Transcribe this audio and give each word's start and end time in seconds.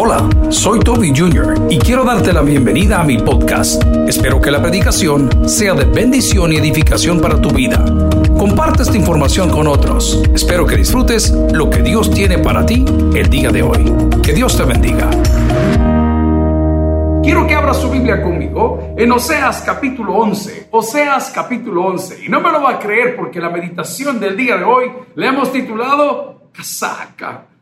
Hola, 0.00 0.28
soy 0.50 0.78
Toby 0.78 1.08
Jr. 1.08 1.66
y 1.68 1.76
quiero 1.76 2.04
darte 2.04 2.32
la 2.32 2.42
bienvenida 2.42 3.00
a 3.00 3.04
mi 3.04 3.18
podcast. 3.18 3.82
Espero 4.06 4.40
que 4.40 4.48
la 4.48 4.62
predicación 4.62 5.48
sea 5.48 5.74
de 5.74 5.86
bendición 5.86 6.52
y 6.52 6.56
edificación 6.56 7.20
para 7.20 7.40
tu 7.40 7.50
vida. 7.50 7.84
Comparte 8.38 8.84
esta 8.84 8.96
información 8.96 9.50
con 9.50 9.66
otros. 9.66 10.22
Espero 10.32 10.66
que 10.66 10.76
disfrutes 10.76 11.32
lo 11.52 11.68
que 11.68 11.82
Dios 11.82 12.12
tiene 12.12 12.38
para 12.38 12.64
ti 12.64 12.84
el 13.12 13.28
día 13.28 13.50
de 13.50 13.60
hoy. 13.60 13.92
Que 14.22 14.32
Dios 14.32 14.56
te 14.56 14.62
bendiga. 14.62 15.10
Quiero 17.24 17.48
que 17.48 17.54
abra 17.56 17.74
su 17.74 17.90
Biblia 17.90 18.22
conmigo 18.22 18.94
en 18.96 19.10
Oseas 19.10 19.62
capítulo 19.66 20.14
11. 20.14 20.68
Oseas 20.70 21.32
capítulo 21.34 21.86
11. 21.86 22.24
Y 22.24 22.28
no 22.28 22.40
me 22.40 22.52
lo 22.52 22.62
va 22.62 22.74
a 22.74 22.78
creer 22.78 23.16
porque 23.16 23.40
la 23.40 23.50
meditación 23.50 24.20
del 24.20 24.36
día 24.36 24.58
de 24.58 24.62
hoy 24.62 24.92
le 25.16 25.26
hemos 25.26 25.50
titulado 25.50 26.50
Casaca. 26.52 27.57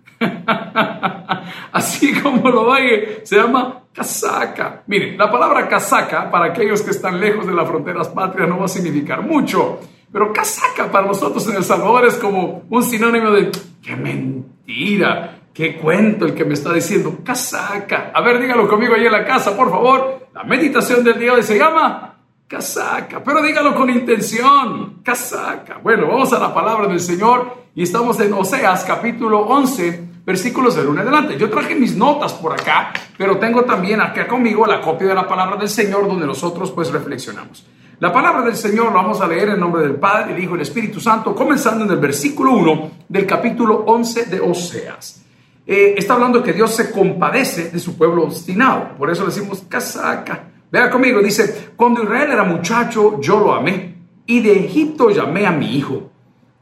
Así 1.73 2.21
como 2.21 2.49
lo 2.51 2.69
oye, 2.69 3.21
se 3.25 3.37
llama 3.37 3.83
casaca. 3.93 4.82
Miren, 4.87 5.17
la 5.17 5.31
palabra 5.31 5.68
casaca 5.68 6.31
para 6.31 6.46
aquellos 6.46 6.82
que 6.82 6.91
están 6.91 7.21
lejos 7.21 7.46
de 7.46 7.54
las 7.54 7.67
fronteras 7.67 8.09
patrias 8.09 8.49
no 8.49 8.59
va 8.59 8.67
a 8.67 8.68
significar 8.68 9.23
mucho, 9.23 9.81
pero 10.13 10.32
casaca 10.32 10.90
para 10.90 11.07
nosotros 11.07 11.49
en 11.49 11.57
El 11.57 11.64
Salvador 11.64 12.07
es 12.07 12.14
como 12.14 12.64
un 12.68 12.82
sinónimo 12.82 13.31
de 13.31 13.51
qué 13.82 13.96
mentira, 13.96 15.39
qué 15.53 15.77
cuento 15.77 16.27
el 16.27 16.35
que 16.35 16.45
me 16.45 16.54
está 16.54 16.73
diciendo 16.73 17.18
casaca. 17.25 18.11
A 18.15 18.21
ver, 18.21 18.39
dígalo 18.40 18.68
conmigo 18.68 18.95
ahí 18.95 19.07
en 19.07 19.13
la 19.13 19.25
casa, 19.25 19.57
por 19.57 19.71
favor. 19.71 20.26
La 20.35 20.45
meditación 20.45 21.03
del 21.03 21.18
día 21.18 21.32
de 21.32 21.39
hoy 21.39 21.43
se 21.43 21.59
llama 21.59 22.17
casaca, 22.46 23.25
pero 23.25 23.43
dígalo 23.43 23.75
con 23.75 23.90
intención, 23.90 25.01
casaca. 25.03 25.79
Bueno, 25.82 26.07
vamos 26.07 26.32
a 26.32 26.39
la 26.39 26.54
palabra 26.54 26.87
del 26.87 27.01
Señor 27.01 27.67
y 27.75 27.82
estamos 27.82 28.21
en 28.21 28.32
Oseas 28.32 28.85
capítulo 28.85 29.40
11, 29.40 30.06
versículos 30.26 30.75
del 30.75 30.89
1 30.89 31.00
adelante. 31.00 31.39
Yo 31.39 31.48
traje 31.48 31.76
mis 31.76 31.96
notas 31.96 32.34
por 32.34 32.53
acá, 32.53 32.92
pero 33.17 33.39
tengo 33.39 33.62
también 33.64 34.00
acá 34.00 34.27
conmigo 34.27 34.67
la 34.67 34.80
copia 34.80 35.06
de 35.06 35.14
la 35.14 35.27
palabra 35.27 35.56
del 35.56 35.69
Señor 35.69 36.09
donde 36.09 36.27
nosotros 36.27 36.73
pues 36.73 36.91
reflexionamos. 36.91 37.64
La 38.01 38.12
palabra 38.12 38.42
del 38.42 38.56
Señor 38.56 38.86
lo 38.86 38.95
vamos 38.95 39.20
a 39.23 39.28
leer 39.28 39.51
en 39.51 39.61
nombre 39.61 39.83
del 39.83 39.95
Padre, 39.95 40.34
el 40.34 40.42
Hijo 40.42 40.53
y 40.53 40.56
el 40.56 40.62
Espíritu 40.62 41.01
Santo, 41.01 41.34
comenzando 41.34 41.84
en 41.84 41.91
el 41.92 41.98
versículo 41.98 42.51
1 42.53 42.91
del 43.09 43.25
capítulo 43.25 43.84
11 43.86 44.27
de 44.27 44.41
Oseas. 44.41 45.23
Eh, 45.64 45.95
está 45.97 46.14
hablando 46.14 46.42
que 46.42 46.53
Dios 46.53 46.73
se 46.73 46.91
compadece 46.91 47.70
de 47.70 47.79
su 47.79 47.97
pueblo 47.97 48.25
obstinado, 48.25 48.97
por 48.98 49.11
eso 49.11 49.25
decimos 49.25 49.64
casaca. 49.69 50.45
Vea 50.70 50.91
conmigo, 50.91 51.23
dice, 51.23 51.70
cuando 51.77 52.03
Israel 52.03 52.33
era 52.33 52.45
muchacho, 52.45 53.20
yo 53.20 53.41
lo 53.41 53.55
amé, 53.55 53.95
y 54.27 54.41
de 54.41 54.67
Egipto 54.67 55.08
llamé 55.11 55.47
a 55.47 55.53
mi 55.53 55.77
hijo. 55.77 56.11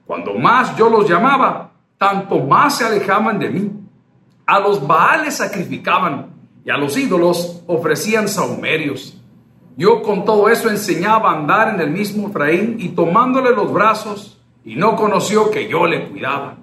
Cuando 0.06 0.34
más 0.34 0.76
yo 0.76 0.88
los 0.88 1.08
llamaba, 1.08 1.73
tanto 2.04 2.38
más 2.38 2.76
se 2.76 2.84
alejaban 2.84 3.38
de 3.38 3.48
mí. 3.48 3.72
A 4.44 4.60
los 4.60 4.86
baales 4.86 5.38
sacrificaban 5.38 6.26
y 6.62 6.70
a 6.70 6.76
los 6.76 6.98
ídolos 6.98 7.62
ofrecían 7.66 8.28
saumerios. 8.28 9.18
Yo 9.78 10.02
con 10.02 10.26
todo 10.26 10.50
eso 10.50 10.68
enseñaba 10.68 11.30
a 11.30 11.38
andar 11.38 11.74
en 11.74 11.80
el 11.80 11.90
mismo 11.90 12.28
Efraín 12.28 12.76
y 12.78 12.90
tomándole 12.90 13.52
los 13.52 13.72
brazos, 13.72 14.38
y 14.66 14.76
no 14.76 14.96
conoció 14.96 15.50
que 15.50 15.66
yo 15.66 15.86
le 15.86 16.08
cuidaba. 16.08 16.58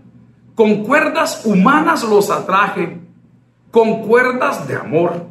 Con 0.53 0.83
cuerdas 0.83 1.43
humanas 1.45 2.03
los 2.03 2.29
atraje, 2.29 2.99
con 3.71 4.03
cuerdas 4.03 4.67
de 4.67 4.75
amor 4.75 5.25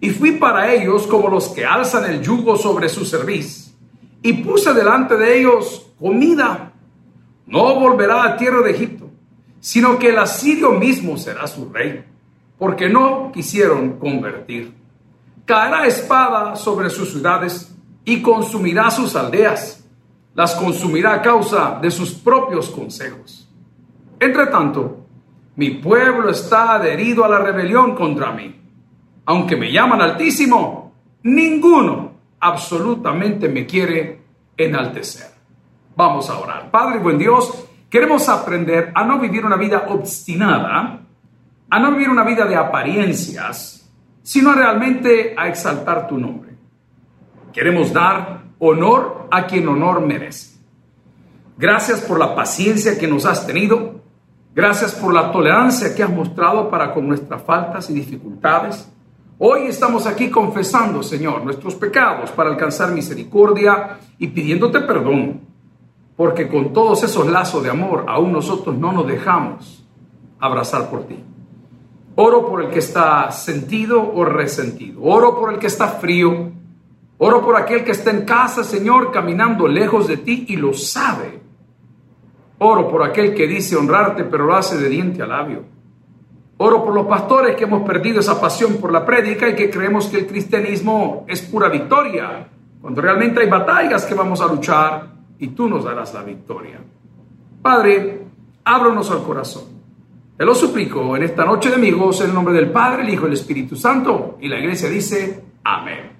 y 0.00 0.10
fui 0.10 0.32
para 0.32 0.72
ellos 0.72 1.06
como 1.06 1.28
los 1.28 1.48
que 1.48 1.64
alzan 1.64 2.04
el 2.04 2.20
yugo 2.20 2.56
sobre 2.56 2.90
su 2.90 3.06
cerviz, 3.06 3.74
y 4.22 4.34
puse 4.34 4.74
delante 4.74 5.16
de 5.16 5.40
ellos 5.40 5.90
comida. 5.98 6.72
No 7.46 7.74
volverá 7.76 8.24
a 8.24 8.36
tierra 8.36 8.60
de 8.62 8.72
Egipto, 8.72 8.95
sino 9.66 9.98
que 9.98 10.10
el 10.10 10.18
asirio 10.18 10.72
mismo 10.72 11.16
será 11.16 11.46
su 11.46 11.72
rey, 11.72 12.04
porque 12.58 12.88
no 12.88 13.32
quisieron 13.32 13.98
convertir. 13.98 14.72
Caerá 15.44 15.86
espada 15.86 16.54
sobre 16.54 16.90
sus 16.90 17.10
ciudades 17.10 17.74
y 18.04 18.22
consumirá 18.22 18.90
sus 18.90 19.16
aldeas, 19.16 19.84
las 20.34 20.54
consumirá 20.54 21.14
a 21.14 21.22
causa 21.22 21.78
de 21.82 21.90
sus 21.90 22.12
propios 22.12 22.70
consejos. 22.70 23.48
Entre 24.20 24.46
tanto, 24.46 25.06
mi 25.56 25.70
pueblo 25.70 26.30
está 26.30 26.74
adherido 26.74 27.24
a 27.24 27.28
la 27.28 27.38
rebelión 27.38 27.94
contra 27.94 28.30
mí 28.32 28.66
aunque 29.26 29.56
me 29.56 29.70
llaman 29.70 30.00
altísimo, 30.00 30.92
ninguno 31.24 32.12
absolutamente 32.40 33.48
me 33.48 33.66
quiere 33.66 34.20
enaltecer. 34.56 35.26
Vamos 35.96 36.30
a 36.30 36.38
orar. 36.38 36.70
Padre, 36.70 37.00
buen 37.00 37.18
Dios, 37.18 37.66
queremos 37.96 38.28
aprender 38.28 38.92
a 38.94 39.04
no 39.04 39.18
vivir 39.18 39.46
una 39.46 39.56
vida 39.56 39.86
obstinada, 39.88 41.00
a 41.70 41.78
no 41.78 41.92
vivir 41.92 42.10
una 42.10 42.24
vida 42.24 42.44
de 42.44 42.54
apariencias, 42.54 43.90
sino 44.22 44.52
realmente 44.52 45.34
a 45.34 45.48
exaltar 45.48 46.06
tu 46.06 46.18
nombre. 46.18 46.50
Queremos 47.54 47.94
dar 47.94 48.42
honor 48.58 49.28
a 49.30 49.46
quien 49.46 49.66
honor 49.66 50.02
merece. 50.02 50.58
Gracias 51.56 52.02
por 52.02 52.18
la 52.18 52.34
paciencia 52.34 52.98
que 52.98 53.08
nos 53.08 53.24
has 53.24 53.46
tenido. 53.46 54.02
Gracias 54.54 54.94
por 54.94 55.14
la 55.14 55.32
tolerancia 55.32 55.94
que 55.94 56.02
has 56.02 56.10
mostrado 56.10 56.68
para 56.68 56.92
con 56.92 57.08
nuestras 57.08 57.42
faltas 57.44 57.88
y 57.88 57.94
dificultades. 57.94 58.92
Hoy 59.38 59.68
estamos 59.68 60.06
aquí 60.06 60.28
confesando, 60.28 61.02
Señor, 61.02 61.42
nuestros 61.44 61.74
pecados 61.74 62.30
para 62.30 62.50
alcanzar 62.50 62.92
misericordia 62.92 63.96
y 64.18 64.26
pidiéndote 64.26 64.82
perdón, 64.82 65.55
porque 66.16 66.48
con 66.48 66.72
todos 66.72 67.02
esos 67.02 67.26
lazos 67.26 67.62
de 67.62 67.70
amor 67.70 68.04
aún 68.08 68.32
nosotros 68.32 68.76
no 68.76 68.92
nos 68.92 69.06
dejamos 69.06 69.84
abrazar 70.40 70.88
por 70.90 71.04
ti. 71.04 71.22
Oro 72.14 72.48
por 72.48 72.62
el 72.62 72.70
que 72.70 72.78
está 72.78 73.30
sentido 73.30 74.12
o 74.14 74.24
resentido. 74.24 75.02
Oro 75.02 75.38
por 75.38 75.52
el 75.52 75.58
que 75.58 75.66
está 75.66 75.88
frío. 75.88 76.50
Oro 77.18 77.44
por 77.44 77.56
aquel 77.56 77.84
que 77.84 77.92
está 77.92 78.10
en 78.10 78.24
casa, 78.24 78.64
Señor, 78.64 79.12
caminando 79.12 79.68
lejos 79.68 80.06
de 80.08 80.16
ti 80.16 80.46
y 80.48 80.56
lo 80.56 80.72
sabe. 80.72 81.40
Oro 82.58 82.88
por 82.88 83.02
aquel 83.02 83.34
que 83.34 83.46
dice 83.46 83.76
honrarte, 83.76 84.24
pero 84.24 84.46
lo 84.46 84.56
hace 84.56 84.78
de 84.78 84.88
diente 84.88 85.22
a 85.22 85.26
labio. 85.26 85.64
Oro 86.56 86.82
por 86.82 86.94
los 86.94 87.06
pastores 87.06 87.54
que 87.54 87.64
hemos 87.64 87.86
perdido 87.86 88.20
esa 88.20 88.40
pasión 88.40 88.78
por 88.78 88.90
la 88.90 89.04
prédica 89.04 89.50
y 89.50 89.54
que 89.54 89.68
creemos 89.68 90.06
que 90.06 90.20
el 90.20 90.26
cristianismo 90.26 91.26
es 91.28 91.42
pura 91.42 91.68
victoria, 91.68 92.48
cuando 92.80 93.02
realmente 93.02 93.40
hay 93.40 93.48
batallas 93.50 94.06
que 94.06 94.14
vamos 94.14 94.40
a 94.40 94.46
luchar 94.46 95.15
y 95.38 95.48
tú 95.48 95.68
nos 95.68 95.84
darás 95.84 96.14
la 96.14 96.22
victoria. 96.22 96.80
Padre, 97.62 98.22
ábranos 98.64 99.10
al 99.10 99.22
corazón. 99.22 99.64
Te 100.36 100.44
lo 100.44 100.54
suplico 100.54 101.16
en 101.16 101.22
esta 101.22 101.44
noche 101.44 101.70
de 101.70 101.76
amigos, 101.76 102.20
en 102.20 102.28
el 102.28 102.34
nombre 102.34 102.54
del 102.54 102.70
Padre, 102.70 103.02
el 103.02 103.08
Hijo 103.10 103.24
y 103.24 103.28
el 103.28 103.34
Espíritu 103.34 103.74
Santo. 103.74 104.36
Y 104.40 104.48
la 104.48 104.58
iglesia 104.58 104.88
dice, 104.88 105.42
amén. 105.64 106.12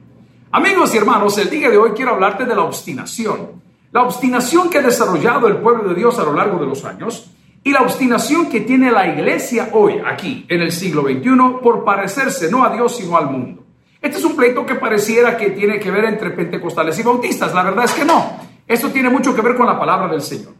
Amigos 0.52 0.94
y 0.94 0.98
hermanos, 0.98 1.36
el 1.38 1.50
día 1.50 1.68
de 1.68 1.76
hoy 1.76 1.90
quiero 1.90 2.12
hablarte 2.12 2.46
de 2.46 2.54
la 2.54 2.62
obstinación. 2.62 3.62
La 3.92 4.02
obstinación 4.02 4.70
que 4.70 4.78
ha 4.78 4.82
desarrollado 4.82 5.48
el 5.48 5.58
pueblo 5.58 5.88
de 5.88 5.94
Dios 5.94 6.18
a 6.18 6.24
lo 6.24 6.32
largo 6.32 6.58
de 6.58 6.66
los 6.66 6.84
años 6.84 7.30
y 7.62 7.72
la 7.72 7.82
obstinación 7.82 8.48
que 8.48 8.60
tiene 8.60 8.90
la 8.92 9.08
iglesia 9.08 9.70
hoy, 9.72 10.00
aquí, 10.06 10.46
en 10.48 10.62
el 10.62 10.72
siglo 10.72 11.02
XXI, 11.02 11.58
por 11.62 11.84
parecerse 11.84 12.50
no 12.50 12.64
a 12.64 12.70
Dios, 12.70 12.96
sino 12.96 13.16
al 13.16 13.28
mundo. 13.28 13.64
Este 14.00 14.18
es 14.18 14.24
un 14.24 14.36
pleito 14.36 14.64
que 14.64 14.76
pareciera 14.76 15.36
que 15.36 15.50
tiene 15.50 15.80
que 15.80 15.90
ver 15.90 16.04
entre 16.04 16.30
pentecostales 16.30 16.98
y 16.98 17.02
bautistas. 17.02 17.52
La 17.52 17.64
verdad 17.64 17.86
es 17.86 17.92
que 17.92 18.04
no. 18.04 18.45
Esto 18.66 18.88
tiene 18.90 19.10
mucho 19.10 19.34
que 19.34 19.42
ver 19.42 19.56
con 19.56 19.66
la 19.66 19.78
palabra 19.78 20.08
del 20.08 20.22
Señor. 20.22 20.52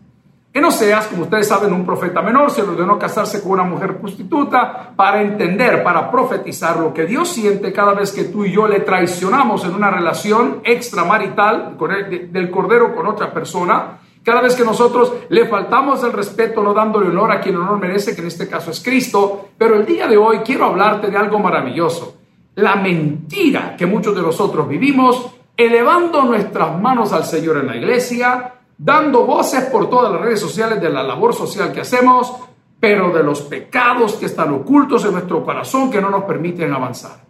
En 0.53 0.65
Oseas, 0.65 1.09
como 1.09 1.25
ustedes 1.25 1.49
saben, 1.49 1.73
un 1.73 1.85
profeta 1.85 2.23
menor 2.23 2.51
se 2.51 2.63
le 2.63 2.71
ordenó 2.71 2.99
casarse 2.99 3.43
con 3.43 3.53
una 3.53 3.65
mujer 3.65 3.99
prostituta 3.99 4.93
para 4.97 5.21
entender, 5.21 5.83
para 5.83 6.11
profetizar 6.11 6.79
lo 6.79 6.95
que 6.95 7.05
Dios 7.05 7.29
siente 7.29 7.73
cada 7.73 7.93
vez 7.93 8.11
que 8.13 8.25
tú 8.25 8.45
y 8.45 8.53
yo 8.53 8.67
le 8.67 8.81
traicionamos 8.81 9.65
en 9.67 9.75
una 9.75 9.91
relación 9.91 10.63
extramarital 10.65 11.77
con 11.77 11.93
el, 11.93 12.33
del 12.33 12.51
cordero 12.51 12.95
con 12.95 13.07
otra 13.07 13.35
persona 13.35 13.99
cada 14.27 14.41
vez 14.41 14.57
que 14.57 14.65
nosotros 14.65 15.13
le 15.29 15.47
faltamos 15.47 16.03
el 16.03 16.13
respeto, 16.13 16.61
no 16.61 16.75
dándole 16.75 17.11
honor 17.11 17.31
a 17.31 17.41
quien 17.41 17.55
honor 17.55 17.79
merece, 17.79 18.13
que 18.13 18.23
en 18.23 18.27
este 18.27 18.49
caso 18.49 18.73
es 18.73 18.83
Cristo, 18.83 19.51
pero 19.57 19.77
el 19.77 19.87
día 19.87 20.09
de 20.09 20.17
hoy 20.17 20.39
quiero 20.39 20.65
hablarte 20.65 21.13
de 21.13 21.17
algo 21.17 21.39
maravilloso. 21.39 22.17
La 22.57 22.75
mentira 22.75 23.77
que 23.77 23.87
muchos 23.87 24.17
de 24.17 24.23
nosotros 24.23 24.69
vivimos, 24.69 25.36
elevando 25.57 26.23
nuestras 26.23 26.79
manos 26.81 27.13
al 27.13 27.25
Señor 27.25 27.59
en 27.59 27.67
la 27.69 27.77
iglesia, 27.77 28.55
dando 28.77 29.25
voces 29.25 29.65
por 29.67 29.89
todas 29.89 30.13
las 30.13 30.21
redes 30.21 30.41
sociales 30.41 30.81
de 30.81 30.91
la 30.91 31.03
labor 31.03 31.35
social 31.35 31.73
que 31.73 31.81
hacemos, 31.81 32.35
pero 32.79 33.11
de 33.11 33.23
los 33.23 33.41
pecados 33.43 34.15
que 34.15 34.27
están 34.27 34.53
ocultos 34.53 35.05
en 35.07 35.13
nuestro 35.13 35.43
corazón 35.45 35.91
que 35.91 36.01
no 36.01 36.11
nos 36.11 36.25
permiten 36.25 36.73
avanzar. 36.73 37.25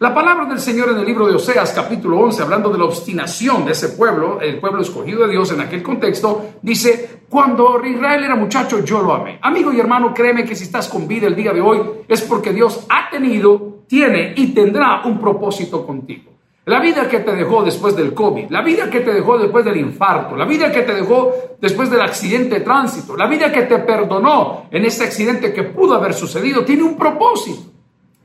La 0.00 0.14
palabra 0.14 0.44
del 0.44 0.60
Señor 0.60 0.90
en 0.90 0.98
el 0.98 1.04
libro 1.04 1.26
de 1.26 1.34
Oseas 1.34 1.72
capítulo 1.72 2.18
11, 2.20 2.42
hablando 2.42 2.70
de 2.70 2.78
la 2.78 2.84
obstinación 2.84 3.64
de 3.64 3.72
ese 3.72 3.90
pueblo, 3.90 4.40
el 4.40 4.60
pueblo 4.60 4.80
escogido 4.80 5.26
de 5.26 5.32
Dios 5.32 5.50
en 5.50 5.60
aquel 5.60 5.82
contexto, 5.82 6.50
dice, 6.62 7.22
cuando 7.28 7.84
Israel 7.84 8.22
era 8.22 8.36
muchacho 8.36 8.84
yo 8.84 9.02
lo 9.02 9.12
amé. 9.12 9.40
Amigo 9.42 9.72
y 9.72 9.80
hermano, 9.80 10.14
créeme 10.14 10.44
que 10.44 10.54
si 10.54 10.64
estás 10.64 10.88
con 10.88 11.08
vida 11.08 11.26
el 11.26 11.34
día 11.34 11.52
de 11.52 11.60
hoy 11.60 11.80
es 12.06 12.22
porque 12.22 12.52
Dios 12.52 12.86
ha 12.88 13.10
tenido, 13.10 13.78
tiene 13.88 14.34
y 14.36 14.54
tendrá 14.54 15.02
un 15.04 15.18
propósito 15.18 15.84
contigo. 15.84 16.37
La 16.68 16.80
vida 16.80 17.08
que 17.08 17.20
te 17.20 17.34
dejó 17.34 17.62
después 17.62 17.96
del 17.96 18.12
COVID, 18.12 18.50
la 18.50 18.60
vida 18.60 18.90
que 18.90 19.00
te 19.00 19.14
dejó 19.14 19.38
después 19.38 19.64
del 19.64 19.78
infarto, 19.78 20.36
la 20.36 20.44
vida 20.44 20.70
que 20.70 20.82
te 20.82 20.92
dejó 20.92 21.32
después 21.58 21.88
del 21.88 22.02
accidente 22.02 22.56
de 22.56 22.60
tránsito, 22.60 23.16
la 23.16 23.26
vida 23.26 23.50
que 23.50 23.62
te 23.62 23.78
perdonó 23.78 24.66
en 24.70 24.84
ese 24.84 25.04
accidente 25.04 25.54
que 25.54 25.62
pudo 25.62 25.94
haber 25.94 26.12
sucedido, 26.12 26.66
tiene 26.66 26.82
un 26.82 26.94
propósito. 26.94 27.70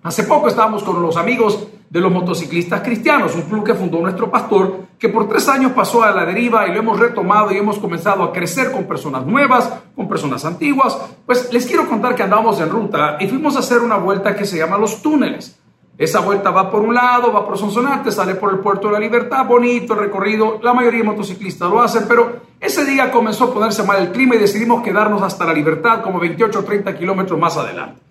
Hace 0.03 0.23
poco 0.23 0.49
estábamos 0.49 0.83
con 0.83 1.01
los 1.01 1.15
amigos 1.15 1.67
de 1.89 2.01
los 2.01 2.11
motociclistas 2.11 2.81
cristianos, 2.81 3.33
un 3.33 3.43
club 3.43 3.63
que 3.63 3.75
fundó 3.75 4.01
nuestro 4.01 4.29
pastor, 4.29 4.87
que 4.99 5.07
por 5.07 5.29
tres 5.29 5.47
años 5.47 5.71
pasó 5.71 6.03
a 6.03 6.11
la 6.11 6.25
deriva 6.25 6.67
y 6.67 6.73
lo 6.73 6.79
hemos 6.79 6.99
retomado 6.99 7.49
y 7.53 7.57
hemos 7.57 7.79
comenzado 7.79 8.23
a 8.23 8.33
crecer 8.33 8.73
con 8.73 8.83
personas 8.83 9.25
nuevas, 9.25 9.71
con 9.95 10.09
personas 10.09 10.43
antiguas. 10.43 10.97
Pues 11.25 11.53
les 11.53 11.65
quiero 11.65 11.87
contar 11.87 12.13
que 12.13 12.23
andamos 12.23 12.59
en 12.59 12.69
ruta 12.69 13.15
y 13.21 13.27
fuimos 13.29 13.55
a 13.55 13.59
hacer 13.59 13.79
una 13.79 13.95
vuelta 13.95 14.35
que 14.35 14.43
se 14.43 14.57
llama 14.57 14.77
Los 14.77 15.01
Túneles. 15.01 15.62
Esa 15.97 16.21
vuelta 16.21 16.49
va 16.49 16.71
por 16.71 16.81
un 16.81 16.95
lado, 16.95 17.31
va 17.31 17.45
por 17.45 17.57
Sonsonate, 17.57 18.11
sale 18.11 18.33
por 18.35 18.51
el 18.51 18.59
Puerto 18.59 18.87
de 18.87 18.93
la 18.93 18.99
Libertad, 18.99 19.45
bonito 19.45 19.93
recorrido, 19.93 20.59
la 20.63 20.73
mayoría 20.73 21.01
de 21.01 21.05
motociclistas 21.05 21.69
lo 21.69 21.81
hacen, 21.81 22.05
pero 22.07 22.41
ese 22.59 22.83
día 22.83 23.11
comenzó 23.11 23.45
a 23.45 23.53
ponerse 23.53 23.83
mal 23.83 24.01
el 24.01 24.11
clima 24.11 24.35
y 24.35 24.39
decidimos 24.39 24.81
quedarnos 24.81 25.21
hasta 25.21 25.45
la 25.45 25.53
Libertad, 25.53 26.01
como 26.01 26.19
28 26.19 26.59
o 26.59 26.63
30 26.63 26.97
kilómetros 26.97 27.39
más 27.39 27.57
adelante. 27.57 28.01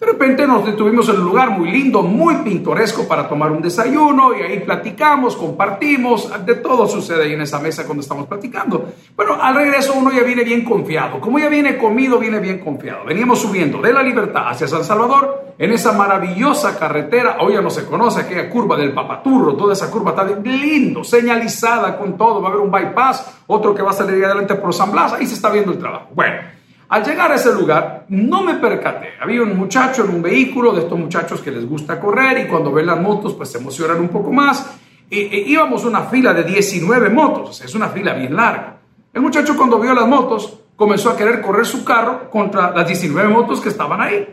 De 0.00 0.06
repente 0.06 0.46
nos 0.46 0.64
detuvimos 0.64 1.10
en 1.10 1.16
un 1.16 1.24
lugar 1.24 1.50
muy 1.50 1.70
lindo, 1.70 2.00
muy 2.00 2.36
pintoresco 2.36 3.06
para 3.06 3.28
tomar 3.28 3.52
un 3.52 3.60
desayuno 3.60 4.34
y 4.34 4.40
ahí 4.40 4.60
platicamos, 4.60 5.36
compartimos, 5.36 6.32
de 6.46 6.54
todo 6.54 6.88
sucede 6.88 7.24
ahí 7.24 7.34
en 7.34 7.42
esa 7.42 7.58
mesa 7.58 7.84
cuando 7.84 8.00
estamos 8.00 8.26
platicando. 8.26 8.94
Bueno, 9.14 9.36
al 9.38 9.54
regreso 9.54 9.92
uno 9.92 10.10
ya 10.10 10.22
viene 10.22 10.42
bien 10.42 10.64
confiado, 10.64 11.20
como 11.20 11.38
ya 11.38 11.50
viene 11.50 11.76
comido, 11.76 12.18
viene 12.18 12.38
bien 12.38 12.60
confiado. 12.60 13.04
Veníamos 13.04 13.42
subiendo 13.42 13.82
de 13.82 13.92
la 13.92 14.02
libertad 14.02 14.48
hacia 14.48 14.66
San 14.66 14.84
Salvador 14.84 15.52
en 15.58 15.70
esa 15.70 15.92
maravillosa 15.92 16.78
carretera, 16.78 17.36
hoy 17.40 17.52
ya 17.52 17.60
no 17.60 17.68
se 17.68 17.84
conoce 17.84 18.22
aquella 18.22 18.48
curva 18.48 18.78
del 18.78 18.94
Papaturro, 18.94 19.54
toda 19.54 19.74
esa 19.74 19.90
curva 19.90 20.12
está 20.12 20.24
lindo, 20.24 21.04
señalizada 21.04 21.98
con 21.98 22.16
todo, 22.16 22.40
va 22.40 22.48
a 22.48 22.52
haber 22.52 22.64
un 22.64 22.70
bypass, 22.70 23.42
otro 23.48 23.74
que 23.74 23.82
va 23.82 23.90
a 23.90 23.92
salir 23.92 24.24
adelante 24.24 24.54
por 24.54 24.72
San 24.72 24.92
Blas, 24.92 25.12
ahí 25.12 25.26
se 25.26 25.34
está 25.34 25.50
viendo 25.50 25.72
el 25.72 25.78
trabajo. 25.78 26.08
Bueno. 26.14 26.59
Al 26.90 27.04
llegar 27.04 27.30
a 27.30 27.36
ese 27.36 27.54
lugar, 27.54 28.06
no 28.08 28.42
me 28.42 28.54
percaté. 28.54 29.10
Había 29.20 29.42
un 29.42 29.56
muchacho 29.56 30.04
en 30.04 30.10
un 30.10 30.22
vehículo, 30.22 30.72
de 30.72 30.80
estos 30.80 30.98
muchachos 30.98 31.40
que 31.40 31.52
les 31.52 31.64
gusta 31.64 32.00
correr 32.00 32.38
y 32.38 32.48
cuando 32.48 32.72
ven 32.72 32.86
las 32.86 33.00
motos, 33.00 33.34
pues 33.34 33.48
se 33.48 33.58
emocionan 33.58 34.00
un 34.00 34.08
poco 34.08 34.32
más. 34.32 34.76
Y, 35.08 35.20
íbamos 35.52 35.84
una 35.84 36.02
fila 36.02 36.34
de 36.34 36.42
19 36.42 37.08
motos, 37.10 37.60
es 37.60 37.76
una 37.76 37.90
fila 37.90 38.14
bien 38.14 38.34
larga. 38.34 38.78
El 39.14 39.22
muchacho 39.22 39.56
cuando 39.56 39.78
vio 39.78 39.94
las 39.94 40.08
motos, 40.08 40.58
comenzó 40.74 41.10
a 41.10 41.16
querer 41.16 41.40
correr 41.40 41.64
su 41.64 41.84
carro 41.84 42.28
contra 42.28 42.72
las 42.72 42.88
19 42.88 43.28
motos 43.28 43.60
que 43.60 43.68
estaban 43.68 44.00
ahí. 44.00 44.26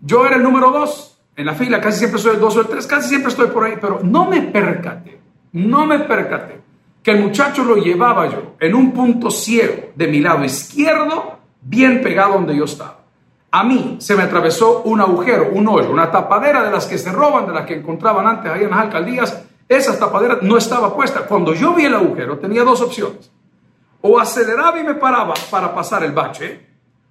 Yo 0.00 0.26
era 0.26 0.34
el 0.34 0.42
número 0.42 0.72
2 0.72 1.20
en 1.36 1.46
la 1.46 1.54
fila, 1.54 1.80
casi 1.80 2.00
siempre 2.00 2.18
soy 2.18 2.34
el 2.34 2.40
2 2.40 2.56
o 2.56 2.60
el 2.62 2.66
3, 2.66 2.86
casi 2.88 3.10
siempre 3.10 3.30
estoy 3.30 3.46
por 3.46 3.62
ahí, 3.62 3.74
pero 3.80 4.00
no 4.02 4.28
me 4.28 4.42
percaté, 4.42 5.20
no 5.52 5.86
me 5.86 6.00
percaté 6.00 6.60
que 7.00 7.12
el 7.12 7.20
muchacho 7.20 7.62
lo 7.62 7.76
llevaba 7.76 8.28
yo 8.28 8.56
en 8.58 8.74
un 8.74 8.90
punto 8.90 9.30
ciego 9.30 9.92
de 9.94 10.08
mi 10.08 10.18
lado 10.18 10.44
izquierdo 10.44 11.41
bien 11.62 12.02
pegado 12.02 12.34
donde 12.34 12.56
yo 12.56 12.64
estaba. 12.64 12.98
A 13.50 13.64
mí 13.64 13.96
se 14.00 14.16
me 14.16 14.22
atravesó 14.22 14.82
un 14.82 15.00
agujero, 15.00 15.50
un 15.52 15.68
hoyo, 15.68 15.90
una 15.90 16.10
tapadera 16.10 16.62
de 16.62 16.70
las 16.70 16.86
que 16.86 16.96
se 16.96 17.12
roban, 17.12 17.46
de 17.46 17.52
las 17.52 17.66
que 17.66 17.74
encontraban 17.74 18.26
antes 18.26 18.50
ahí 18.50 18.64
en 18.64 18.70
las 18.70 18.80
alcaldías. 18.80 19.44
Esa 19.68 19.98
tapadera 19.98 20.38
no 20.40 20.56
estaba 20.56 20.94
puesta. 20.94 21.26
Cuando 21.26 21.54
yo 21.54 21.74
vi 21.74 21.84
el 21.84 21.94
agujero 21.94 22.38
tenía 22.38 22.64
dos 22.64 22.80
opciones. 22.80 23.30
O 24.00 24.18
aceleraba 24.18 24.80
y 24.80 24.84
me 24.84 24.94
paraba 24.94 25.34
para 25.50 25.74
pasar 25.74 26.02
el 26.02 26.12
bache, 26.12 26.66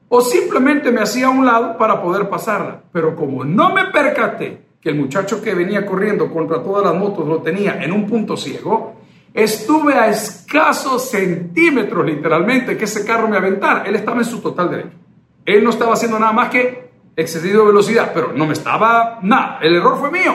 o 0.10 0.20
simplemente 0.20 0.92
me 0.92 1.02
hacía 1.02 1.28
a 1.28 1.30
un 1.30 1.46
lado 1.46 1.78
para 1.78 2.02
poder 2.02 2.28
pasarla. 2.28 2.82
Pero 2.92 3.16
como 3.16 3.46
no 3.46 3.72
me 3.74 3.86
percaté 3.86 4.62
que 4.82 4.90
el 4.90 4.96
muchacho 4.96 5.42
que 5.42 5.54
venía 5.54 5.86
corriendo 5.86 6.32
contra 6.34 6.64
todas 6.64 6.84
las 6.84 6.96
motos 6.96 7.28
lo 7.28 7.42
tenía 7.42 7.82
en 7.84 7.92
un 7.94 8.08
punto 8.08 8.36
ciego, 8.36 8.96
Estuve 9.34 9.94
a 9.94 10.10
escasos 10.10 11.10
centímetros, 11.10 12.06
literalmente, 12.06 12.78
que 12.78 12.86
ese 12.86 13.06
carro 13.06 13.28
me 13.28 13.38
aventara. 13.38 13.84
Él 13.84 13.96
estaba 13.96 14.18
en 14.18 14.26
su 14.26 14.42
total 14.42 14.70
derecho. 14.70 14.98
Él 15.46 15.64
no 15.64 15.70
estaba 15.70 15.94
haciendo 15.94 16.20
nada 16.20 16.34
más 16.34 16.50
que 16.50 16.92
excedido 17.16 17.62
de 17.62 17.68
velocidad, 17.68 18.12
pero 18.14 18.34
no 18.34 18.46
me 18.46 18.54
estaba 18.54 19.20
nada. 19.22 19.60
El 19.62 19.76
error 19.76 19.98
fue 20.00 20.12
mío. 20.12 20.34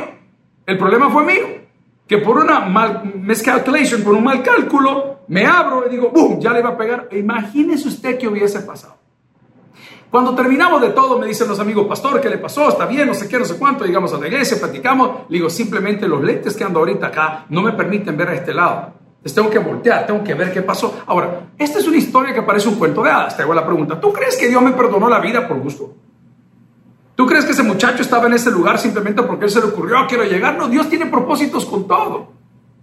El 0.64 0.78
problema 0.78 1.10
fue 1.10 1.24
mío. 1.24 1.46
Que 2.06 2.18
por 2.18 2.38
una 2.38 2.60
mal 2.60 3.14
miscalculation, 3.16 4.02
por 4.02 4.14
un 4.14 4.24
mal 4.24 4.42
cálculo, 4.42 5.20
me 5.28 5.44
abro 5.44 5.86
y 5.86 5.90
digo, 5.90 6.10
¡bum! 6.10 6.40
Ya 6.40 6.52
le 6.52 6.60
iba 6.60 6.70
a 6.70 6.76
pegar. 6.76 7.08
Imagínese 7.12 7.88
usted 7.88 8.18
qué 8.18 8.28
hubiese 8.28 8.60
pasado. 8.60 8.95
Cuando 10.10 10.34
terminamos 10.34 10.80
de 10.80 10.90
todo, 10.90 11.18
me 11.18 11.26
dicen 11.26 11.48
los 11.48 11.58
amigos, 11.58 11.86
pastor, 11.86 12.20
¿qué 12.20 12.28
le 12.28 12.38
pasó? 12.38 12.68
Está 12.68 12.86
bien, 12.86 13.08
no 13.08 13.14
sé 13.14 13.28
qué, 13.28 13.38
no 13.38 13.44
sé 13.44 13.56
cuánto. 13.56 13.84
Llegamos 13.84 14.12
a 14.14 14.18
la 14.18 14.28
iglesia, 14.28 14.58
platicamos. 14.58 15.28
Le 15.28 15.38
digo, 15.38 15.50
simplemente 15.50 16.06
los 16.06 16.22
lentes 16.22 16.56
que 16.56 16.64
ando 16.64 16.78
ahorita 16.78 17.08
acá 17.08 17.46
no 17.48 17.62
me 17.62 17.72
permiten 17.72 18.16
ver 18.16 18.28
a 18.28 18.34
este 18.34 18.54
lado. 18.54 18.92
Les 19.22 19.34
tengo 19.34 19.50
que 19.50 19.58
voltear, 19.58 20.06
tengo 20.06 20.22
que 20.22 20.34
ver 20.34 20.52
qué 20.52 20.62
pasó. 20.62 21.00
Ahora, 21.06 21.48
esta 21.58 21.80
es 21.80 21.88
una 21.88 21.96
historia 21.96 22.32
que 22.32 22.42
parece 22.42 22.68
un 22.68 22.76
cuento 22.76 23.02
de 23.02 23.10
hadas. 23.10 23.36
Te 23.36 23.42
hago 23.42 23.52
la 23.54 23.66
pregunta, 23.66 24.00
¿tú 24.00 24.12
crees 24.12 24.36
que 24.36 24.48
Dios 24.48 24.62
me 24.62 24.70
perdonó 24.72 25.08
la 25.08 25.18
vida 25.18 25.48
por 25.48 25.58
gusto? 25.58 25.94
¿Tú 27.16 27.26
crees 27.26 27.44
que 27.44 27.52
ese 27.52 27.62
muchacho 27.62 28.02
estaba 28.02 28.26
en 28.26 28.34
ese 28.34 28.50
lugar 28.50 28.78
simplemente 28.78 29.22
porque 29.22 29.46
él 29.46 29.50
se 29.50 29.58
le 29.60 29.66
ocurrió, 29.66 30.06
quiero 30.06 30.24
llegar? 30.24 30.56
No, 30.56 30.68
Dios 30.68 30.88
tiene 30.88 31.06
propósitos 31.06 31.64
con 31.64 31.88
todo. 31.88 32.28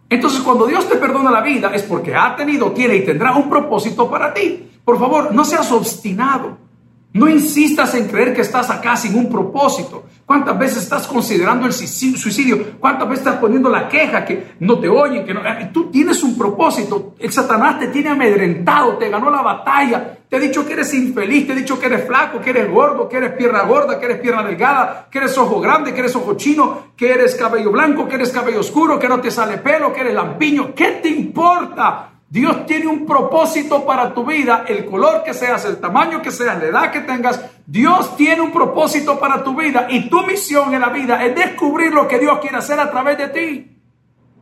Entonces, 0.10 0.42
cuando 0.42 0.66
Dios 0.66 0.90
te 0.90 0.96
perdona 0.96 1.32
la 1.32 1.42
vida 1.42 1.72
es 1.74 1.84
porque 1.84 2.14
ha 2.14 2.36
tenido, 2.36 2.72
tiene 2.72 2.98
y 2.98 3.06
tendrá 3.06 3.34
un 3.36 3.50
propósito 3.50 4.10
para 4.10 4.34
ti. 4.34 4.72
Por 4.84 5.00
favor, 5.00 5.34
no 5.34 5.46
seas 5.46 5.72
obstinado. 5.72 6.58
No 7.14 7.30
insistas 7.30 7.94
en 7.94 8.08
creer 8.08 8.34
que 8.34 8.42
estás 8.42 8.72
acá 8.72 8.96
sin 8.98 9.16
un 9.16 9.30
propósito. 9.30 10.06
¿Cuántas 10.26 10.58
veces 10.58 10.84
estás 10.84 11.06
considerando 11.06 11.68
el 11.68 11.74
suicidio? 11.74 12.80
¿Cuántas 12.80 13.08
veces 13.08 13.26
estás 13.26 13.40
poniendo 13.40 13.70
la 13.70 13.88
queja 13.88 14.26
que 14.26 14.56
no 14.62 14.80
te 14.80 14.90
oyen? 14.90 15.24
Que 15.24 15.34
no... 15.34 15.46
Eh, 15.46 15.70
tú 15.72 15.92
tienes 15.92 16.24
un 16.24 16.36
propósito. 16.36 17.14
El 17.20 17.32
Satanás 17.32 17.78
te 17.78 17.88
tiene 17.88 18.10
amedrentado, 18.10 18.98
te 18.98 19.10
ganó 19.10 19.30
la 19.30 19.44
batalla. 19.44 20.18
Te 20.28 20.38
ha 20.38 20.40
dicho 20.40 20.66
que 20.66 20.74
eres 20.74 20.92
infeliz, 20.96 21.46
te 21.46 21.54
ha 21.54 21.56
dicho 21.56 21.80
que 21.80 21.86
eres 21.86 22.08
flaco, 22.08 22.42
que 22.42 22.50
eres 22.50 22.72
gordo, 22.72 23.08
que 23.08 23.18
eres 23.18 23.34
pierna 23.34 23.62
gorda, 23.62 24.00
que 24.00 24.06
eres 24.06 24.20
pierna 24.20 24.42
delgada, 24.42 25.08
que 25.12 25.20
eres 25.20 25.38
ojo 25.38 25.60
grande, 25.60 25.94
que 25.94 26.00
eres 26.00 26.16
ojo 26.16 26.34
chino, 26.34 26.94
que 26.98 27.12
eres 27.12 27.36
cabello 27.36 27.72
blanco, 27.72 28.08
que 28.08 28.16
eres 28.16 28.32
cabello 28.32 28.62
oscuro, 28.62 28.98
que 28.98 29.08
no 29.08 29.22
te 29.22 29.30
sale 29.30 29.58
pelo, 29.58 29.94
que 29.94 30.02
eres 30.02 30.16
lampiño. 30.16 30.74
¿Qué 30.74 31.00
te 31.04 31.10
importa? 31.10 32.13
Dios 32.34 32.66
tiene 32.66 32.88
un 32.88 33.06
propósito 33.06 33.86
para 33.86 34.12
tu 34.12 34.26
vida, 34.26 34.66
el 34.68 34.86
color 34.86 35.22
que 35.24 35.36
seas, 35.36 35.66
el 35.66 35.78
tamaño 35.78 36.20
que 36.20 36.32
seas, 36.32 36.58
la 36.60 36.66
edad 36.68 36.92
que 36.92 37.02
tengas. 37.02 37.40
Dios 37.68 38.18
tiene 38.18 38.42
un 38.42 38.52
propósito 38.52 39.20
para 39.20 39.44
tu 39.44 39.56
vida 39.56 39.86
y 39.88 40.10
tu 40.10 40.26
misión 40.26 40.74
en 40.74 40.82
la 40.82 40.90
vida 40.90 41.24
es 41.24 41.36
descubrir 41.36 41.94
lo 41.94 42.08
que 42.08 42.18
Dios 42.18 42.40
quiere 42.40 42.58
hacer 42.58 42.80
a 42.80 42.90
través 42.90 43.20
de 43.20 43.28
ti. 43.28 43.78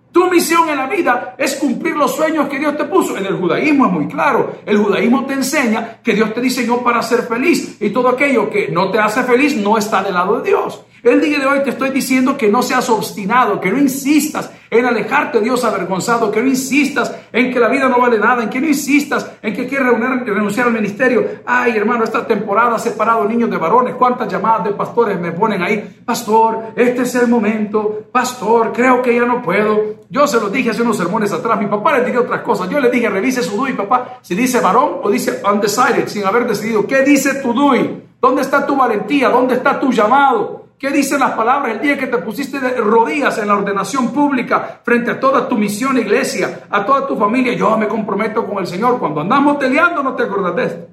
Tu 0.10 0.26
misión 0.30 0.70
en 0.70 0.78
la 0.78 0.88
vida 0.88 1.36
es 1.38 1.58
cumplir 1.58 1.98
los 1.98 2.16
sueños 2.16 2.48
que 2.48 2.60
Dios 2.60 2.78
te 2.78 2.86
puso. 2.86 3.18
En 3.18 3.26
el 3.26 3.36
judaísmo 3.36 3.88
es 3.88 3.92
muy 3.92 4.08
claro. 4.08 4.54
El 4.66 4.78
judaísmo 4.78 5.26
te 5.26 5.34
enseña 5.34 5.98
que 6.02 6.14
Dios 6.14 6.34
te 6.34 6.40
diseñó 6.40 6.82
para 6.86 7.04
ser 7.04 7.24
feliz 7.24 7.76
y 7.82 7.90
todo 7.90 8.08
aquello 8.08 8.50
que 8.50 8.70
no 8.70 8.90
te 8.90 9.00
hace 9.00 9.22
feliz 9.24 9.58
no 9.58 9.78
está 9.78 10.02
del 10.02 10.14
lado 10.14 10.40
de 10.40 10.48
Dios. 10.48 10.82
El 11.04 11.20
día 11.20 11.40
de 11.40 11.48
hoy 11.48 11.64
te 11.64 11.72
estoy 11.72 11.90
diciendo 11.90 12.38
que 12.38 12.48
no 12.48 12.62
seas 12.62 12.88
obstinado, 12.88 13.60
que 13.60 13.72
no 13.72 13.80
insistas 13.80 14.52
en 14.70 14.86
alejarte 14.86 15.40
de 15.40 15.46
Dios 15.46 15.64
avergonzado, 15.64 16.30
que 16.30 16.44
no 16.44 16.48
insistas 16.48 17.16
en 17.34 17.52
que 17.52 17.60
la 17.60 17.70
vida 17.70 17.90
no 17.90 18.00
vale 18.00 18.20
nada, 18.20 18.44
en 18.44 18.52
que 18.52 18.62
no 18.62 18.68
insistas 18.68 19.32
en 19.42 19.56
que 19.56 19.66
quieres 19.66 19.88
renunciar 19.98 20.68
al 20.68 20.74
ministerio. 20.74 21.26
Ay, 21.44 21.76
hermano, 21.76 22.04
esta 22.04 22.28
temporada 22.28 22.76
ha 22.76 22.80
separado 22.80 23.26
niños 23.26 23.50
de 23.50 23.58
varones. 23.58 23.96
¿Cuántas 23.96 24.32
llamadas 24.32 24.66
de 24.66 24.74
pastores 24.74 25.20
me 25.20 25.32
ponen 25.32 25.64
ahí? 25.64 26.02
Pastor, 26.06 26.74
este 26.76 27.02
es 27.02 27.16
el 27.16 27.28
momento. 27.28 28.04
Pastor, 28.12 28.72
creo 28.72 29.02
que 29.02 29.16
ya 29.16 29.26
no 29.26 29.42
puedo. 29.42 30.02
Yo 30.08 30.28
se 30.28 30.40
lo 30.40 30.50
dije 30.50 30.70
hace 30.70 30.84
unos 30.84 30.98
sermones 30.98 31.34
atrás. 31.34 31.60
Mi 31.60 31.66
papá 31.66 31.98
le 31.98 32.06
diría 32.06 32.22
otras 32.22 32.42
cosas. 32.42 32.70
Yo 32.70 32.80
le 32.80 32.92
dije, 32.92 33.10
revise 33.10 33.42
su 33.42 33.58
DUI, 33.58 33.74
papá, 33.74 34.20
si 34.22 34.36
dice 34.36 34.60
varón 34.60 35.00
o 35.02 35.10
dice 35.10 35.42
undecided, 35.52 36.08
sin 36.08 36.26
haber 36.26 36.48
decidido. 36.48 36.86
¿Qué 36.86 37.02
dice 37.02 37.42
tu 37.42 37.54
DUI? 37.54 38.04
¿Dónde 38.22 38.44
está 38.44 38.68
tu 38.68 38.76
valentía? 38.76 39.30
¿Dónde 39.30 39.56
está 39.56 39.80
tu 39.80 39.92
llamado? 39.92 40.61
¿Qué 40.82 40.90
dicen 40.90 41.20
las 41.20 41.34
palabras 41.34 41.76
el 41.76 41.80
día 41.80 41.96
que 41.96 42.08
te 42.08 42.18
pusiste 42.18 42.60
de 42.60 42.72
rodillas 42.78 43.38
en 43.38 43.48
la 43.50 43.54
ordenación 43.54 44.12
pública 44.12 44.82
frente 44.84 45.12
a 45.12 45.20
toda 45.20 45.48
tu 45.48 45.56
misión 45.56 45.96
iglesia, 45.96 46.64
a 46.72 46.84
toda 46.84 47.06
tu 47.06 47.16
familia? 47.16 47.54
Yo 47.54 47.78
me 47.78 47.88
comprometo 47.88 48.48
con 48.48 48.58
el 48.58 48.66
Señor. 48.66 48.98
Cuando 48.98 49.22
andamos 49.22 49.58
peleando 49.58 50.02
no 50.02 50.16
te 50.16 50.24
acuerdas 50.24 50.56
de 50.56 50.64
esto. 50.64 50.88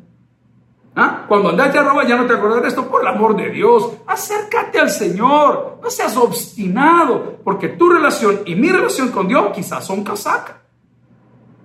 ¿Ah? 0.95 1.25
Cuando 1.27 1.49
andaste 1.49 1.79
a 1.79 1.85
robar 1.85 2.07
ya 2.07 2.17
no 2.17 2.27
te 2.27 2.35
acuerdas 2.35 2.61
de 2.61 2.69
esto. 2.69 2.87
Por 2.87 3.01
el 3.01 3.07
amor 3.07 3.35
de 3.35 3.49
Dios, 3.49 3.93
acércate 4.07 4.79
al 4.79 4.91
Señor. 4.91 5.79
No 5.83 5.89
seas 5.89 6.15
obstinado, 6.19 7.39
porque 7.43 7.69
tu 7.69 7.89
relación 7.89 8.41
y 8.45 8.57
mi 8.57 8.69
relación 8.69 9.09
con 9.09 9.27
Dios 9.27 9.53
quizás 9.55 9.87
son 9.87 10.05
casaca. 10.05 10.65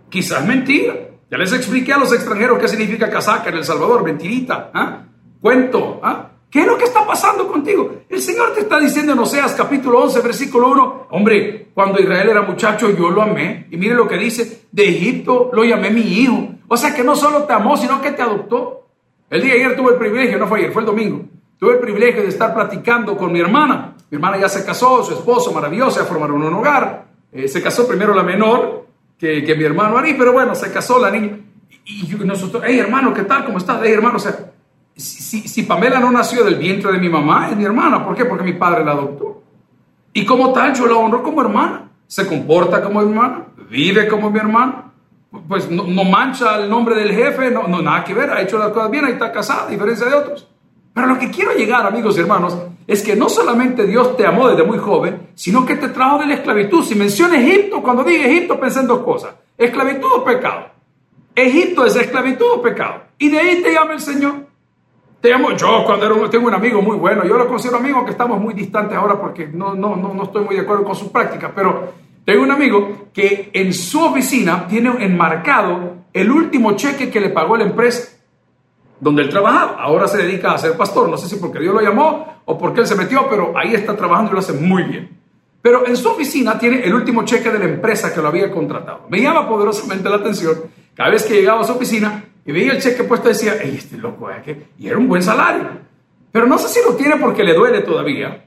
Quizás 0.07 0.45
mentira. 0.45 0.95
Ya 1.29 1.37
les 1.37 1.51
expliqué 1.51 1.91
a 1.91 1.97
los 1.97 2.13
extranjeros 2.13 2.57
qué 2.57 2.69
significa 2.69 3.09
casaca 3.09 3.49
en 3.49 3.57
El 3.57 3.65
Salvador, 3.65 4.01
mentirita, 4.01 4.71
¿ah? 4.73 5.01
cuento, 5.41 5.99
¿ah? 6.01 6.29
¿Qué 6.53 6.61
es 6.61 6.67
lo 6.67 6.77
que 6.77 6.83
está 6.83 7.03
pasando 7.03 7.47
contigo? 7.47 8.03
El 8.07 8.21
Señor 8.21 8.53
te 8.53 8.59
está 8.59 8.79
diciendo 8.79 9.13
en 9.13 9.17
Oseas 9.17 9.53
capítulo 9.53 10.03
11, 10.03 10.21
versículo 10.21 10.67
1, 10.69 11.07
hombre, 11.09 11.69
cuando 11.73 11.99
Israel 11.99 12.29
era 12.29 12.43
muchacho 12.43 12.91
yo 12.91 13.09
lo 13.09 13.23
amé. 13.23 13.65
Y 13.71 13.77
mire 13.77 13.95
lo 13.95 14.07
que 14.07 14.19
dice, 14.19 14.65
de 14.71 14.87
Egipto 14.87 15.49
lo 15.51 15.63
llamé 15.63 15.89
mi 15.89 16.01
hijo. 16.01 16.49
O 16.67 16.77
sea 16.77 16.93
que 16.93 17.03
no 17.03 17.15
solo 17.15 17.45
te 17.45 17.53
amó, 17.53 17.75
sino 17.75 17.99
que 17.99 18.11
te 18.11 18.21
adoptó. 18.21 18.85
El 19.31 19.41
día 19.41 19.55
de 19.55 19.63
ayer 19.63 19.75
tuve 19.75 19.93
el 19.93 19.97
privilegio, 19.97 20.37
no 20.37 20.45
fue 20.45 20.59
ayer, 20.59 20.71
fue 20.71 20.83
el 20.83 20.85
domingo. 20.85 21.25
Tuve 21.57 21.73
el 21.73 21.79
privilegio 21.79 22.21
de 22.21 22.29
estar 22.29 22.53
platicando 22.53 23.17
con 23.17 23.31
mi 23.31 23.39
hermana. 23.39 23.95
Mi 24.11 24.17
hermana 24.17 24.37
ya 24.37 24.47
se 24.47 24.63
casó, 24.63 25.03
su 25.03 25.13
esposo 25.13 25.51
maravilloso, 25.53 26.01
ya 26.01 26.05
formaron 26.05 26.43
un 26.43 26.53
hogar. 26.53 27.05
Eh, 27.31 27.47
se 27.47 27.63
casó 27.63 27.87
primero 27.87 28.13
la 28.13 28.21
menor 28.21 28.85
que, 29.17 29.43
que 29.43 29.55
mi 29.55 29.63
hermano 29.63 29.97
Ari, 29.97 30.13
pero 30.13 30.33
bueno, 30.33 30.53
se 30.53 30.71
casó 30.71 30.99
la 30.99 31.09
niña. 31.09 31.39
Y, 31.83 32.13
nosotros, 32.23 32.61
hey 32.63 32.77
hermano, 32.77 33.11
¿qué 33.11 33.23
tal? 33.23 33.43
¿Cómo 33.43 33.57
estás? 33.57 33.79
Hey 33.83 33.91
hermano, 33.91 34.17
o 34.17 34.19
sea, 34.19 34.52
si, 34.95 35.63
Pamela 35.63 35.99
no 35.99 36.11
nació 36.11 36.43
del 36.43 36.55
vientre 36.55 36.91
de 36.91 36.99
mi 36.99 37.09
mamá, 37.09 37.49
es 37.49 37.57
mi 37.57 37.63
hermana. 37.63 38.05
¿Por 38.05 38.15
qué? 38.15 38.25
Porque 38.25 38.43
mi 38.43 38.53
padre 38.53 38.85
la 38.85 38.91
adoptó. 38.91 39.41
Y 40.13 40.25
como 40.25 40.53
tal, 40.53 40.73
yo 40.73 40.85
la 40.85 40.95
honro 40.95 41.23
como 41.23 41.41
hermana. 41.41 41.89
Se 42.07 42.27
comporta 42.27 42.83
como 42.83 43.01
hermana, 43.01 43.47
vive 43.69 44.07
como 44.07 44.29
mi 44.29 44.39
hermana. 44.39 44.91
Pues 45.47 45.69
no, 45.71 46.03
mancha 46.03 46.59
el 46.59 46.69
nombre 46.69 46.93
del 46.95 47.11
jefe, 47.11 47.49
no, 47.49 47.67
nada 47.81 48.03
que 48.03 48.13
ver, 48.13 48.29
ha 48.29 48.41
hecho 48.41 48.59
las 48.59 48.69
cosas 48.69 48.91
bien, 48.91 49.03
ahí 49.03 49.13
está 49.13 49.31
casada, 49.31 49.63
a 49.63 49.69
diferencia 49.69 50.05
de 50.07 50.13
otros. 50.13 50.47
Pero 50.93 51.07
lo 51.07 51.17
que 51.17 51.31
quiero 51.31 51.53
llegar, 51.53 51.87
amigos 51.87 52.15
y 52.15 52.19
hermanos, 52.19 52.55
es 52.85 53.01
que 53.01 53.15
no 53.15 53.29
solamente 53.29 53.87
Dios 53.87 54.15
te 54.15 54.27
amó 54.27 54.47
desde 54.49 54.63
muy 54.63 54.77
joven, 54.77 55.29
sino 55.33 55.65
que 55.65 55.75
te 55.75 55.87
trajo 55.87 56.19
de 56.19 56.27
la 56.27 56.35
esclavitud. 56.35 56.83
Si 56.83 56.93
menciono 56.93 57.33
Egipto, 57.33 57.81
cuando 57.81 58.03
diga 58.03 58.25
Egipto, 58.25 58.59
pensé 58.59 58.81
en 58.81 58.87
dos 58.87 58.99
cosas. 58.99 59.33
Esclavitud 59.57 60.11
o 60.17 60.23
pecado. 60.23 60.67
Egipto 61.33 61.83
es 61.83 61.95
esclavitud 61.95 62.45
o 62.53 62.61
pecado. 62.61 63.01
Y 63.17 63.29
de 63.29 63.39
ahí 63.39 63.61
te 63.63 63.73
llama 63.73 63.93
el 63.93 64.01
Señor. 64.01 64.52
Te 65.23 65.29
llamo 65.29 65.55
yo 65.55 65.85
cuando 65.85 66.05
era 66.05 66.29
tengo 66.29 66.47
un 66.47 66.53
amigo 66.53 66.81
muy 66.81 66.97
bueno. 66.97 67.23
Yo 67.23 67.37
lo 67.37 67.47
considero 67.47 67.77
amigo 67.77 68.03
que 68.03 68.11
estamos 68.11 68.41
muy 68.41 68.53
distantes 68.53 68.97
ahora 68.97 69.17
porque 69.17 69.47
no, 69.47 69.73
no, 69.73 69.95
no, 69.95 70.13
no 70.13 70.23
estoy 70.23 70.43
muy 70.43 70.53
de 70.53 70.63
acuerdo 70.63 70.83
con 70.83 70.95
su 70.95 71.13
práctica. 71.13 71.49
Pero 71.55 71.93
tengo 72.25 72.43
un 72.43 72.51
amigo 72.51 73.07
que 73.13 73.49
en 73.53 73.73
su 73.73 74.03
oficina 74.03 74.67
tiene 74.67 74.89
enmarcado 74.99 75.93
el 76.11 76.29
último 76.29 76.73
cheque 76.73 77.09
que 77.09 77.21
le 77.21 77.29
pagó 77.29 77.55
la 77.55 77.63
empresa 77.63 78.17
donde 78.99 79.21
él 79.21 79.29
trabajaba. 79.29 79.81
Ahora 79.81 80.09
se 80.09 80.17
dedica 80.17 80.51
a 80.51 80.57
ser 80.57 80.75
pastor. 80.75 81.07
No 81.07 81.15
sé 81.15 81.29
si 81.29 81.37
porque 81.37 81.59
Dios 81.59 81.73
lo 81.73 81.79
llamó 81.79 82.41
o 82.43 82.57
porque 82.57 82.81
él 82.81 82.87
se 82.87 82.95
metió, 82.95 83.25
pero 83.29 83.57
ahí 83.57 83.73
está 83.73 83.95
trabajando 83.95 84.31
y 84.31 84.33
lo 84.33 84.39
hace 84.39 84.51
muy 84.51 84.83
bien. 84.83 85.09
Pero 85.61 85.87
en 85.87 85.95
su 85.95 86.09
oficina 86.09 86.59
tiene 86.59 86.83
el 86.83 86.93
último 86.93 87.23
cheque 87.23 87.49
de 87.49 87.59
la 87.59 87.65
empresa 87.65 88.13
que 88.13 88.21
lo 88.21 88.27
había 88.27 88.51
contratado. 88.51 89.05
Me 89.07 89.21
llama 89.21 89.47
poderosamente 89.47 90.09
la 90.09 90.17
atención 90.17 90.63
cada 90.93 91.11
vez 91.11 91.23
que 91.23 91.35
llegaba 91.35 91.61
a 91.61 91.63
su 91.63 91.71
oficina 91.71 92.25
y 92.45 92.51
veía 92.51 92.73
el 92.73 92.81
cheque 92.81 93.03
puesto 93.03 93.29
decía, 93.29 93.55
Ey, 93.61 93.75
este 93.77 93.97
loco, 93.97 94.29
¿eh? 94.29 94.67
y 94.77 94.87
era 94.87 94.97
un 94.97 95.07
buen 95.07 95.23
salario. 95.23 95.69
Pero 96.31 96.47
no 96.47 96.57
sé 96.57 96.67
si 96.67 96.79
lo 96.85 96.95
tiene 96.95 97.17
porque 97.17 97.43
le 97.43 97.53
duele 97.53 97.81
todavía 97.81 98.43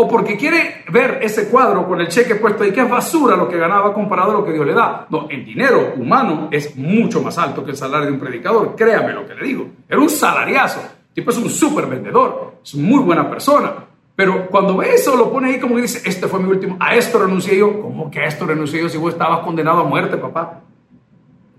o 0.00 0.06
porque 0.06 0.36
quiere 0.36 0.84
ver 0.92 1.18
ese 1.22 1.48
cuadro 1.48 1.86
con 1.86 2.00
el 2.00 2.06
cheque 2.06 2.36
puesto 2.36 2.64
y 2.64 2.70
que 2.70 2.82
es 2.82 2.88
basura 2.88 3.36
lo 3.36 3.48
que 3.48 3.58
ganaba 3.58 3.92
comparado 3.92 4.30
a 4.30 4.34
lo 4.34 4.44
que 4.44 4.52
Dios 4.52 4.64
le 4.64 4.72
da. 4.72 5.06
No, 5.10 5.26
el 5.28 5.44
dinero 5.44 5.94
humano 5.96 6.48
es 6.52 6.76
mucho 6.76 7.20
más 7.20 7.36
alto 7.36 7.64
que 7.64 7.72
el 7.72 7.76
salario 7.76 8.06
de 8.06 8.12
un 8.12 8.20
predicador, 8.20 8.76
créame 8.76 9.12
lo 9.12 9.26
que 9.26 9.34
le 9.34 9.44
digo. 9.44 9.66
Era 9.88 10.00
un 10.00 10.08
salariazo, 10.08 10.80
tipo 11.12 11.32
es 11.32 11.38
un 11.38 11.50
súper 11.50 11.86
vendedor, 11.86 12.58
es 12.64 12.76
muy 12.76 13.02
buena 13.02 13.28
persona. 13.28 13.72
Pero 14.14 14.46
cuando 14.46 14.76
ve 14.76 14.94
eso, 14.94 15.16
lo 15.16 15.32
pone 15.32 15.48
ahí 15.48 15.58
como 15.58 15.74
que 15.74 15.82
dice, 15.82 16.08
este 16.08 16.28
fue 16.28 16.38
mi 16.38 16.48
último, 16.48 16.76
a 16.78 16.94
esto 16.94 17.18
renuncié 17.18 17.58
yo. 17.58 17.80
¿Cómo 17.82 18.08
que 18.08 18.20
a 18.20 18.26
esto 18.26 18.46
renuncié 18.46 18.80
yo 18.80 18.88
si 18.88 18.98
vos 18.98 19.12
estabas 19.12 19.40
condenado 19.40 19.80
a 19.80 19.84
muerte, 19.84 20.16
papá? 20.16 20.60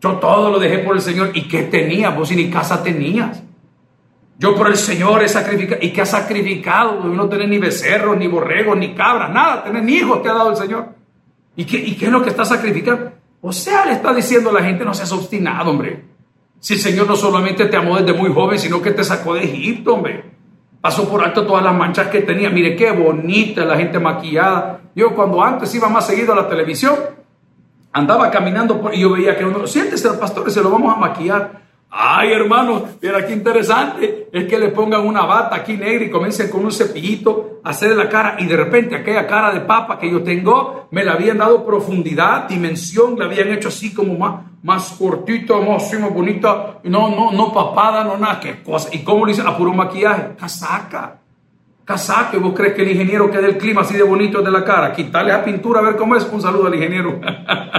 Yo 0.01 0.13
todo 0.13 0.49
lo 0.49 0.59
dejé 0.59 0.79
por 0.79 0.95
el 0.95 1.01
Señor. 1.01 1.31
¿Y 1.33 1.47
qué 1.47 1.63
tenías? 1.63 2.15
Vos 2.15 2.31
ni 2.31 2.49
casa 2.49 2.81
tenías. 2.81 3.43
Yo 4.37 4.55
por 4.55 4.67
el 4.67 4.77
Señor 4.77 5.21
he 5.21 5.27
sacrificado. 5.27 5.81
¿Y 5.81 5.91
qué 5.91 6.01
has 6.01 6.11
sacrificado? 6.11 7.03
No 7.03 7.27
tenés 7.27 7.49
ni 7.49 7.57
becerros, 7.57 8.17
ni 8.17 8.27
borregos, 8.27 8.77
ni 8.77 8.95
cabras, 8.95 9.29
nada. 9.31 9.63
Tenés 9.63 9.83
ni 9.83 9.95
hijos, 9.95 10.23
te 10.23 10.29
ha 10.29 10.33
dado 10.33 10.51
el 10.51 10.55
Señor. 10.55 10.89
¿Y 11.57 11.65
qué, 11.65 11.77
¿Y 11.77 11.95
qué 11.95 12.05
es 12.05 12.11
lo 12.11 12.23
que 12.23 12.29
estás 12.29 12.47
sacrificando? 12.47 13.11
O 13.41 13.51
sea, 13.51 13.85
le 13.85 13.93
está 13.93 14.13
diciendo 14.13 14.49
a 14.49 14.53
la 14.53 14.63
gente, 14.63 14.85
no 14.85 14.93
seas 14.93 15.11
obstinado, 15.11 15.71
hombre. 15.71 16.05
Si 16.61 16.75
el 16.75 16.79
Señor 16.79 17.07
no 17.07 17.17
solamente 17.17 17.65
te 17.65 17.75
amó 17.75 17.97
desde 17.97 18.17
muy 18.17 18.31
joven, 18.33 18.57
sino 18.57 18.81
que 18.81 18.91
te 18.91 19.03
sacó 19.03 19.33
de 19.33 19.43
Egipto, 19.43 19.95
hombre. 19.95 20.23
Pasó 20.81 21.09
por 21.09 21.21
alto 21.21 21.45
todas 21.45 21.63
las 21.63 21.75
manchas 21.75 22.07
que 22.07 22.21
tenía. 22.21 22.49
Mire 22.49 22.77
qué 22.77 22.91
bonita 22.91 23.65
la 23.65 23.75
gente 23.75 23.99
maquillada. 23.99 24.81
Yo 24.95 25.13
cuando 25.15 25.43
antes 25.43 25.73
iba 25.75 25.89
más 25.89 26.07
seguido 26.07 26.31
a 26.31 26.37
la 26.37 26.47
televisión, 26.47 26.95
andaba 27.91 28.29
caminando 28.29 28.79
por, 28.79 28.93
y 28.93 29.01
yo 29.01 29.11
veía 29.11 29.37
que 29.37 29.45
uno, 29.45 29.67
siéntese 29.67 30.07
el 30.07 30.19
pastor, 30.19 30.49
se 30.51 30.61
lo 30.61 30.69
vamos 30.69 30.95
a 30.95 30.99
maquillar. 30.99 31.69
Ay, 31.91 32.31
hermano, 32.33 32.83
mira 33.01 33.25
qué 33.25 33.33
interesante. 33.33 34.29
Es 34.31 34.45
que 34.45 34.59
le 34.59 34.69
pongan 34.69 35.07
una 35.07 35.25
bata 35.25 35.55
aquí 35.55 35.75
negra 35.75 36.05
y 36.05 36.11
comiencen 36.11 36.49
con 36.49 36.63
un 36.63 36.71
cepillito 36.71 37.61
a 37.63 37.71
hacer 37.71 37.95
la 37.95 38.07
cara. 38.07 38.35
Y 38.37 38.45
de 38.45 38.55
repente 38.55 38.95
aquella 38.95 39.25
cara 39.25 39.51
de 39.51 39.61
papa 39.61 39.97
que 39.97 40.09
yo 40.09 40.21
tengo, 40.21 40.87
me 40.91 41.03
la 41.03 41.13
habían 41.13 41.39
dado 41.39 41.65
profundidad, 41.65 42.47
dimensión, 42.47 43.17
la 43.17 43.25
habían 43.25 43.51
hecho 43.51 43.69
así 43.69 43.91
como 43.91 44.15
más, 44.19 44.45
más 44.61 44.91
cortito, 44.99 45.59
más, 45.63 45.91
más 45.99 46.13
bonita. 46.13 46.79
No, 46.83 47.09
no, 47.09 47.31
no 47.31 47.51
papada, 47.51 48.03
no 48.03 48.17
nada, 48.17 48.39
qué 48.39 48.61
cosa. 48.61 48.89
¿Y 48.91 49.03
cómo 49.03 49.25
le 49.25 49.31
dicen? 49.31 49.47
A 49.47 49.57
puro 49.57 49.73
maquillaje. 49.73 50.35
Casaca. 50.39 51.18
Casaca. 51.89 52.37
¿Vos 52.37 52.53
crees 52.55 52.75
que 52.75 52.83
el 52.83 52.91
ingeniero 52.91 53.31
quede 53.31 53.47
el 53.47 53.57
clima 53.57 53.81
así 53.81 53.95
de 53.95 54.03
bonito 54.03 54.43
de 54.43 54.51
la 54.51 54.63
cara? 54.63 54.93
Quitarle 54.93 55.31
la 55.31 55.43
pintura 55.43 55.79
a 55.79 55.81
ver 55.81 55.95
cómo 55.95 56.15
es. 56.15 56.23
Un 56.31 56.39
saludo 56.39 56.67
al 56.67 56.75
ingeniero. 56.75 57.19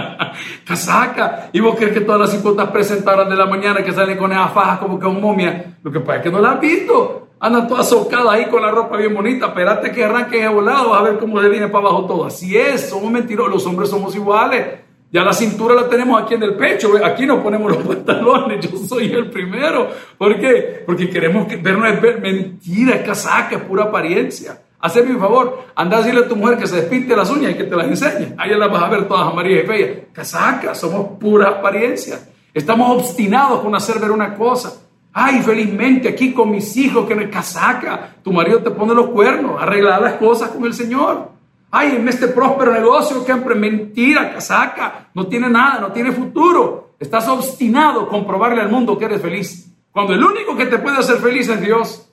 casaca. 0.67 1.49
Y 1.53 1.61
vos 1.61 1.77
crees 1.77 1.93
que 1.93 2.01
todas 2.01 2.19
las 2.19 2.33
hipotas 2.33 2.69
presentaron 2.71 3.29
de 3.29 3.37
la 3.37 3.45
mañana 3.45 3.81
que 3.81 3.93
salen 3.93 4.17
con 4.17 4.29
esas 4.33 4.51
fajas 4.51 4.79
como 4.79 4.99
que 4.99 5.05
un 5.05 5.21
momia. 5.21 5.77
Lo 5.81 5.89
que 5.89 6.01
pasa 6.01 6.17
es 6.17 6.23
que 6.23 6.29
no 6.29 6.39
la 6.39 6.51
han 6.51 6.59
visto. 6.59 7.29
Andan 7.39 7.69
todas 7.69 7.87
socadas 7.87 8.27
ahí 8.33 8.47
con 8.47 8.61
la 8.61 8.69
ropa 8.69 8.97
bien 8.97 9.15
bonita. 9.15 9.45
Espérate 9.45 9.93
que 9.93 10.03
arranquen 10.03 10.43
a 10.43 10.49
volado 10.49 10.93
a 10.93 11.01
ver 11.03 11.17
cómo 11.17 11.41
se 11.41 11.47
viene 11.47 11.69
para 11.69 11.87
abajo 11.87 12.05
todo. 12.05 12.25
Así 12.25 12.57
es, 12.57 12.89
somos 12.89 13.09
mentirosos. 13.09 13.53
Los 13.53 13.65
hombres 13.65 13.89
somos 13.89 14.13
iguales. 14.13 14.90
Ya 15.11 15.23
la 15.23 15.33
cintura 15.33 15.75
la 15.75 15.89
tenemos 15.89 16.21
aquí 16.21 16.35
en 16.35 16.43
el 16.43 16.55
pecho. 16.55 16.93
Aquí 17.03 17.25
nos 17.25 17.41
ponemos 17.41 17.71
los 17.71 17.83
pantalones. 17.87 18.65
Yo 18.65 18.77
soy 18.77 19.11
el 19.11 19.29
primero. 19.29 19.89
¿Por 20.17 20.39
qué? 20.39 20.83
Porque 20.85 21.09
queremos 21.09 21.47
que 21.47 21.57
ver 21.57 21.77
mentira, 22.21 23.03
casaca, 23.03 23.57
es 23.57 23.61
pura 23.63 23.83
apariencia. 23.85 24.61
Hazme 24.79 25.13
un 25.13 25.19
favor, 25.19 25.65
anda 25.75 25.97
a 25.97 25.99
decirle 25.99 26.25
a 26.25 26.27
tu 26.27 26.35
mujer 26.35 26.57
que 26.57 26.65
se 26.65 26.77
despinte 26.77 27.15
las 27.15 27.29
uñas 27.29 27.51
y 27.51 27.53
que 27.55 27.65
te 27.65 27.75
las 27.75 27.85
enseñe. 27.85 28.33
Ahí 28.37 28.49
las 28.57 28.71
vas 28.71 28.81
a 28.81 28.89
ver 28.89 29.07
todas 29.07 29.27
amarillas 29.27 29.63
y 29.63 29.67
feas. 29.67 29.89
Casaca, 30.11 30.73
somos 30.73 31.19
pura 31.19 31.49
apariencia. 31.49 32.19
Estamos 32.53 32.89
obstinados 32.97 33.59
con 33.59 33.75
hacer 33.75 33.99
ver 33.99 34.11
una 34.11 34.33
cosa. 34.33 34.73
Ay, 35.13 35.41
felizmente 35.41 36.07
aquí 36.07 36.33
con 36.33 36.49
mis 36.49 36.75
hijos 36.77 37.05
que 37.05 37.13
me 37.15 37.29
casaca. 37.29 38.15
Tu 38.23 38.31
marido 38.31 38.63
te 38.63 38.71
pone 38.71 38.95
los 38.95 39.09
cuernos. 39.09 39.61
Arreglar 39.61 40.01
las 40.01 40.13
cosas 40.13 40.49
con 40.49 40.65
el 40.65 40.73
Señor. 40.73 41.29
Ay, 41.71 41.95
en 41.95 42.07
este 42.09 42.27
próspero 42.27 42.73
negocio 42.73 43.23
que 43.23 43.33
mentira, 43.33 44.33
casaca. 44.33 45.09
No 45.13 45.27
tiene 45.27 45.49
nada, 45.49 45.79
no 45.79 45.93
tiene 45.93 46.11
futuro. 46.11 46.95
Estás 46.99 47.27
obstinado 47.29 48.09
con 48.09 48.27
probarle 48.27 48.61
al 48.61 48.69
mundo 48.69 48.97
que 48.97 49.05
eres 49.05 49.21
feliz. 49.21 49.71
Cuando 49.91 50.13
el 50.13 50.23
único 50.23 50.55
que 50.57 50.65
te 50.65 50.77
puede 50.77 50.97
hacer 50.97 51.17
feliz 51.17 51.47
es 51.47 51.61
Dios. 51.61 52.09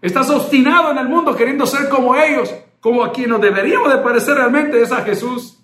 Estás 0.00 0.30
obstinado 0.30 0.90
en 0.90 0.98
el 0.98 1.08
mundo 1.08 1.36
queriendo 1.36 1.66
ser 1.66 1.88
como 1.88 2.16
ellos, 2.16 2.54
como 2.80 3.04
a 3.04 3.12
quien 3.12 3.30
nos 3.30 3.40
deberíamos 3.40 3.92
de 3.92 3.98
parecer 3.98 4.36
realmente 4.36 4.80
es 4.80 4.90
a 4.90 5.02
Jesús. 5.02 5.58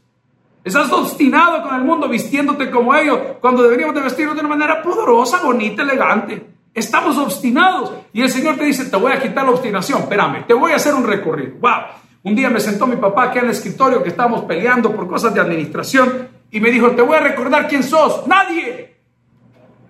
Estás 0.62 0.92
obstinado 0.92 1.62
con 1.62 1.74
el 1.74 1.82
mundo 1.82 2.08
vistiéndote 2.08 2.70
como 2.70 2.94
ellos, 2.94 3.18
cuando 3.40 3.62
deberíamos 3.62 3.94
de 3.94 4.02
vestirnos 4.02 4.34
de 4.34 4.40
una 4.40 4.48
manera 4.50 4.82
poderosa, 4.82 5.40
bonita, 5.42 5.82
elegante. 5.82 6.46
Estamos 6.72 7.16
obstinados 7.16 7.92
y 8.12 8.22
el 8.22 8.28
Señor 8.28 8.56
te 8.56 8.64
dice, 8.64 8.86
te 8.86 8.96
voy 8.96 9.12
a 9.12 9.20
quitar 9.20 9.44
la 9.44 9.52
obstinación, 9.52 10.00
espérame, 10.00 10.46
te 10.46 10.54
voy 10.54 10.72
a 10.72 10.76
hacer 10.76 10.94
un 10.94 11.06
recorrido. 11.06 11.52
Wow. 11.60 12.03
Un 12.24 12.34
día 12.34 12.48
me 12.48 12.58
sentó 12.58 12.86
mi 12.86 12.96
papá 12.96 13.24
aquí 13.24 13.38
en 13.38 13.44
el 13.44 13.50
escritorio 13.50 14.02
que 14.02 14.08
estábamos 14.08 14.44
peleando 14.44 14.90
por 14.96 15.06
cosas 15.06 15.34
de 15.34 15.40
administración 15.40 16.28
y 16.50 16.58
me 16.58 16.70
dijo, 16.70 16.90
te 16.92 17.02
voy 17.02 17.16
a 17.16 17.20
recordar 17.20 17.68
quién 17.68 17.82
sos. 17.82 18.26
Nadie. 18.26 18.96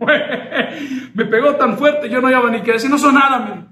me 1.15 1.25
pegó 1.27 1.55
tan 1.55 1.79
fuerte, 1.79 2.11
yo 2.11 2.21
no 2.21 2.27
había 2.27 2.51
ni 2.51 2.61
que 2.61 2.73
decir, 2.73 2.91
no 2.91 2.99
sos 2.99 3.13
nada. 3.13 3.69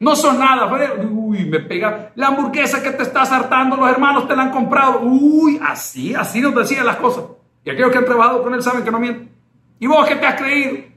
No 0.00 0.16
son 0.16 0.40
nada. 0.40 0.68
Uy, 1.08 1.44
me 1.44 1.60
pega. 1.60 2.10
La 2.16 2.26
hamburguesa 2.26 2.82
que 2.82 2.90
te 2.90 3.04
estás 3.04 3.30
hartando, 3.30 3.76
los 3.76 3.88
hermanos 3.88 4.26
te 4.26 4.34
la 4.34 4.42
han 4.42 4.50
comprado. 4.50 5.00
Uy, 5.02 5.60
así, 5.64 6.16
así 6.16 6.40
nos 6.40 6.52
decían 6.52 6.84
las 6.84 6.96
cosas. 6.96 7.24
Y 7.64 7.70
aquellos 7.70 7.92
que 7.92 7.98
han 7.98 8.04
trabajado 8.04 8.42
con 8.42 8.54
él 8.54 8.62
saben 8.62 8.82
que 8.82 8.90
no 8.90 8.98
mienten. 8.98 9.30
¿Y 9.78 9.86
vos 9.86 10.04
qué 10.08 10.16
te 10.16 10.26
has 10.26 10.34
creído? 10.34 10.93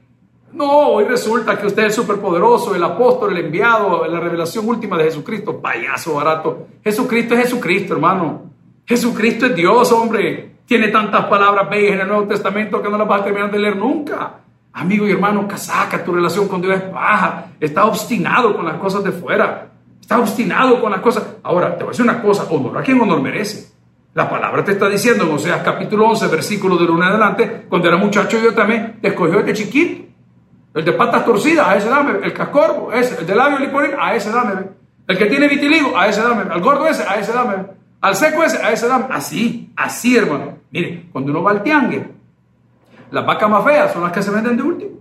No, 0.52 0.88
hoy 0.88 1.04
resulta 1.04 1.58
que 1.58 1.66
usted 1.66 1.84
es 1.84 1.94
superpoderoso, 1.94 2.74
el 2.74 2.82
apóstol, 2.82 3.36
el 3.36 3.44
enviado, 3.44 4.06
la 4.06 4.18
revelación 4.18 4.66
última 4.66 4.96
de 4.96 5.04
Jesucristo. 5.04 5.60
Payaso 5.60 6.14
barato. 6.14 6.68
Jesucristo 6.82 7.34
es 7.34 7.44
Jesucristo, 7.44 7.94
hermano. 7.94 8.42
Jesucristo 8.86 9.46
es 9.46 9.54
Dios, 9.54 9.92
hombre. 9.92 10.56
Tiene 10.64 10.88
tantas 10.88 11.26
palabras 11.26 11.68
bellas 11.68 11.92
en 11.92 12.00
el 12.00 12.08
Nuevo 12.08 12.24
Testamento 12.24 12.82
que 12.82 12.88
no 12.88 12.96
las 12.96 13.06
vas 13.06 13.20
a 13.20 13.24
terminar 13.24 13.50
de 13.50 13.58
leer 13.58 13.76
nunca. 13.76 14.40
Amigo 14.72 15.06
y 15.06 15.12
hermano, 15.12 15.46
casaca, 15.46 16.02
tu 16.02 16.14
relación 16.14 16.48
con 16.48 16.62
Dios 16.62 16.76
es 16.76 16.92
baja. 16.92 17.46
Está 17.60 17.84
obstinado 17.84 18.56
con 18.56 18.64
las 18.64 18.76
cosas 18.76 19.04
de 19.04 19.12
fuera. 19.12 19.70
Está 20.00 20.18
obstinado 20.18 20.80
con 20.80 20.90
las 20.90 21.00
cosas. 21.00 21.36
Ahora, 21.42 21.76
te 21.76 21.84
voy 21.84 21.88
a 21.88 21.92
decir 21.92 22.04
una 22.04 22.22
cosa, 22.22 22.46
honor 22.50 22.78
a 22.78 22.82
quien 22.82 22.98
honor 23.00 23.20
merece. 23.20 23.72
La 24.14 24.28
palabra 24.28 24.64
te 24.64 24.72
está 24.72 24.88
diciendo 24.88 25.24
en 25.24 25.32
Oseas 25.32 25.62
capítulo 25.62 26.06
11, 26.08 26.26
versículo 26.28 26.76
de 26.76 26.84
1 26.84 26.96
en 26.96 27.02
adelante, 27.02 27.66
cuando 27.68 27.88
era 27.88 27.98
muchacho 27.98 28.38
yo 28.42 28.54
también, 28.54 28.98
te 29.02 29.08
escogió 29.08 29.42
de 29.42 29.52
chiquito. 29.52 30.07
El 30.74 30.84
de 30.84 30.92
patas 30.92 31.24
torcidas, 31.24 31.66
a 31.66 31.76
ese 31.76 31.88
dame. 31.88 32.18
El 32.22 32.32
cascorbo, 32.32 32.92
ese. 32.92 33.20
El 33.20 33.26
de 33.26 33.34
labio 33.34 33.58
liporín, 33.58 33.92
a 33.98 34.14
ese 34.14 34.30
dame. 34.30 34.68
El 35.06 35.18
que 35.18 35.26
tiene 35.26 35.48
vitiligo, 35.48 35.96
a 35.98 36.06
ese 36.08 36.22
dame. 36.22 36.42
Al 36.50 36.60
gordo 36.60 36.86
ese, 36.86 37.02
a 37.02 37.18
ese 37.18 37.32
dame. 37.32 37.54
Al 38.00 38.14
seco 38.14 38.44
ese, 38.44 38.62
a 38.62 38.70
ese 38.70 38.86
dame. 38.86 39.06
Así, 39.10 39.72
así, 39.76 40.16
hermano. 40.16 40.58
Mire, 40.70 41.08
cuando 41.12 41.30
uno 41.32 41.42
va 41.42 41.52
al 41.52 41.62
tiangue, 41.62 42.06
las 43.10 43.26
vacas 43.26 43.50
más 43.50 43.64
feas 43.64 43.92
son 43.92 44.02
las 44.02 44.12
que 44.12 44.22
se 44.22 44.30
venden 44.30 44.56
de 44.56 44.62
último. 44.62 44.98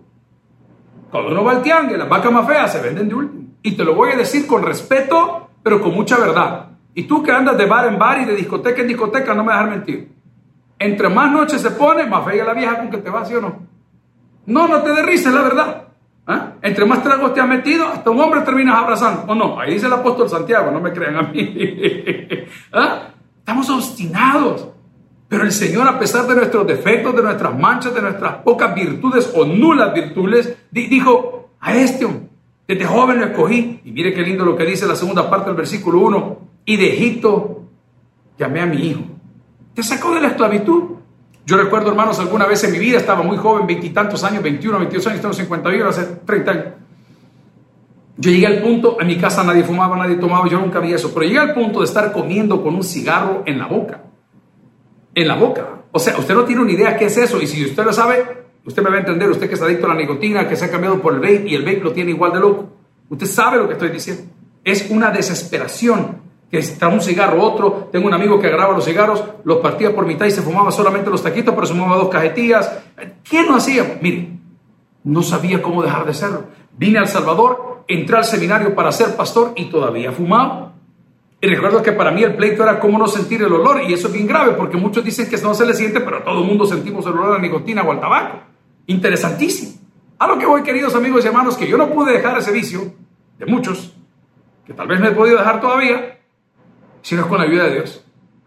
Cuando 1.12 1.32
uno 1.32 1.44
va 1.44 1.52
al 1.52 1.62
tiangue, 1.62 1.98
las 1.98 2.10
vacas 2.10 2.32
más 2.32 2.48
feas 2.48 2.72
se 2.72 2.82
venden 2.82 3.10
de 3.10 3.16
último. 3.16 3.44
Y 3.62 3.76
te 3.76 3.84
lo 3.84 3.96
voy 3.96 4.12
a 4.12 4.16
decir 4.16 4.48
con 4.48 4.64
respeto, 4.64 5.50
pero 5.62 5.82
con 5.82 5.94
mucha 5.94 6.18
verdad. 6.18 6.70
Y 6.94 7.04
tú 7.04 7.22
que 7.22 7.32
andas 7.32 7.58
de 7.58 7.66
bar 7.66 7.88
en 7.88 8.00
bar 8.00 8.22
y 8.22 8.26
de 8.26 8.36
discoteca 8.36 8.82
en 8.82 8.88
discoteca, 8.88 9.34
no 9.34 9.44
me 9.44 9.52
dejar 9.52 9.70
mentir. 9.70 10.12
Entre 10.80 11.10
más 11.10 11.32
noches 11.32 11.62
se 11.62 11.72
pone, 11.72 12.06
más 12.06 12.26
fea 12.26 12.46
la 12.46 12.54
vieja 12.54 12.78
con 12.78 12.90
que 12.90 12.98
te 12.98 13.10
va, 13.10 13.26
¿sí 13.26 13.36
o 13.36 13.42
no? 13.42 13.68
No, 14.48 14.68
no 14.68 14.82
te 14.82 14.92
de 14.92 15.04
risa, 15.04 15.30
es 15.30 15.36
la 15.36 15.42
verdad. 15.42 15.84
¿Ah? 16.26 16.54
Entre 16.62 16.84
más 16.86 17.04
tragos 17.04 17.34
te 17.34 17.40
has 17.40 17.48
metido, 17.48 17.88
hasta 17.88 18.10
un 18.10 18.20
hombre 18.20 18.42
terminas 18.42 18.76
abrazando. 18.78 19.32
¿O 19.32 19.36
no? 19.36 19.60
Ahí 19.60 19.74
dice 19.74 19.88
el 19.88 19.94
apóstol 19.94 20.30
Santiago, 20.30 20.72
no 20.72 20.82
me 20.82 20.92
crean 20.92 21.16
a 21.18 21.22
mí. 21.24 21.56
¿Ah? 22.74 23.10
Estamos 23.40 23.70
obstinados. 23.70 24.68
Pero 25.30 25.44
el 25.44 25.52
Señor, 25.52 25.88
a 25.88 26.00
pesar 26.00 26.26
de 26.28 26.36
nuestros 26.36 26.66
defectos, 26.66 27.16
de 27.16 27.22
nuestras 27.22 27.58
manchas, 27.58 27.94
de 27.94 28.02
nuestras 28.02 28.36
pocas 28.36 28.74
virtudes 28.74 29.34
o 29.36 29.46
nulas 29.46 29.94
virtudes, 29.94 30.58
dijo 30.72 31.50
a 31.60 31.76
este, 31.76 32.08
desde 32.68 32.86
joven 32.86 33.20
lo 33.20 33.26
escogí. 33.26 33.82
Y 33.84 33.92
mire 33.92 34.14
qué 34.14 34.22
lindo 34.22 34.46
lo 34.46 34.56
que 34.56 34.66
dice 34.66 34.88
la 34.88 34.96
segunda 34.96 35.30
parte 35.30 35.48
del 35.48 35.56
versículo 35.56 36.00
1. 36.00 36.40
Y 36.66 36.78
de 36.78 36.94
Egipto 36.94 37.64
llamé 38.38 38.62
a 38.62 38.66
mi 38.66 38.88
hijo. 38.88 39.02
Te 39.74 39.84
sacó 39.84 40.14
de 40.14 40.22
la 40.22 40.30
esclavitud 40.30 40.97
yo 41.48 41.56
recuerdo, 41.56 41.88
hermanos, 41.92 42.20
alguna 42.20 42.46
vez 42.46 42.62
en 42.66 42.74
mi 42.74 42.78
vida 42.78 42.98
estaba 42.98 43.24
muy 43.24 43.38
joven, 43.38 43.66
veintitantos 43.66 44.22
años, 44.26 44.44
21, 44.44 44.80
22 44.80 45.08
años, 45.08 45.22
tengo 45.22 45.34
51, 45.34 45.90
hace 45.90 46.04
30 46.26 46.52
años. 46.52 46.66
Yo 48.18 48.32
llegué 48.32 48.48
al 48.48 48.62
punto, 48.62 48.98
en 49.00 49.08
mi 49.08 49.18
casa 49.18 49.46
nadie 49.46 49.64
fumaba, 49.64 49.96
nadie 49.96 50.18
tomaba, 50.18 50.50
yo 50.50 50.60
nunca 50.60 50.82
vi 50.82 50.92
eso, 50.92 51.14
pero 51.14 51.26
llegué 51.26 51.40
al 51.40 51.54
punto 51.54 51.80
de 51.80 51.86
estar 51.86 52.12
comiendo 52.12 52.62
con 52.62 52.76
un 52.76 52.84
cigarro 52.84 53.44
en 53.46 53.60
la 53.60 53.68
boca. 53.68 54.04
En 55.16 55.26
la 55.26 55.36
boca. 55.36 55.84
O 55.94 56.00
sea, 56.00 56.18
usted 56.18 56.36
no 56.36 56.44
tiene 56.44 56.64
una 56.64 56.72
idea 56.74 56.98
qué 56.98 57.06
es 57.06 57.16
eso, 57.16 57.42
y 57.42 57.48
si 57.48 57.64
usted 57.64 57.86
lo 57.86 57.94
sabe, 57.94 58.26
usted 58.66 58.84
me 58.84 58.90
va 58.90 58.98
a 58.98 59.00
entender, 59.00 59.30
usted 59.30 59.48
que 59.48 59.54
está 59.54 59.68
adicto 59.68 59.86
a 59.86 59.94
la 59.94 60.02
nicotina, 60.02 60.50
que 60.50 60.58
se 60.58 60.66
ha 60.66 60.70
cambiado 60.70 61.02
por 61.02 61.14
el 61.14 61.22
vape 61.22 61.46
y 61.48 61.56
el 61.56 61.64
vape 61.64 61.80
lo 61.80 61.94
tiene 61.94 62.12
igual 62.12 62.34
de 62.34 62.42
loco. 62.42 62.68
Usted 63.08 63.26
sabe 63.26 63.56
lo 63.56 63.68
que 63.68 63.76
estoy 63.76 63.88
diciendo. 63.88 64.24
Es 64.66 64.90
una 64.90 65.12
desesperación 65.12 66.27
que 66.50 66.60
está 66.60 66.88
un 66.88 67.02
cigarro, 67.02 67.42
otro. 67.42 67.90
Tengo 67.92 68.08
un 68.08 68.14
amigo 68.14 68.40
que 68.40 68.48
agarraba 68.48 68.74
los 68.74 68.86
cigarros, 68.86 69.24
los 69.44 69.58
partía 69.58 69.94
por 69.94 70.06
mitad 70.06 70.26
y 70.26 70.32
se 70.32 70.42
fumaba 70.42 70.72
solamente 70.72 71.10
los 71.10 71.24
taquitos, 71.24 71.54
pero 71.54 71.68
se 71.68 71.74
fumaba 71.74 71.98
dos 71.98 72.10
cajetillas. 72.10 72.80
¿Qué 73.24 73.44
no 73.44 73.56
hacía? 73.56 74.00
Mire, 74.02 74.30
no 75.04 75.22
sabía 75.22 75.62
cómo 75.62 75.84
dejar 75.84 76.06
de 76.06 76.14
serlo. 76.14 76.46
Vine 76.78 77.00
al 77.00 77.08
Salvador, 77.08 77.84
entré 77.88 78.18
al 78.18 78.26
seminario 78.26 78.76
para 78.76 78.92
ser 78.92 79.16
pastor 79.16 79.54
y 79.56 79.66
todavía 79.66 80.12
fumaba. 80.12 80.74
Y 81.40 81.48
recuerdo 81.48 81.84
que 81.84 81.92
para 81.92 82.12
mí 82.12 82.24
el 82.24 82.36
pleito 82.36 82.64
era 82.64 82.80
cómo 82.80 82.98
no 82.98 83.08
sentir 83.08 83.44
el 83.44 83.54
olor, 83.54 83.82
y 83.88 83.94
eso 83.94 84.08
es 84.08 84.14
bien 84.14 84.26
grave, 84.26 84.54
porque 84.54 84.76
muchos 84.76 85.04
dicen 85.04 85.30
que 85.30 85.38
no 85.38 85.54
se 85.54 85.68
le 85.68 85.74
siente, 85.76 86.00
pero 86.02 86.24
todo 86.24 86.42
el 86.42 86.48
mundo 86.48 86.66
sentimos 86.66 87.06
el 87.06 87.14
olor 87.14 87.28
a 87.28 87.34
la 87.34 87.40
nicotina 87.40 87.84
o 87.84 87.92
al 87.92 88.00
tabaco. 88.00 88.40
Interesantísimo. 88.88 89.74
A 90.18 90.26
lo 90.28 90.40
que 90.40 90.48
voy, 90.48 90.64
queridos 90.64 90.96
amigos 90.96 91.24
y 91.24 91.28
hermanos, 91.28 91.56
que 91.56 91.68
yo 91.68 91.78
no 91.78 91.90
pude 91.90 92.14
dejar 92.14 92.40
ese 92.40 92.52
vicio, 92.52 92.92
de 93.38 93.46
muchos, 93.46 93.96
que 94.66 94.74
tal 94.74 94.88
vez 94.88 95.00
me 95.00 95.10
he 95.10 95.12
podido 95.12 95.38
dejar 95.38 95.62
todavía, 95.62 96.17
sino 97.08 97.22
es 97.22 97.28
con 97.28 97.38
la 97.38 97.46
ayuda 97.46 97.64
de 97.64 97.76
Dios. 97.76 98.04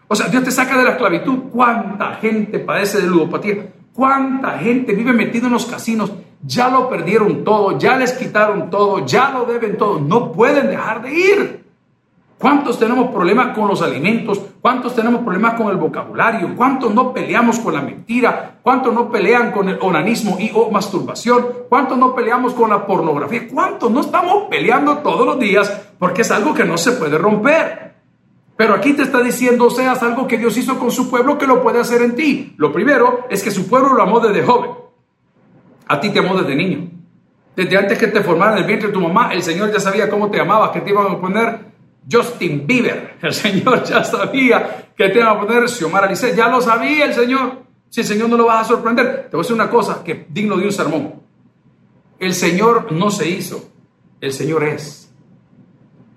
O 0.06 0.14
sea, 0.14 0.28
Dios 0.28 0.44
te 0.44 0.50
saca 0.50 0.76
de 0.76 0.84
la 0.84 0.90
esclavitud. 0.90 1.44
¿Cuánta 1.50 2.16
gente 2.16 2.58
padece 2.58 3.00
de 3.00 3.06
ludopatía? 3.06 3.72
¿Cuánta 3.94 4.58
gente 4.58 4.92
vive 4.92 5.14
metido 5.14 5.46
en 5.46 5.54
los 5.54 5.64
casinos? 5.64 6.12
Ya 6.42 6.68
lo 6.68 6.86
perdieron 6.86 7.42
todo, 7.42 7.78
ya 7.78 7.96
les 7.96 8.12
quitaron 8.12 8.68
todo, 8.68 9.06
ya 9.06 9.30
lo 9.30 9.46
deben 9.46 9.78
todo. 9.78 9.98
No 9.98 10.30
pueden 10.30 10.68
dejar 10.68 11.00
de 11.00 11.10
ir. 11.10 11.64
¿Cuántos 12.36 12.78
tenemos 12.78 13.10
problemas 13.10 13.56
con 13.56 13.66
los 13.66 13.80
alimentos? 13.80 14.38
¿Cuántos 14.60 14.94
tenemos 14.94 15.22
problemas 15.22 15.54
con 15.54 15.70
el 15.70 15.76
vocabulario? 15.78 16.54
¿Cuántos 16.54 16.92
no 16.92 17.14
peleamos 17.14 17.60
con 17.60 17.72
la 17.72 17.80
mentira? 17.80 18.58
¿Cuántos 18.62 18.92
no 18.92 19.10
pelean 19.10 19.52
con 19.52 19.70
el 19.70 19.78
onanismo 19.80 20.36
y 20.38 20.52
masturbación? 20.70 21.46
¿Cuántos 21.70 21.96
no 21.96 22.14
peleamos 22.14 22.52
con 22.52 22.68
la 22.68 22.86
pornografía? 22.86 23.48
¿Cuántos 23.50 23.90
no 23.90 24.02
estamos 24.02 24.48
peleando 24.50 24.98
todos 24.98 25.24
los 25.24 25.38
días 25.38 25.80
porque 25.98 26.20
es 26.20 26.30
algo 26.30 26.52
que 26.52 26.64
no 26.64 26.76
se 26.76 26.92
puede 26.92 27.16
romper? 27.16 27.89
Pero 28.60 28.74
aquí 28.74 28.92
te 28.92 29.04
está 29.04 29.22
diciendo, 29.22 29.70
seas 29.70 30.02
algo 30.02 30.26
que 30.26 30.36
Dios 30.36 30.54
hizo 30.58 30.78
con 30.78 30.90
su 30.90 31.08
pueblo 31.08 31.38
que 31.38 31.46
lo 31.46 31.62
puede 31.62 31.80
hacer 31.80 32.02
en 32.02 32.14
ti. 32.14 32.52
Lo 32.58 32.70
primero 32.70 33.26
es 33.30 33.42
que 33.42 33.50
su 33.50 33.66
pueblo 33.66 33.94
lo 33.94 34.02
amó 34.02 34.20
desde 34.20 34.44
joven. 34.44 34.72
A 35.88 35.98
ti 35.98 36.10
te 36.10 36.18
amó 36.18 36.36
desde 36.36 36.54
niño. 36.54 36.90
Desde 37.56 37.78
antes 37.78 37.96
que 37.96 38.08
te 38.08 38.20
formara 38.20 38.52
en 38.52 38.58
el 38.58 38.64
vientre 38.64 38.88
de 38.88 38.92
tu 38.92 39.00
mamá, 39.00 39.32
el 39.32 39.42
Señor 39.42 39.72
ya 39.72 39.80
sabía 39.80 40.10
cómo 40.10 40.30
te 40.30 40.38
amaba, 40.38 40.70
que 40.72 40.82
te 40.82 40.90
iban 40.90 41.10
a 41.10 41.18
poner 41.18 41.58
Justin 42.12 42.66
Bieber. 42.66 43.16
El 43.22 43.32
Señor 43.32 43.82
ya 43.82 44.04
sabía 44.04 44.90
que 44.94 45.08
te 45.08 45.20
iban 45.20 45.38
a 45.38 45.40
poner 45.40 45.66
Xiomara 45.66 46.06
Alice. 46.06 46.36
Ya 46.36 46.48
lo 46.48 46.60
sabía 46.60 47.06
el 47.06 47.14
Señor. 47.14 47.62
Si 47.88 48.02
el 48.02 48.06
Señor 48.06 48.28
no 48.28 48.36
lo 48.36 48.44
vas 48.44 48.66
a 48.66 48.68
sorprender, 48.68 49.28
te 49.30 49.38
voy 49.38 49.40
a 49.40 49.42
decir 49.42 49.54
una 49.54 49.70
cosa 49.70 50.04
que 50.04 50.26
digno 50.28 50.58
de 50.58 50.66
un 50.66 50.72
sermón. 50.72 51.14
El 52.18 52.34
Señor 52.34 52.92
no 52.92 53.10
se 53.10 53.26
hizo, 53.26 53.70
el 54.20 54.34
Señor 54.34 54.64
es 54.64 54.99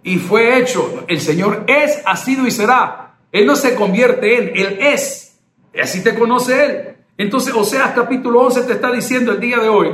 y 0.03 0.17
fue 0.17 0.59
hecho. 0.59 1.05
El 1.07 1.21
Señor 1.21 1.65
es, 1.67 2.01
ha 2.05 2.15
sido 2.15 2.45
y 2.45 2.51
será. 2.51 3.15
Él 3.31 3.45
no 3.45 3.55
se 3.55 3.75
convierte 3.75 4.37
en, 4.37 4.51
Él 4.55 4.77
es. 4.79 5.39
Y 5.73 5.79
así 5.79 6.03
te 6.03 6.13
conoce 6.13 6.65
Él. 6.65 6.95
Entonces, 7.17 7.53
Oseas 7.53 7.93
capítulo 7.93 8.41
11 8.41 8.63
te 8.63 8.73
está 8.73 8.91
diciendo 8.91 9.31
el 9.31 9.39
día 9.39 9.57
de 9.57 9.69
hoy 9.69 9.91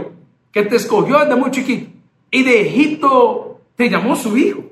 que 0.52 0.64
te 0.64 0.78
escogió 0.78 1.20
desde 1.20 1.36
muy 1.36 1.52
chiquito 1.52 1.92
y 2.32 2.44
de 2.44 2.62
Egipto 2.62 3.62
te 3.76 3.90
llamó 3.90 4.16
su 4.16 4.38
hijo. 4.38 4.64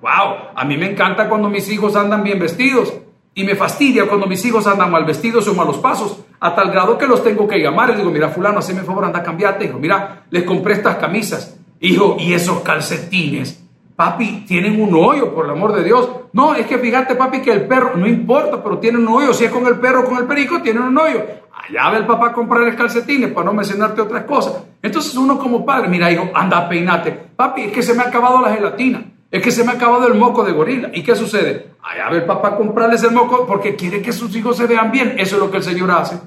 Wow, 0.00 0.50
a 0.54 0.64
mí 0.64 0.76
me 0.76 0.90
encanta 0.90 1.28
cuando 1.28 1.48
mis 1.48 1.70
hijos 1.70 1.94
andan 1.94 2.24
bien 2.24 2.38
vestidos 2.38 2.92
y 3.34 3.44
me 3.44 3.54
fastidia 3.54 4.08
cuando 4.08 4.26
mis 4.26 4.44
hijos 4.44 4.66
andan 4.66 4.90
mal 4.90 5.04
vestidos 5.04 5.46
o 5.48 5.54
malos 5.54 5.78
pasos, 5.78 6.18
a 6.40 6.54
tal 6.54 6.70
grado 6.70 6.98
que 6.98 7.06
los 7.06 7.22
tengo 7.22 7.46
que 7.46 7.58
llamar 7.58 7.90
y 7.90 7.94
digo, 7.94 8.10
mira, 8.10 8.28
fulano, 8.28 8.58
hazme 8.58 8.82
favor, 8.82 9.04
anda, 9.04 9.22
cambiate, 9.22 9.66
hijo, 9.66 9.78
mira, 9.78 10.24
les 10.30 10.42
compré 10.42 10.74
estas 10.74 10.96
camisas, 10.96 11.56
hijo, 11.80 12.16
y 12.18 12.34
esos 12.34 12.60
calcetines, 12.60 13.61
Papi, 14.02 14.42
tienen 14.48 14.82
un 14.82 14.92
hoyo, 14.96 15.32
por 15.32 15.44
el 15.44 15.52
amor 15.52 15.72
de 15.76 15.84
Dios. 15.84 16.08
No, 16.32 16.56
es 16.56 16.66
que 16.66 16.76
fíjate, 16.76 17.14
papi, 17.14 17.40
que 17.40 17.52
el 17.52 17.68
perro, 17.68 17.92
no 17.94 18.08
importa, 18.08 18.60
pero 18.60 18.78
tiene 18.78 18.98
un 18.98 19.06
hoyo. 19.06 19.32
Si 19.32 19.44
es 19.44 19.52
con 19.52 19.64
el 19.64 19.76
perro 19.76 20.04
con 20.04 20.18
el 20.18 20.24
perico, 20.24 20.60
tienen 20.60 20.82
un 20.82 20.98
hoyo. 20.98 21.24
Allá 21.54 21.90
ve 21.90 21.98
el 21.98 22.06
papá 22.06 22.30
a 22.30 22.32
comprar 22.32 22.74
calcetines 22.74 23.30
para 23.30 23.46
no 23.46 23.52
mencionarte 23.52 24.00
otras 24.00 24.24
cosas. 24.24 24.64
Entonces 24.82 25.14
uno 25.14 25.38
como 25.38 25.64
padre, 25.64 25.86
mira, 25.86 26.10
hijo, 26.10 26.28
anda, 26.34 26.68
peinate. 26.68 27.12
Papi, 27.12 27.66
es 27.66 27.72
que 27.72 27.80
se 27.80 27.94
me 27.94 28.02
ha 28.02 28.08
acabado 28.08 28.42
la 28.42 28.52
gelatina. 28.52 29.04
Es 29.30 29.40
que 29.40 29.52
se 29.52 29.62
me 29.62 29.70
ha 29.70 29.74
acabado 29.76 30.08
el 30.08 30.14
moco 30.14 30.42
de 30.42 30.50
gorila. 30.50 30.90
¿Y 30.92 31.04
qué 31.04 31.14
sucede? 31.14 31.68
Allá 31.80 32.10
ve 32.10 32.16
el 32.16 32.24
papá 32.24 32.48
a 32.48 32.56
comprarles 32.56 33.04
el 33.04 33.12
moco 33.12 33.46
porque 33.46 33.76
quiere 33.76 34.02
que 34.02 34.10
sus 34.10 34.34
hijos 34.34 34.56
se 34.56 34.66
vean 34.66 34.90
bien. 34.90 35.14
Eso 35.16 35.36
es 35.36 35.42
lo 35.42 35.48
que 35.48 35.58
el 35.58 35.62
Señor 35.62 35.92
hace. 35.92 36.18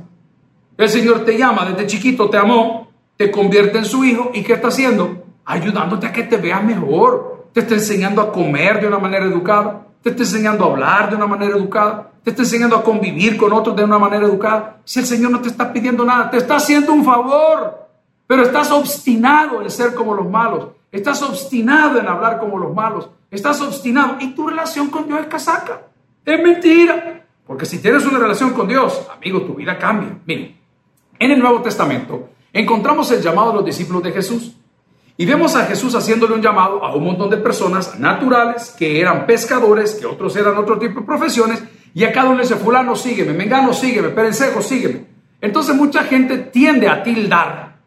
El 0.77 0.87
Señor 0.87 1.25
te 1.25 1.37
llama 1.37 1.65
desde 1.65 1.87
chiquito, 1.87 2.29
te 2.29 2.37
amó, 2.37 2.89
te 3.17 3.29
convierte 3.29 3.79
en 3.79 3.85
su 3.85 4.05
hijo. 4.05 4.31
¿Y 4.33 4.43
qué 4.43 4.53
está 4.53 4.69
haciendo? 4.69 5.25
Ayudándote 5.43 6.07
a 6.07 6.13
que 6.13 6.23
te 6.23 6.37
veas 6.37 6.63
mejor 6.63 7.34
te 7.55 7.61
está 7.61 7.75
enseñando 7.75 8.21
a 8.21 8.33
comer 8.33 8.81
de 8.81 8.87
una 8.87 8.99
manera 8.99 9.23
educada, 9.23 9.87
te 10.03 10.09
está 10.09 10.23
enseñando 10.23 10.65
a 10.65 10.71
hablar 10.71 11.09
de 11.09 11.15
una 11.15 11.25
manera 11.25 11.55
educada, 11.55 12.11
te 12.21 12.31
está 12.31 12.41
enseñando 12.41 12.75
a 12.75 12.83
convivir 12.83 13.37
con 13.37 13.53
otros 13.53 13.73
de 13.77 13.85
una 13.85 13.97
manera 13.97 14.25
educada. 14.25 14.81
Si 14.83 14.99
el 14.99 15.05
Señor 15.05 15.31
no 15.31 15.39
te 15.39 15.47
está 15.47 15.71
pidiendo 15.71 16.03
nada, 16.03 16.29
te 16.29 16.35
está 16.35 16.57
haciendo 16.57 16.91
un 16.91 17.05
favor, 17.05 17.87
pero 18.27 18.43
estás 18.43 18.71
obstinado 18.71 19.61
en 19.61 19.69
ser 19.69 19.95
como 19.95 20.13
los 20.13 20.29
malos, 20.29 20.71
estás 20.91 21.21
obstinado 21.21 21.97
en 21.97 22.09
hablar 22.09 22.39
como 22.39 22.59
los 22.59 22.75
malos, 22.75 23.09
estás 23.31 23.61
obstinado 23.61 24.17
y 24.19 24.33
tu 24.33 24.49
relación 24.49 24.89
con 24.89 25.07
Dios 25.07 25.21
es 25.21 25.27
casaca. 25.27 25.83
Es 26.25 26.43
mentira. 26.43 27.25
Porque 27.47 27.65
si 27.65 27.81
tienes 27.81 28.05
una 28.05 28.19
relación 28.19 28.51
con 28.51 28.67
Dios, 28.67 29.07
amigo, 29.15 29.43
tu 29.43 29.53
vida 29.53 29.77
cambia. 29.77 30.09
Miren, 30.25 30.57
en 31.17 31.31
el 31.31 31.39
Nuevo 31.39 31.61
Testamento 31.61 32.31
encontramos 32.51 33.09
el 33.11 33.21
llamado 33.21 33.51
de 33.51 33.55
los 33.55 33.65
discípulos 33.65 34.03
de 34.03 34.11
Jesús. 34.11 34.57
Y 35.17 35.25
vemos 35.25 35.55
a 35.55 35.65
Jesús 35.65 35.95
haciéndole 35.95 36.33
un 36.33 36.41
llamado 36.41 36.83
a 36.83 36.93
un 36.93 37.05
montón 37.05 37.29
de 37.29 37.37
personas 37.37 37.97
naturales 37.99 38.75
que 38.77 38.99
eran 38.99 39.25
pescadores, 39.25 39.95
que 39.95 40.05
otros 40.05 40.35
eran 40.35 40.57
otro 40.57 40.77
tipo 40.77 40.99
de 40.99 41.05
profesiones, 41.05 41.63
y 41.93 42.03
a 42.03 42.11
cada 42.11 42.27
uno 42.27 42.37
le 42.37 42.43
dice, 42.43 42.55
fulano, 42.55 42.95
sígueme, 42.95 43.31
mengano, 43.31 43.73
sígueme, 43.73 44.09
perencejo, 44.09 44.61
sígueme. 44.61 45.05
Entonces 45.39 45.73
mucha 45.75 46.03
gente 46.03 46.37
tiende 46.37 46.89
a 46.89 47.01
tildar 47.01 47.77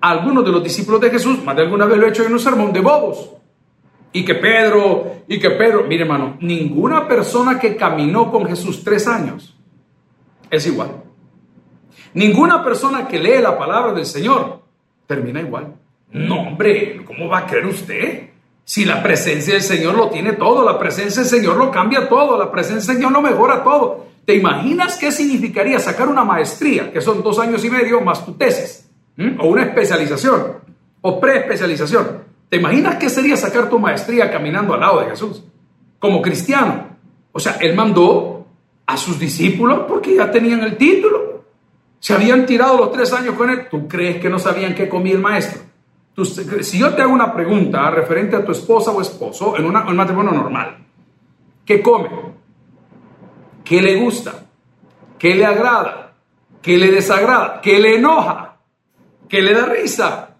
a 0.00 0.10
algunos 0.10 0.44
de 0.44 0.50
los 0.50 0.64
discípulos 0.64 1.00
de 1.00 1.10
Jesús, 1.10 1.42
más 1.44 1.54
de 1.54 1.62
alguna 1.62 1.86
vez 1.86 1.98
lo 1.98 2.06
he 2.06 2.08
hecho 2.08 2.24
en 2.24 2.32
un 2.32 2.40
sermón, 2.40 2.72
de 2.72 2.80
bobos. 2.80 3.30
Y 4.12 4.24
que 4.24 4.34
Pedro, 4.34 5.22
y 5.28 5.38
que 5.38 5.50
Pedro, 5.50 5.84
mire 5.84 6.02
hermano, 6.02 6.36
ninguna 6.40 7.06
persona 7.06 7.58
que 7.58 7.76
caminó 7.76 8.30
con 8.30 8.46
Jesús 8.46 8.82
tres 8.82 9.06
años 9.06 9.56
es 10.50 10.66
igual. 10.66 11.02
Ninguna 12.14 12.64
persona 12.64 13.06
que 13.06 13.18
lee 13.18 13.40
la 13.40 13.56
palabra 13.56 13.92
del 13.92 14.06
Señor 14.06 14.62
termina 15.06 15.40
igual. 15.40 15.74
No, 16.14 16.42
hombre, 16.42 17.04
¿cómo 17.04 17.28
va 17.28 17.38
a 17.38 17.46
creer 17.46 17.66
usted? 17.66 18.30
Si 18.64 18.84
la 18.84 19.02
presencia 19.02 19.54
del 19.54 19.62
Señor 19.62 19.96
lo 19.96 20.10
tiene 20.10 20.34
todo, 20.34 20.64
la 20.64 20.78
presencia 20.78 21.22
del 21.22 21.30
Señor 21.30 21.56
lo 21.56 21.72
cambia 21.72 22.08
todo, 22.08 22.38
la 22.38 22.52
presencia 22.52 22.92
del 22.92 22.96
Señor 22.96 23.12
lo 23.12 23.20
mejora 23.20 23.64
todo. 23.64 24.06
¿Te 24.24 24.36
imaginas 24.36 24.96
qué 24.96 25.10
significaría 25.10 25.80
sacar 25.80 26.08
una 26.08 26.22
maestría, 26.22 26.92
que 26.92 27.00
son 27.00 27.20
dos 27.22 27.40
años 27.40 27.64
y 27.64 27.70
medio 27.70 28.00
más 28.00 28.24
tu 28.24 28.34
tesis, 28.34 28.88
o 29.40 29.48
una 29.48 29.64
especialización, 29.64 30.58
o 31.00 31.20
preespecialización? 31.20 32.22
¿Te 32.48 32.58
imaginas 32.58 32.94
qué 32.94 33.10
sería 33.10 33.36
sacar 33.36 33.68
tu 33.68 33.80
maestría 33.80 34.30
caminando 34.30 34.72
al 34.72 34.80
lado 34.80 35.00
de 35.00 35.10
Jesús, 35.10 35.42
como 35.98 36.22
cristiano? 36.22 36.90
O 37.32 37.40
sea, 37.40 37.56
él 37.60 37.74
mandó 37.74 38.46
a 38.86 38.96
sus 38.96 39.18
discípulos 39.18 39.80
porque 39.88 40.14
ya 40.14 40.30
tenían 40.30 40.60
el 40.60 40.76
título. 40.76 41.42
Se 41.98 42.14
habían 42.14 42.46
tirado 42.46 42.78
los 42.78 42.92
tres 42.92 43.12
años 43.12 43.34
con 43.34 43.50
él. 43.50 43.66
¿Tú 43.68 43.88
crees 43.88 44.20
que 44.20 44.30
no 44.30 44.38
sabían 44.38 44.76
qué 44.76 44.88
comía 44.88 45.14
el 45.14 45.20
maestro? 45.20 45.73
Si 46.24 46.78
yo 46.78 46.94
te 46.94 47.02
hago 47.02 47.12
una 47.12 47.32
pregunta 47.32 47.90
referente 47.90 48.36
a 48.36 48.44
tu 48.44 48.52
esposa 48.52 48.92
o 48.92 49.00
esposo 49.00 49.56
en, 49.56 49.64
un 49.64 49.96
matrimonio 49.96 50.32
normal, 50.32 50.78
¿qué 51.64 51.82
come? 51.82 52.08
¿Qué 53.64 53.82
le 53.82 54.00
gusta? 54.00 54.46
¿Qué 55.18 55.34
le 55.34 55.44
agrada? 55.44 56.12
¿Qué 56.62 56.76
le 56.76 56.90
desagrada? 56.90 57.60
¿Qué 57.60 57.78
le 57.78 57.96
enoja? 57.96 58.56
¿Qué 59.28 59.42
le 59.42 59.54
da 59.54 59.66
risa? 59.66 60.34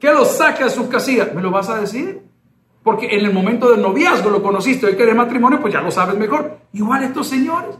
que 0.00 0.10
lo 0.12 0.24
saque 0.24 0.64
a 0.64 0.70
su 0.70 0.88
casilla. 0.88 1.30
¿Me 1.34 1.42
lo 1.42 1.50
vas 1.50 1.68
a 1.68 1.78
decir? 1.78 2.22
Porque 2.82 3.14
en 3.14 3.26
el 3.26 3.32
momento 3.32 3.70
del 3.70 3.82
noviazgo 3.82 4.30
lo 4.30 4.42
conociste, 4.42 4.86
hoy 4.86 4.96
que 4.96 5.02
eres 5.02 5.14
matrimonio, 5.14 5.60
pues 5.60 5.74
ya 5.74 5.82
lo 5.82 5.90
sabes 5.90 6.16
mejor. 6.16 6.58
Igual 6.72 7.04
estos 7.04 7.28
señores 7.28 7.76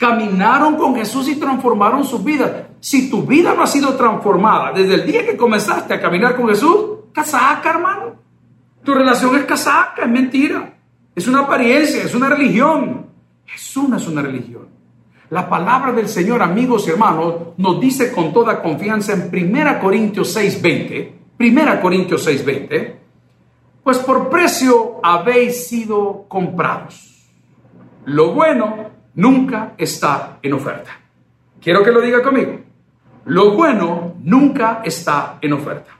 caminaron 0.00 0.76
con 0.76 0.96
Jesús 0.96 1.28
y 1.28 1.36
transformaron 1.36 2.04
su 2.04 2.20
vida. 2.20 2.68
Si 2.80 3.10
tu 3.10 3.22
vida 3.22 3.52
no 3.54 3.62
ha 3.62 3.66
sido 3.66 3.96
transformada 3.96 4.72
desde 4.72 4.94
el 4.94 5.04
día 5.04 5.26
que 5.26 5.36
comenzaste 5.36 5.92
a 5.92 6.00
caminar 6.00 6.36
con 6.36 6.48
Jesús, 6.48 7.00
casaca, 7.12 7.68
hermano. 7.68 8.14
Tu 8.82 8.94
relación 8.94 9.36
es 9.36 9.44
casaca, 9.44 10.04
es 10.04 10.08
mentira. 10.08 10.72
Es 11.14 11.28
una 11.28 11.40
apariencia, 11.40 12.02
es 12.02 12.14
una 12.14 12.30
religión. 12.30 13.08
Jesús 13.44 13.90
no 13.90 13.98
es 13.98 14.08
una 14.08 14.22
religión. 14.22 14.68
La 15.28 15.46
palabra 15.50 15.92
del 15.92 16.08
Señor, 16.08 16.42
amigos 16.42 16.88
y 16.88 16.92
hermanos, 16.92 17.34
nos 17.58 17.78
dice 17.78 18.10
con 18.10 18.32
toda 18.32 18.62
confianza 18.62 19.12
en 19.12 19.28
1 19.30 19.80
Corintios 19.80 20.34
6:20, 20.34 21.12
1 21.38 21.80
Corintios 21.82 22.26
6:20, 22.26 22.96
pues 23.84 23.98
por 23.98 24.30
precio 24.30 24.98
habéis 25.02 25.68
sido 25.68 26.24
comprados. 26.26 27.28
Lo 28.06 28.32
bueno 28.32 28.89
nunca 29.14 29.74
está 29.76 30.38
en 30.42 30.52
oferta. 30.52 30.90
Quiero 31.60 31.82
que 31.82 31.92
lo 31.92 32.00
diga 32.00 32.22
conmigo. 32.22 32.60
Lo 33.26 33.52
bueno 33.52 34.14
nunca 34.22 34.80
está 34.84 35.38
en 35.40 35.52
oferta. 35.52 35.90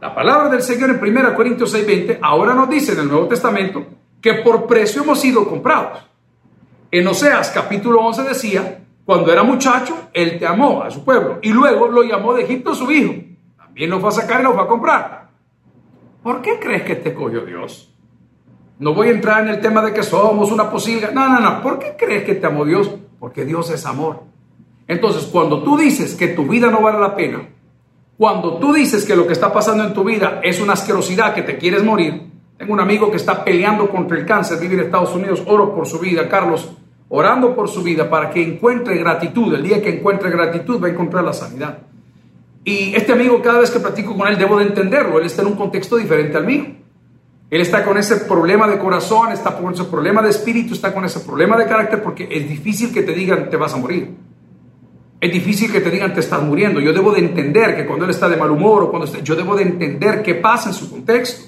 La 0.00 0.14
palabra 0.14 0.48
del 0.48 0.62
Señor 0.62 0.90
en 0.90 1.00
1 1.02 1.34
Corintios 1.34 1.74
6:20 1.74 2.18
ahora 2.22 2.54
nos 2.54 2.68
dice 2.68 2.92
en 2.92 3.00
el 3.00 3.08
Nuevo 3.08 3.26
Testamento 3.26 3.84
que 4.20 4.34
por 4.34 4.66
precio 4.66 5.02
hemos 5.02 5.20
sido 5.20 5.48
comprados. 5.48 6.06
En 6.90 7.06
Oseas 7.08 7.50
capítulo 7.50 8.00
11 8.00 8.22
decía, 8.22 8.84
cuando 9.04 9.32
era 9.32 9.42
muchacho, 9.42 10.08
él 10.12 10.38
te 10.38 10.46
amó 10.46 10.82
a 10.82 10.90
su 10.90 11.04
pueblo 11.04 11.38
y 11.42 11.52
luego 11.52 11.88
lo 11.88 12.02
llamó 12.02 12.34
de 12.34 12.42
Egipto 12.42 12.74
su 12.74 12.90
hijo. 12.90 13.14
También 13.56 13.90
lo 13.90 14.00
fue 14.00 14.10
a 14.10 14.12
sacar 14.12 14.40
y 14.40 14.44
lo 14.44 14.54
fue 14.54 14.62
a 14.62 14.66
comprar. 14.66 15.28
¿Por 16.22 16.42
qué 16.42 16.58
crees 16.58 16.82
que 16.82 16.96
te 16.96 17.14
cogió 17.14 17.44
Dios? 17.44 17.95
No 18.78 18.92
voy 18.92 19.08
a 19.08 19.12
entrar 19.12 19.42
en 19.42 19.54
el 19.54 19.60
tema 19.60 19.82
de 19.82 19.92
que 19.92 20.02
somos 20.02 20.52
una 20.52 20.70
posible. 20.70 21.08
No, 21.12 21.28
no, 21.28 21.40
no. 21.40 21.62
¿Por 21.62 21.78
qué 21.78 21.94
crees 21.98 22.24
que 22.24 22.34
te 22.34 22.46
amó 22.46 22.64
Dios? 22.64 22.90
Porque 23.18 23.44
Dios 23.44 23.70
es 23.70 23.86
amor. 23.86 24.24
Entonces, 24.86 25.24
cuando 25.24 25.62
tú 25.62 25.76
dices 25.76 26.14
que 26.14 26.28
tu 26.28 26.46
vida 26.46 26.70
no 26.70 26.82
vale 26.82 27.00
la 27.00 27.16
pena, 27.16 27.48
cuando 28.18 28.58
tú 28.58 28.72
dices 28.72 29.04
que 29.04 29.16
lo 29.16 29.26
que 29.26 29.32
está 29.32 29.52
pasando 29.52 29.84
en 29.84 29.94
tu 29.94 30.04
vida 30.04 30.40
es 30.42 30.60
una 30.60 30.74
asquerosidad, 30.74 31.34
que 31.34 31.42
te 31.42 31.58
quieres 31.58 31.82
morir, 31.82 32.30
tengo 32.56 32.72
un 32.72 32.80
amigo 32.80 33.10
que 33.10 33.16
está 33.16 33.44
peleando 33.44 33.90
contra 33.90 34.16
el 34.16 34.24
cáncer, 34.24 34.58
vive 34.58 34.74
en 34.74 34.80
Estados 34.80 35.14
Unidos, 35.14 35.42
oro 35.46 35.74
por 35.74 35.86
su 35.86 35.98
vida, 35.98 36.28
Carlos, 36.28 36.72
orando 37.08 37.54
por 37.54 37.68
su 37.68 37.82
vida 37.82 38.08
para 38.08 38.30
que 38.30 38.42
encuentre 38.42 38.96
gratitud. 38.98 39.54
El 39.54 39.62
día 39.62 39.82
que 39.82 39.90
encuentre 39.90 40.30
gratitud 40.30 40.82
va 40.82 40.88
a 40.88 40.90
encontrar 40.90 41.24
la 41.24 41.32
sanidad. 41.32 41.78
Y 42.64 42.94
este 42.94 43.12
amigo, 43.12 43.40
cada 43.42 43.60
vez 43.60 43.70
que 43.70 43.80
platico 43.80 44.16
con 44.16 44.28
él, 44.28 44.38
debo 44.38 44.58
de 44.58 44.66
entenderlo. 44.66 45.18
Él 45.18 45.26
está 45.26 45.42
en 45.42 45.48
un 45.48 45.56
contexto 45.56 45.96
diferente 45.96 46.36
al 46.36 46.46
mío. 46.46 46.64
Él 47.48 47.60
está 47.60 47.84
con 47.84 47.96
ese 47.96 48.16
problema 48.16 48.66
de 48.66 48.78
corazón, 48.78 49.30
está 49.30 49.56
con 49.56 49.72
ese 49.72 49.84
problema 49.84 50.20
de 50.20 50.30
espíritu, 50.30 50.74
está 50.74 50.92
con 50.92 51.04
ese 51.04 51.20
problema 51.20 51.56
de 51.56 51.66
carácter, 51.66 52.02
porque 52.02 52.28
es 52.30 52.48
difícil 52.48 52.92
que 52.92 53.02
te 53.02 53.12
digan 53.12 53.48
te 53.48 53.56
vas 53.56 53.72
a 53.74 53.76
morir. 53.76 54.14
Es 55.20 55.32
difícil 55.32 55.70
que 55.70 55.80
te 55.80 55.90
digan 55.90 56.12
te 56.12 56.20
estás 56.20 56.42
muriendo. 56.42 56.80
Yo 56.80 56.92
debo 56.92 57.12
de 57.12 57.20
entender 57.20 57.76
que 57.76 57.86
cuando 57.86 58.04
él 58.04 58.10
está 58.10 58.28
de 58.28 58.36
mal 58.36 58.50
humor 58.50 58.82
o 58.82 58.90
cuando 58.90 59.06
está, 59.06 59.20
yo 59.20 59.36
debo 59.36 59.54
de 59.54 59.62
entender 59.62 60.22
qué 60.22 60.34
pasa 60.34 60.70
en 60.70 60.74
su 60.74 60.90
contexto. 60.90 61.46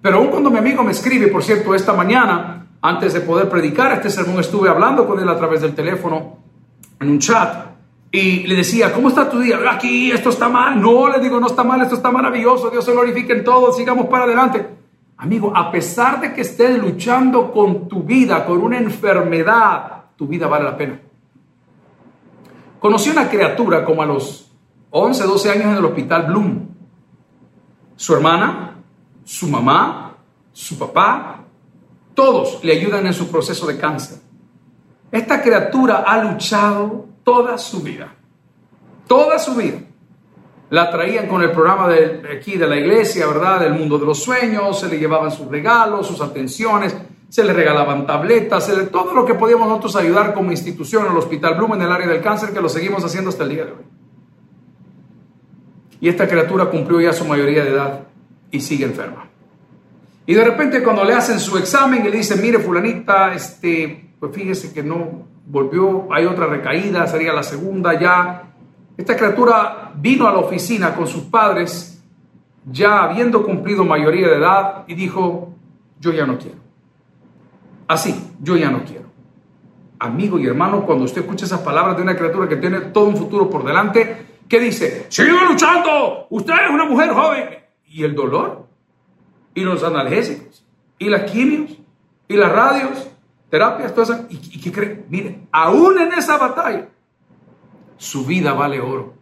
Pero 0.00 0.18
aún 0.18 0.28
cuando 0.28 0.50
mi 0.50 0.58
amigo 0.58 0.82
me 0.82 0.92
escribe, 0.92 1.28
por 1.28 1.42
cierto, 1.42 1.74
esta 1.74 1.92
mañana, 1.92 2.66
antes 2.80 3.12
de 3.12 3.20
poder 3.20 3.48
predicar 3.48 3.92
este 3.92 4.08
sermón, 4.08 4.40
estuve 4.40 4.68
hablando 4.68 5.06
con 5.06 5.20
él 5.20 5.28
a 5.28 5.36
través 5.36 5.60
del 5.60 5.74
teléfono, 5.74 6.38
en 7.00 7.10
un 7.10 7.18
chat, 7.18 7.66
y 8.10 8.46
le 8.46 8.54
decía, 8.54 8.92
¿cómo 8.92 9.08
está 9.08 9.28
tu 9.28 9.40
día? 9.40 9.58
Aquí, 9.70 10.10
esto 10.10 10.30
está 10.30 10.48
mal. 10.48 10.80
No, 10.80 11.08
le 11.08 11.20
digo, 11.20 11.38
no 11.38 11.48
está 11.48 11.62
mal, 11.62 11.82
esto 11.82 11.96
está 11.96 12.10
maravilloso, 12.10 12.70
Dios 12.70 12.84
se 12.84 12.92
glorifique 12.92 13.32
en 13.32 13.44
todo, 13.44 13.72
sigamos 13.72 14.06
para 14.06 14.24
adelante. 14.24 14.77
Amigo, 15.18 15.52
a 15.54 15.70
pesar 15.70 16.20
de 16.20 16.32
que 16.32 16.42
estés 16.42 16.78
luchando 16.78 17.52
con 17.52 17.88
tu 17.88 18.02
vida, 18.02 18.46
con 18.46 18.58
una 18.58 18.78
enfermedad, 18.78 20.04
tu 20.16 20.26
vida 20.26 20.46
vale 20.46 20.64
la 20.64 20.76
pena. 20.76 21.00
Conocí 22.78 23.10
una 23.10 23.28
criatura 23.28 23.84
como 23.84 24.02
a 24.02 24.06
los 24.06 24.50
11, 24.90 25.24
12 25.24 25.50
años 25.50 25.64
en 25.64 25.76
el 25.76 25.84
hospital 25.84 26.26
Bloom. 26.26 26.68
Su 27.96 28.14
hermana 28.14 28.68
su 29.28 29.46
mamá, 29.46 30.16
su 30.54 30.78
papá, 30.78 31.44
todos 32.14 32.64
le 32.64 32.72
ayudan 32.72 33.06
en 33.06 33.12
su 33.12 33.30
proceso 33.30 33.66
de 33.66 33.76
cáncer. 33.76 34.20
Esta 35.12 35.42
criatura 35.42 36.02
ha 36.06 36.22
luchado 36.24 37.08
toda 37.22 37.58
su 37.58 37.82
vida, 37.82 38.14
toda 39.06 39.38
su 39.38 39.54
vida. 39.54 39.80
La 40.70 40.90
traían 40.90 41.26
con 41.26 41.42
el 41.42 41.50
programa 41.50 41.88
de 41.88 42.22
aquí 42.36 42.56
de 42.56 42.66
la 42.66 42.76
iglesia, 42.76 43.26
¿verdad? 43.26 43.60
Del 43.60 43.74
mundo 43.74 43.98
de 43.98 44.04
los 44.04 44.22
sueños, 44.22 44.78
se 44.80 44.88
le 44.88 44.98
llevaban 44.98 45.30
sus 45.30 45.48
regalos, 45.48 46.06
sus 46.06 46.20
atenciones, 46.20 46.94
se 47.28 47.44
le 47.44 47.52
regalaban 47.52 48.06
tabletas, 48.06 48.66
se 48.66 48.76
le, 48.76 48.84
todo 48.84 49.14
lo 49.14 49.24
que 49.24 49.34
podíamos 49.34 49.68
nosotros 49.68 49.96
ayudar 49.96 50.34
como 50.34 50.50
institución 50.50 51.06
en 51.06 51.12
el 51.12 51.18
Hospital 51.18 51.56
Bloom 51.56 51.74
en 51.74 51.82
el 51.82 51.92
área 51.92 52.06
del 52.06 52.20
cáncer, 52.20 52.52
que 52.52 52.60
lo 52.60 52.68
seguimos 52.68 53.04
haciendo 53.04 53.30
hasta 53.30 53.44
el 53.44 53.50
día 53.50 53.64
de 53.64 53.72
hoy. 53.72 53.84
Y 56.00 56.08
esta 56.08 56.28
criatura 56.28 56.66
cumplió 56.66 57.00
ya 57.00 57.12
su 57.12 57.24
mayoría 57.24 57.64
de 57.64 57.70
edad 57.70 58.00
y 58.50 58.60
sigue 58.60 58.84
enferma. 58.84 59.28
Y 60.26 60.34
de 60.34 60.44
repente 60.44 60.82
cuando 60.82 61.04
le 61.04 61.14
hacen 61.14 61.40
su 61.40 61.56
examen 61.56 62.04
y 62.04 62.10
le 62.10 62.18
dicen, 62.18 62.40
mire 62.40 62.58
fulanita, 62.58 63.32
este, 63.34 64.12
pues 64.20 64.34
fíjese 64.34 64.72
que 64.72 64.82
no 64.82 65.26
volvió, 65.46 66.12
hay 66.12 66.26
otra 66.26 66.46
recaída, 66.46 67.06
sería 67.06 67.32
la 67.32 67.42
segunda 67.42 67.98
ya. 67.98 68.47
Esta 68.98 69.16
criatura 69.16 69.92
vino 69.94 70.26
a 70.26 70.32
la 70.32 70.38
oficina 70.38 70.92
con 70.92 71.06
sus 71.06 71.22
padres, 71.22 72.02
ya 72.66 73.04
habiendo 73.04 73.44
cumplido 73.44 73.84
mayoría 73.84 74.26
de 74.26 74.36
edad, 74.38 74.84
y 74.88 74.94
dijo, 74.94 75.54
yo 76.00 76.12
ya 76.12 76.26
no 76.26 76.36
quiero. 76.36 76.58
Así, 77.86 78.34
yo 78.42 78.56
ya 78.56 78.70
no 78.70 78.84
quiero. 78.84 79.04
Amigo 80.00 80.36
y 80.40 80.46
hermano, 80.46 80.84
cuando 80.84 81.04
usted 81.04 81.20
escucha 81.20 81.44
esas 81.44 81.60
palabras 81.60 81.96
de 81.96 82.02
una 82.02 82.16
criatura 82.16 82.48
que 82.48 82.56
tiene 82.56 82.80
todo 82.80 83.04
un 83.04 83.16
futuro 83.16 83.48
por 83.48 83.64
delante, 83.64 84.40
¿qué 84.48 84.58
dice? 84.58 85.06
Sigue 85.10 85.30
luchando, 85.48 86.26
usted 86.30 86.54
es 86.64 86.70
una 86.70 86.84
mujer 86.84 87.10
joven, 87.10 87.50
y 87.86 88.02
el 88.02 88.16
dolor, 88.16 88.66
y 89.54 89.60
los 89.60 89.84
analgésicos, 89.84 90.66
y 90.98 91.08
las 91.08 91.22
quimios, 91.30 91.70
y 92.26 92.36
las 92.36 92.50
radios, 92.50 93.08
terapias, 93.48 93.94
todas 93.94 94.10
esas. 94.10 94.26
¿Y, 94.28 94.60
qué 94.60 94.72
cree? 94.72 95.04
Mire, 95.08 95.46
aún 95.52 96.00
en 96.00 96.12
esa 96.14 96.36
batalla, 96.36 96.88
su 97.98 98.24
vida 98.24 98.54
vale 98.54 98.80
oro. 98.80 99.14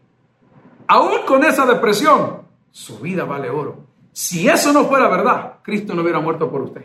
Aún 0.87 1.23
con 1.27 1.43
esa 1.43 1.67
depresión, 1.67 2.43
su 2.71 3.01
vida 3.01 3.25
vale 3.25 3.51
oro. 3.51 3.79
Si 4.13 4.49
eso 4.49 4.73
no 4.73 4.85
fuera 4.85 5.09
verdad, 5.09 5.55
Cristo 5.63 5.95
no 5.95 6.03
hubiera 6.03 6.21
muerto 6.21 6.49
por 6.49 6.63
usted. 6.63 6.85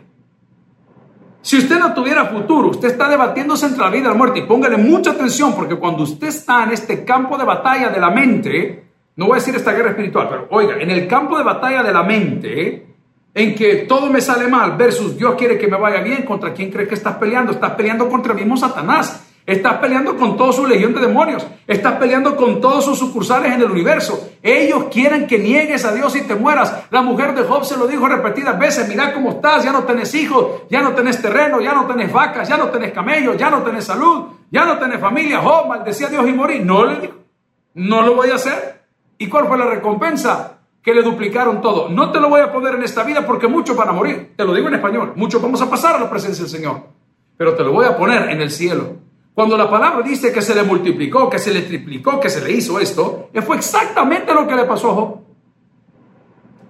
Si 1.40 1.58
usted 1.58 1.78
no 1.78 1.92
tuviera 1.92 2.26
futuro, 2.26 2.68
usted 2.68 2.88
está 2.88 3.08
debatiéndose 3.08 3.66
entre 3.66 3.82
la 3.82 3.90
vida 3.90 4.06
y 4.06 4.08
la 4.08 4.14
muerte. 4.14 4.40
Y 4.40 4.42
póngale 4.42 4.76
mucha 4.76 5.10
atención, 5.10 5.54
porque 5.54 5.76
cuando 5.76 6.02
usted 6.04 6.28
está 6.28 6.64
en 6.64 6.70
este 6.70 7.04
campo 7.04 7.36
de 7.36 7.44
batalla 7.44 7.88
de 7.90 8.00
la 8.00 8.10
mente, 8.10 8.84
no 9.16 9.26
voy 9.26 9.36
a 9.36 9.38
decir 9.40 9.54
esta 9.54 9.72
guerra 9.72 9.90
espiritual, 9.90 10.28
pero 10.28 10.46
oiga, 10.50 10.76
en 10.80 10.90
el 10.90 11.06
campo 11.06 11.36
de 11.36 11.44
batalla 11.44 11.82
de 11.82 11.92
la 11.92 12.02
mente, 12.02 12.86
en 13.34 13.54
que 13.54 13.76
todo 13.88 14.08
me 14.08 14.20
sale 14.20 14.46
mal 14.46 14.76
versus 14.76 15.16
Dios 15.16 15.34
quiere 15.36 15.58
que 15.58 15.66
me 15.66 15.76
vaya 15.76 16.00
bien, 16.00 16.24
¿contra 16.24 16.52
quién 16.52 16.70
crees 16.70 16.88
que 16.88 16.94
estás 16.94 17.16
peleando? 17.16 17.52
Estás 17.52 17.72
peleando 17.72 18.08
contra 18.08 18.32
el 18.32 18.38
mismo 18.38 18.56
Satanás. 18.56 19.31
Estás 19.44 19.78
peleando 19.78 20.16
con 20.16 20.36
toda 20.36 20.52
su 20.52 20.66
legión 20.66 20.94
de 20.94 21.00
demonios. 21.00 21.44
Estás 21.66 21.94
peleando 21.94 22.36
con 22.36 22.60
todos 22.60 22.84
sus 22.84 22.98
sucursales 22.98 23.52
en 23.52 23.60
el 23.60 23.70
universo. 23.70 24.30
Ellos 24.40 24.84
quieren 24.90 25.26
que 25.26 25.38
niegues 25.38 25.84
a 25.84 25.92
Dios 25.92 26.14
y 26.14 26.22
te 26.22 26.36
mueras. 26.36 26.84
La 26.90 27.02
mujer 27.02 27.34
de 27.34 27.42
Job 27.42 27.64
se 27.64 27.76
lo 27.76 27.88
dijo 27.88 28.06
repetidas 28.06 28.56
veces. 28.56 28.88
Mira 28.88 29.12
cómo 29.12 29.30
estás. 29.30 29.64
Ya 29.64 29.72
no 29.72 29.82
tenés 29.82 30.14
hijos. 30.14 30.62
Ya 30.70 30.80
no 30.80 30.92
tenés 30.92 31.20
terreno. 31.20 31.60
Ya 31.60 31.72
no 31.72 31.86
tenés 31.86 32.12
vacas. 32.12 32.48
Ya 32.48 32.56
no 32.56 32.68
tenés 32.68 32.92
camellos. 32.92 33.36
Ya 33.36 33.50
no 33.50 33.62
tenés 33.62 33.84
salud. 33.84 34.26
Ya 34.50 34.64
no 34.64 34.78
tenés 34.78 35.00
familia. 35.00 35.40
Job 35.40 35.66
maldecía 35.66 36.06
a 36.06 36.10
Dios 36.10 36.28
y 36.28 36.32
morí. 36.32 36.60
No 36.60 36.84
le 36.84 37.00
dijo. 37.00 37.14
No 37.74 38.02
lo 38.02 38.14
voy 38.14 38.30
a 38.30 38.36
hacer. 38.36 38.82
¿Y 39.18 39.28
cuál 39.28 39.48
fue 39.48 39.58
la 39.58 39.66
recompensa? 39.66 40.58
Que 40.80 40.94
le 40.94 41.02
duplicaron 41.02 41.60
todo. 41.60 41.88
No 41.88 42.12
te 42.12 42.20
lo 42.20 42.28
voy 42.28 42.42
a 42.42 42.52
poner 42.52 42.74
en 42.74 42.84
esta 42.84 43.02
vida 43.02 43.26
porque 43.26 43.48
muchos 43.48 43.76
van 43.76 43.88
a 43.88 43.92
morir. 43.92 44.34
Te 44.36 44.44
lo 44.44 44.54
digo 44.54 44.68
en 44.68 44.74
español. 44.74 45.14
Muchos 45.16 45.42
vamos 45.42 45.60
a 45.62 45.68
pasar 45.68 45.96
a 45.96 45.98
la 45.98 46.10
presencia 46.10 46.44
del 46.44 46.50
Señor. 46.50 46.82
Pero 47.36 47.54
te 47.54 47.64
lo 47.64 47.72
voy 47.72 47.86
a 47.86 47.96
poner 47.96 48.30
en 48.30 48.40
el 48.40 48.50
cielo. 48.52 49.02
Cuando 49.34 49.56
la 49.56 49.70
palabra 49.70 50.02
dice 50.02 50.30
que 50.30 50.42
se 50.42 50.54
le 50.54 50.62
multiplicó, 50.62 51.30
que 51.30 51.38
se 51.38 51.54
le 51.54 51.62
triplicó, 51.62 52.20
que 52.20 52.28
se 52.28 52.42
le 52.42 52.52
hizo 52.52 52.78
esto, 52.78 53.30
fue 53.46 53.56
exactamente 53.56 54.34
lo 54.34 54.46
que 54.46 54.54
le 54.54 54.64
pasó 54.64 54.90
a 54.90 54.94
Job. 54.94 55.20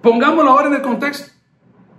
Pongámoslo 0.01 0.51
ahora 0.51 0.67
en 0.67 0.75
el 0.75 0.81
contexto. 0.81 1.32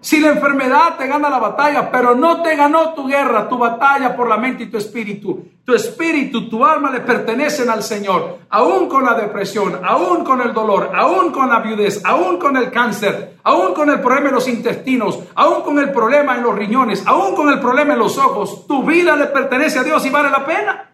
Si 0.04 0.20
la 0.20 0.32
enfermedad 0.32 0.98
te 0.98 1.06
gana 1.06 1.30
la 1.30 1.38
batalla, 1.38 1.90
pero 1.90 2.14
no 2.14 2.42
te 2.42 2.54
ganó 2.56 2.92
tu 2.92 3.08
guerra, 3.08 3.48
tu 3.48 3.56
batalla 3.56 4.14
por 4.14 4.28
la 4.28 4.36
mente 4.36 4.64
y 4.64 4.66
tu 4.66 4.76
espíritu. 4.76 5.46
Tu 5.64 5.72
espíritu, 5.72 6.46
tu 6.46 6.62
alma 6.62 6.90
le 6.90 7.00
pertenecen 7.00 7.70
al 7.70 7.82
Señor. 7.82 8.40
Aún 8.50 8.86
con 8.86 9.02
la 9.02 9.14
depresión, 9.14 9.80
aún 9.82 10.22
con 10.22 10.42
el 10.42 10.52
dolor, 10.52 10.90
aún 10.94 11.32
con 11.32 11.48
la 11.48 11.60
viudez, 11.60 12.04
aún 12.04 12.36
con 12.36 12.54
el 12.58 12.70
cáncer, 12.70 13.38
aún 13.44 13.72
con 13.72 13.88
el 13.88 14.02
problema 14.02 14.28
en 14.28 14.34
los 14.34 14.46
intestinos, 14.46 15.20
aún 15.34 15.62
con 15.62 15.78
el 15.78 15.90
problema 15.90 16.36
en 16.36 16.42
los 16.42 16.54
riñones, 16.54 17.02
aún 17.06 17.34
con 17.34 17.48
el 17.48 17.58
problema 17.58 17.94
en 17.94 18.00
los 18.00 18.18
ojos, 18.18 18.66
tu 18.66 18.82
vida 18.82 19.16
le 19.16 19.28
pertenece 19.28 19.78
a 19.78 19.84
Dios 19.84 20.04
y 20.04 20.10
vale 20.10 20.28
la 20.28 20.44
pena. 20.44 20.90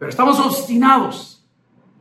Pero 0.00 0.10
estamos 0.10 0.40
obstinados 0.40 1.31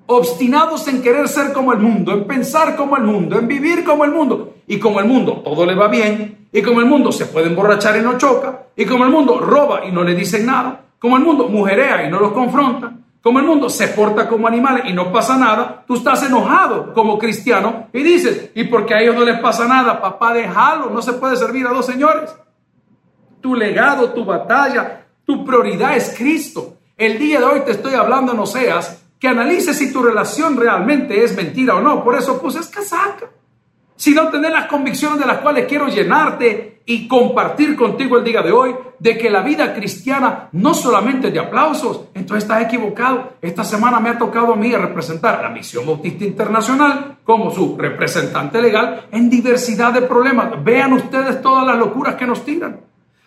obstinados 0.05 0.87
en 0.87 1.01
querer 1.01 1.27
ser 1.27 1.53
como 1.53 1.73
el 1.73 1.79
mundo, 1.79 2.11
en 2.13 2.25
pensar 2.25 2.75
como 2.75 2.97
el 2.97 3.03
mundo, 3.03 3.39
en 3.39 3.47
vivir 3.47 3.83
como 3.83 4.03
el 4.05 4.11
mundo. 4.11 4.55
Y 4.67 4.79
como 4.79 4.99
el 4.99 5.05
mundo 5.05 5.41
todo 5.43 5.65
le 5.65 5.75
va 5.75 5.87
bien, 5.87 6.47
y 6.51 6.61
como 6.61 6.81
el 6.81 6.85
mundo 6.85 7.11
se 7.11 7.25
puede 7.25 7.47
emborrachar 7.47 7.97
y 7.97 8.01
no 8.01 8.17
choca, 8.17 8.63
y 8.75 8.85
como 8.85 9.05
el 9.05 9.09
mundo 9.09 9.39
roba 9.39 9.85
y 9.85 9.91
no 9.91 10.03
le 10.03 10.15
dicen 10.15 10.45
nada, 10.45 10.81
como 10.99 11.17
el 11.17 11.23
mundo 11.23 11.47
mujerea 11.47 12.05
y 12.05 12.11
no 12.11 12.19
los 12.19 12.31
confronta, 12.31 12.93
como 13.21 13.39
el 13.39 13.45
mundo 13.45 13.69
se 13.69 13.87
porta 13.89 14.27
como 14.27 14.47
animales 14.47 14.83
y 14.87 14.93
no 14.93 15.11
pasa 15.11 15.37
nada, 15.37 15.83
tú 15.87 15.95
estás 15.95 16.23
enojado 16.23 16.93
como 16.93 17.19
cristiano 17.19 17.87
y 17.93 18.01
dices, 18.01 18.51
¿y 18.55 18.63
porque 18.65 18.95
a 18.95 19.01
ellos 19.01 19.15
no 19.15 19.23
les 19.23 19.39
pasa 19.39 19.67
nada? 19.67 20.01
Papá, 20.01 20.33
déjalo, 20.33 20.89
no 20.89 21.01
se 21.01 21.13
puede 21.13 21.37
servir 21.37 21.67
a 21.67 21.71
dos 21.71 21.85
señores. 21.85 22.35
Tu 23.39 23.55
legado, 23.55 24.11
tu 24.11 24.25
batalla, 24.25 25.05
tu 25.25 25.45
prioridad 25.45 25.95
es 25.95 26.15
Cristo. 26.17 26.77
El 26.97 27.19
día 27.19 27.39
de 27.39 27.45
hoy 27.45 27.61
te 27.61 27.71
estoy 27.71 27.93
hablando, 27.93 28.33
no 28.33 28.45
seas 28.45 29.00
que 29.21 29.27
analices 29.27 29.77
si 29.77 29.93
tu 29.93 30.01
relación 30.01 30.57
realmente 30.57 31.23
es 31.23 31.35
mentira 31.35 31.75
o 31.75 31.81
no. 31.81 32.03
Por 32.03 32.15
eso 32.15 32.41
pues 32.41 32.55
es 32.55 32.65
casaca. 32.67 33.29
Si 33.95 34.15
no 34.15 34.29
tener 34.29 34.51
las 34.51 34.65
convicciones 34.65 35.19
de 35.19 35.27
las 35.27 35.37
cuales 35.37 35.67
quiero 35.67 35.87
llenarte 35.87 36.81
y 36.87 37.07
compartir 37.07 37.75
contigo 37.75 38.17
el 38.17 38.23
día 38.23 38.41
de 38.41 38.51
hoy, 38.51 38.73
de 38.97 39.19
que 39.19 39.29
la 39.29 39.41
vida 39.41 39.75
cristiana 39.75 40.49
no 40.53 40.73
solamente 40.73 41.27
es 41.27 41.33
de 41.33 41.39
aplausos, 41.39 42.05
entonces 42.15 42.45
estás 42.45 42.63
equivocado. 42.63 43.33
Esta 43.43 43.63
semana 43.63 43.99
me 43.99 44.09
ha 44.09 44.17
tocado 44.17 44.53
a 44.53 44.55
mí 44.55 44.75
representar 44.75 45.35
a 45.35 45.43
la 45.43 45.49
Misión 45.49 45.85
Bautista 45.85 46.25
Internacional 46.25 47.17
como 47.23 47.51
su 47.51 47.77
representante 47.77 48.59
legal 48.59 49.05
en 49.11 49.29
diversidad 49.29 49.93
de 49.93 50.01
problemas. 50.01 50.63
Vean 50.63 50.93
ustedes 50.93 51.43
todas 51.43 51.67
las 51.67 51.77
locuras 51.77 52.15
que 52.15 52.25
nos 52.25 52.43
tiran. 52.43 52.79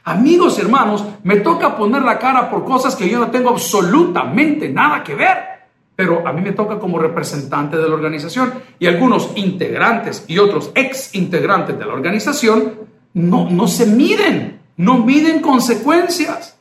Amigos 0.03 0.59
y 0.59 0.63
hermanos, 0.63 1.05
me 1.23 1.37
toca 1.37 1.77
poner 1.77 2.03
la 2.03 2.19
cara 2.19 2.51
por 2.51 2.65
cosas 2.65 2.97
que 2.97 3.09
yo 3.09 3.21
no 3.21 3.31
tengo 3.31 3.51
absolutamente 3.51 4.69
nada 4.69 5.05
que 5.05 5.15
ver 5.15 5.54
pero 5.97 6.27
a 6.27 6.33
mí 6.33 6.41
me 6.41 6.53
toca 6.53 6.79
como 6.79 6.99
representante 6.99 7.77
de 7.77 7.89
la 7.89 7.95
organización 7.95 8.53
y 8.79 8.87
algunos 8.87 9.31
integrantes 9.37 10.25
y 10.27 10.39
otros 10.39 10.73
ex 10.75 11.15
integrantes 11.15 11.79
de 11.79 11.85
la 11.85 11.93
organización 11.93 12.75
no, 13.15 13.49
no 13.49 13.69
se 13.69 13.87
miden, 13.87 14.61
no 14.77 14.99
miden 14.99 15.41
consecuencias. 15.41 16.59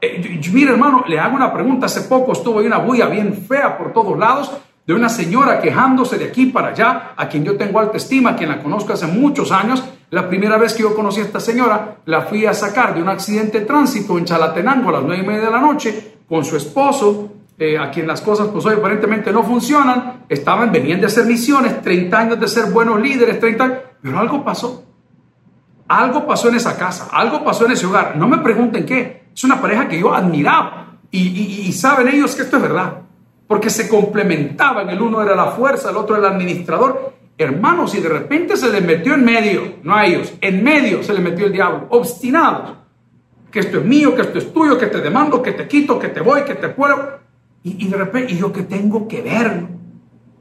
Eh, 0.00 0.40
mire 0.52 0.72
hermano, 0.72 1.04
le 1.08 1.18
hago 1.18 1.34
una 1.34 1.52
pregunta, 1.52 1.86
hace 1.86 2.02
poco 2.02 2.32
estuvo 2.32 2.60
ahí 2.60 2.66
una 2.66 2.78
bulla 2.78 3.06
bien 3.06 3.34
fea 3.34 3.76
por 3.78 3.92
todos 3.92 4.18
lados 4.18 4.52
de 4.86 4.94
una 4.94 5.08
señora 5.08 5.60
quejándose 5.60 6.16
de 6.16 6.26
aquí 6.26 6.46
para 6.46 6.68
allá, 6.68 7.12
a 7.16 7.28
quien 7.28 7.44
yo 7.44 7.56
tengo 7.56 7.78
alta 7.78 7.98
estima, 7.98 8.30
a 8.30 8.36
quien 8.36 8.48
la 8.48 8.62
conozco 8.62 8.94
hace 8.94 9.06
muchos 9.06 9.52
años. 9.52 9.84
La 10.10 10.28
primera 10.28 10.56
vez 10.56 10.72
que 10.72 10.82
yo 10.82 10.94
conocí 10.94 11.20
a 11.20 11.24
esta 11.24 11.40
señora, 11.40 11.98
la 12.06 12.22
fui 12.22 12.46
a 12.46 12.54
sacar 12.54 12.94
de 12.94 13.02
un 13.02 13.08
accidente 13.10 13.60
de 13.60 13.66
tránsito 13.66 14.16
en 14.16 14.24
Chalatenango 14.24 14.88
a 14.88 14.92
las 14.92 15.02
nueve 15.02 15.22
y 15.22 15.26
media 15.26 15.44
de 15.44 15.50
la 15.50 15.60
noche 15.60 16.16
con 16.26 16.42
su 16.42 16.56
esposo 16.56 17.32
eh, 17.58 17.76
a 17.76 17.90
quien 17.90 18.06
las 18.06 18.20
cosas 18.20 18.48
pues 18.48 18.64
hoy 18.66 18.74
aparentemente 18.74 19.32
no 19.32 19.42
funcionan, 19.42 20.24
estaban, 20.28 20.70
venían 20.70 21.00
de 21.00 21.06
hacer 21.06 21.26
misiones, 21.26 21.82
30 21.82 22.18
años 22.18 22.40
de 22.40 22.46
ser 22.46 22.70
buenos 22.70 23.00
líderes, 23.00 23.40
30 23.40 23.64
años, 23.64 23.78
pero 24.00 24.18
algo 24.18 24.44
pasó. 24.44 24.84
Algo 25.88 26.26
pasó 26.26 26.50
en 26.50 26.56
esa 26.56 26.76
casa, 26.76 27.08
algo 27.10 27.42
pasó 27.42 27.64
en 27.66 27.72
ese 27.72 27.86
hogar. 27.86 28.16
No 28.16 28.28
me 28.28 28.38
pregunten 28.38 28.84
qué. 28.84 29.28
Es 29.34 29.42
una 29.42 29.60
pareja 29.60 29.88
que 29.88 29.98
yo 29.98 30.12
admiraba 30.12 30.98
y, 31.10 31.72
saben 31.72 32.08
ellos 32.08 32.34
que 32.34 32.42
esto 32.42 32.56
es 32.56 32.62
verdad, 32.62 33.02
porque 33.46 33.70
se 33.70 33.88
complementaban. 33.88 34.90
El 34.90 35.00
uno 35.00 35.22
era 35.22 35.34
la 35.34 35.46
fuerza, 35.52 35.90
el 35.90 35.96
otro 35.96 36.16
era 36.16 36.28
el 36.28 36.34
administrador. 36.34 37.14
Hermanos, 37.38 37.94
y 37.94 38.00
de 38.00 38.08
repente 38.08 38.56
se 38.56 38.70
les 38.70 38.84
metió 38.84 39.14
en 39.14 39.24
medio, 39.24 39.78
no 39.82 39.94
a 39.94 40.04
ellos, 40.04 40.34
en 40.40 40.62
medio 40.62 41.02
se 41.02 41.14
les 41.14 41.22
metió 41.22 41.46
el 41.46 41.52
diablo, 41.52 41.86
obstinados. 41.90 42.76
Que 43.50 43.60
esto 43.60 43.78
es 43.78 43.84
mío, 43.84 44.14
que 44.14 44.22
esto 44.22 44.38
es 44.38 44.52
tuyo, 44.52 44.76
que 44.76 44.88
te 44.88 45.00
demando, 45.00 45.40
que 45.40 45.52
te 45.52 45.66
quito, 45.66 45.98
que 45.98 46.08
te 46.08 46.20
voy, 46.20 46.42
que 46.42 46.56
te 46.56 46.68
puedo. 46.68 47.17
Y, 47.62 47.88
de 47.88 47.96
repente, 47.96 48.32
¿y 48.32 48.38
yo 48.38 48.52
qué 48.52 48.62
tengo 48.62 49.08
que 49.08 49.20
ver? 49.20 49.66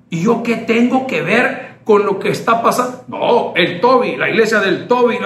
¿Y 0.10 0.22
yo 0.22 0.44
qué 0.44 0.58
tengo 0.58 1.08
que 1.08 1.22
ver 1.22 1.80
con 1.84 2.06
lo 2.06 2.20
que 2.20 2.30
está 2.30 2.62
pasando? 2.62 3.04
No, 3.08 3.54
el 3.56 3.82
Toby, 3.82 4.16
la 4.16 4.30
iglesia 4.30 4.60
del 4.60 4.88
Toby. 4.88 5.18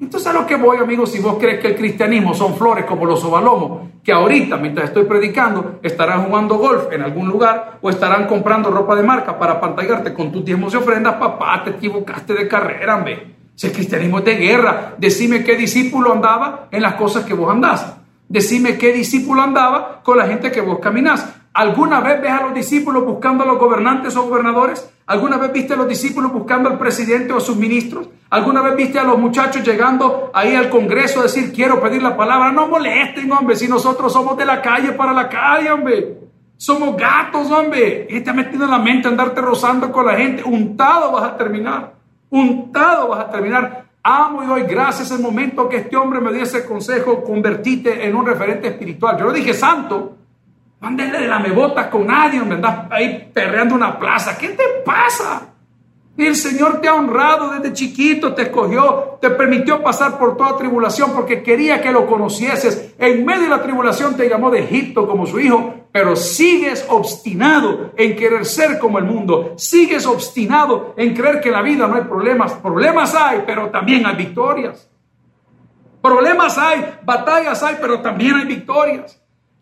Entonces 0.00 0.26
a 0.28 0.32
lo 0.32 0.46
que 0.46 0.56
voy, 0.56 0.78
amigos, 0.78 1.12
si 1.12 1.20
vos 1.20 1.36
crees 1.38 1.60
que 1.60 1.68
el 1.68 1.76
cristianismo 1.76 2.32
son 2.32 2.56
flores 2.56 2.86
como 2.86 3.04
los 3.04 3.22
ovalomos, 3.24 3.90
que 4.02 4.12
ahorita, 4.12 4.56
mientras 4.56 4.88
estoy 4.88 5.04
predicando, 5.04 5.78
estarán 5.82 6.24
jugando 6.24 6.56
golf 6.56 6.90
en 6.90 7.02
algún 7.02 7.28
lugar 7.28 7.78
o 7.82 7.90
estarán 7.90 8.26
comprando 8.26 8.70
ropa 8.70 8.96
de 8.96 9.02
marca 9.02 9.38
para 9.38 9.60
pantallarte 9.60 10.14
con 10.14 10.32
tus 10.32 10.42
diezmos 10.42 10.72
y 10.72 10.78
ofrendas, 10.78 11.16
papá, 11.16 11.62
te 11.64 11.70
equivocaste 11.70 12.32
de 12.32 12.48
carrera, 12.48 12.96
ve. 12.96 13.34
Si 13.54 13.66
el 13.66 13.74
cristianismo 13.74 14.20
es 14.20 14.24
de 14.24 14.36
guerra, 14.36 14.94
decime 14.96 15.44
qué 15.44 15.54
discípulo 15.54 16.12
andaba 16.12 16.68
en 16.70 16.80
las 16.80 16.94
cosas 16.94 17.26
que 17.26 17.34
vos 17.34 17.50
andás. 17.52 17.94
Decime 18.26 18.78
qué 18.78 18.92
discípulo 18.94 19.42
andaba 19.42 20.00
con 20.02 20.16
la 20.16 20.26
gente 20.26 20.50
que 20.50 20.62
vos 20.62 20.78
caminás. 20.78 21.39
¿Alguna 21.52 22.00
vez 22.00 22.20
ves 22.22 22.30
a 22.30 22.42
los 22.42 22.54
discípulos 22.54 23.04
buscando 23.04 23.42
a 23.42 23.46
los 23.46 23.58
gobernantes 23.58 24.16
o 24.16 24.22
gobernadores? 24.22 24.88
¿Alguna 25.06 25.36
vez 25.36 25.52
viste 25.52 25.74
a 25.74 25.76
los 25.76 25.88
discípulos 25.88 26.32
buscando 26.32 26.68
al 26.68 26.78
presidente 26.78 27.32
o 27.32 27.38
a 27.38 27.40
sus 27.40 27.56
ministros? 27.56 28.08
¿Alguna 28.30 28.62
vez 28.62 28.76
viste 28.76 29.00
a 29.00 29.02
los 29.02 29.18
muchachos 29.18 29.66
llegando 29.66 30.30
ahí 30.32 30.54
al 30.54 30.70
Congreso 30.70 31.18
a 31.18 31.24
decir 31.24 31.52
quiero 31.52 31.80
pedir 31.80 32.02
la 32.02 32.16
palabra? 32.16 32.52
No 32.52 32.68
molesten, 32.68 33.32
hombre, 33.32 33.56
si 33.56 33.66
nosotros 33.66 34.12
somos 34.12 34.36
de 34.36 34.44
la 34.46 34.62
calle 34.62 34.92
para 34.92 35.12
la 35.12 35.28
calle, 35.28 35.72
hombre. 35.72 36.18
Somos 36.56 36.96
gatos, 36.96 37.50
hombre. 37.50 38.06
Y 38.08 38.20
te 38.20 38.32
metido 38.32 38.66
en 38.66 38.70
la 38.70 38.78
mente 38.78 39.08
andarte 39.08 39.40
rozando 39.40 39.90
con 39.90 40.06
la 40.06 40.14
gente. 40.14 40.44
Untado 40.44 41.10
vas 41.10 41.24
a 41.24 41.36
terminar. 41.36 41.94
Untado 42.28 43.08
vas 43.08 43.24
a 43.24 43.30
terminar. 43.30 43.86
Amo 44.04 44.44
y 44.44 44.46
doy 44.46 44.62
gracias 44.62 45.10
el 45.10 45.20
momento 45.20 45.68
que 45.68 45.78
este 45.78 45.96
hombre 45.96 46.20
me 46.20 46.32
dio 46.32 46.42
ese 46.42 46.64
consejo, 46.64 47.24
convertite 47.24 48.06
en 48.06 48.14
un 48.14 48.24
referente 48.24 48.68
espiritual. 48.68 49.18
Yo 49.18 49.24
lo 49.24 49.32
dije 49.32 49.52
santo, 49.52 50.16
Mándale 50.80 51.20
de 51.20 51.28
la 51.28 51.38
mebota 51.38 51.90
con 51.90 52.06
nadie, 52.06 52.40
me 52.40 52.54
andas 52.54 52.86
ahí 52.90 53.30
perreando 53.34 53.74
una 53.74 53.98
plaza. 53.98 54.38
¿Qué 54.38 54.48
te 54.48 54.64
pasa? 54.84 55.50
El 56.16 56.36
Señor 56.36 56.80
te 56.80 56.88
ha 56.88 56.94
honrado 56.94 57.50
desde 57.50 57.72
chiquito, 57.72 58.34
te 58.34 58.42
escogió, 58.42 59.18
te 59.20 59.30
permitió 59.30 59.82
pasar 59.82 60.18
por 60.18 60.36
toda 60.36 60.56
tribulación 60.56 61.12
porque 61.14 61.42
quería 61.42 61.80
que 61.80 61.92
lo 61.92 62.06
conocieses. 62.06 62.94
En 62.98 63.24
medio 63.24 63.42
de 63.42 63.48
la 63.48 63.62
tribulación 63.62 64.16
te 64.16 64.28
llamó 64.28 64.50
de 64.50 64.60
Egipto 64.60 65.06
como 65.06 65.26
su 65.26 65.38
hijo, 65.38 65.74
pero 65.92 66.16
sigues 66.16 66.86
obstinado 66.88 67.92
en 67.96 68.16
querer 68.16 68.46
ser 68.46 68.78
como 68.78 68.98
el 68.98 69.04
mundo. 69.04 69.54
Sigues 69.56 70.06
obstinado 70.06 70.94
en 70.96 71.14
creer 71.14 71.40
que 71.40 71.48
en 71.48 71.54
la 71.54 71.62
vida 71.62 71.86
no 71.86 71.94
hay 71.94 72.02
problemas. 72.02 72.52
Problemas 72.54 73.14
hay, 73.14 73.42
pero 73.46 73.68
también 73.70 74.06
hay 74.06 74.16
victorias. 74.16 74.90
Problemas 76.02 76.56
hay, 76.56 76.98
batallas 77.02 77.62
hay, 77.62 77.76
pero 77.80 78.00
también 78.00 78.36
hay 78.36 78.46
victorias. 78.46 79.19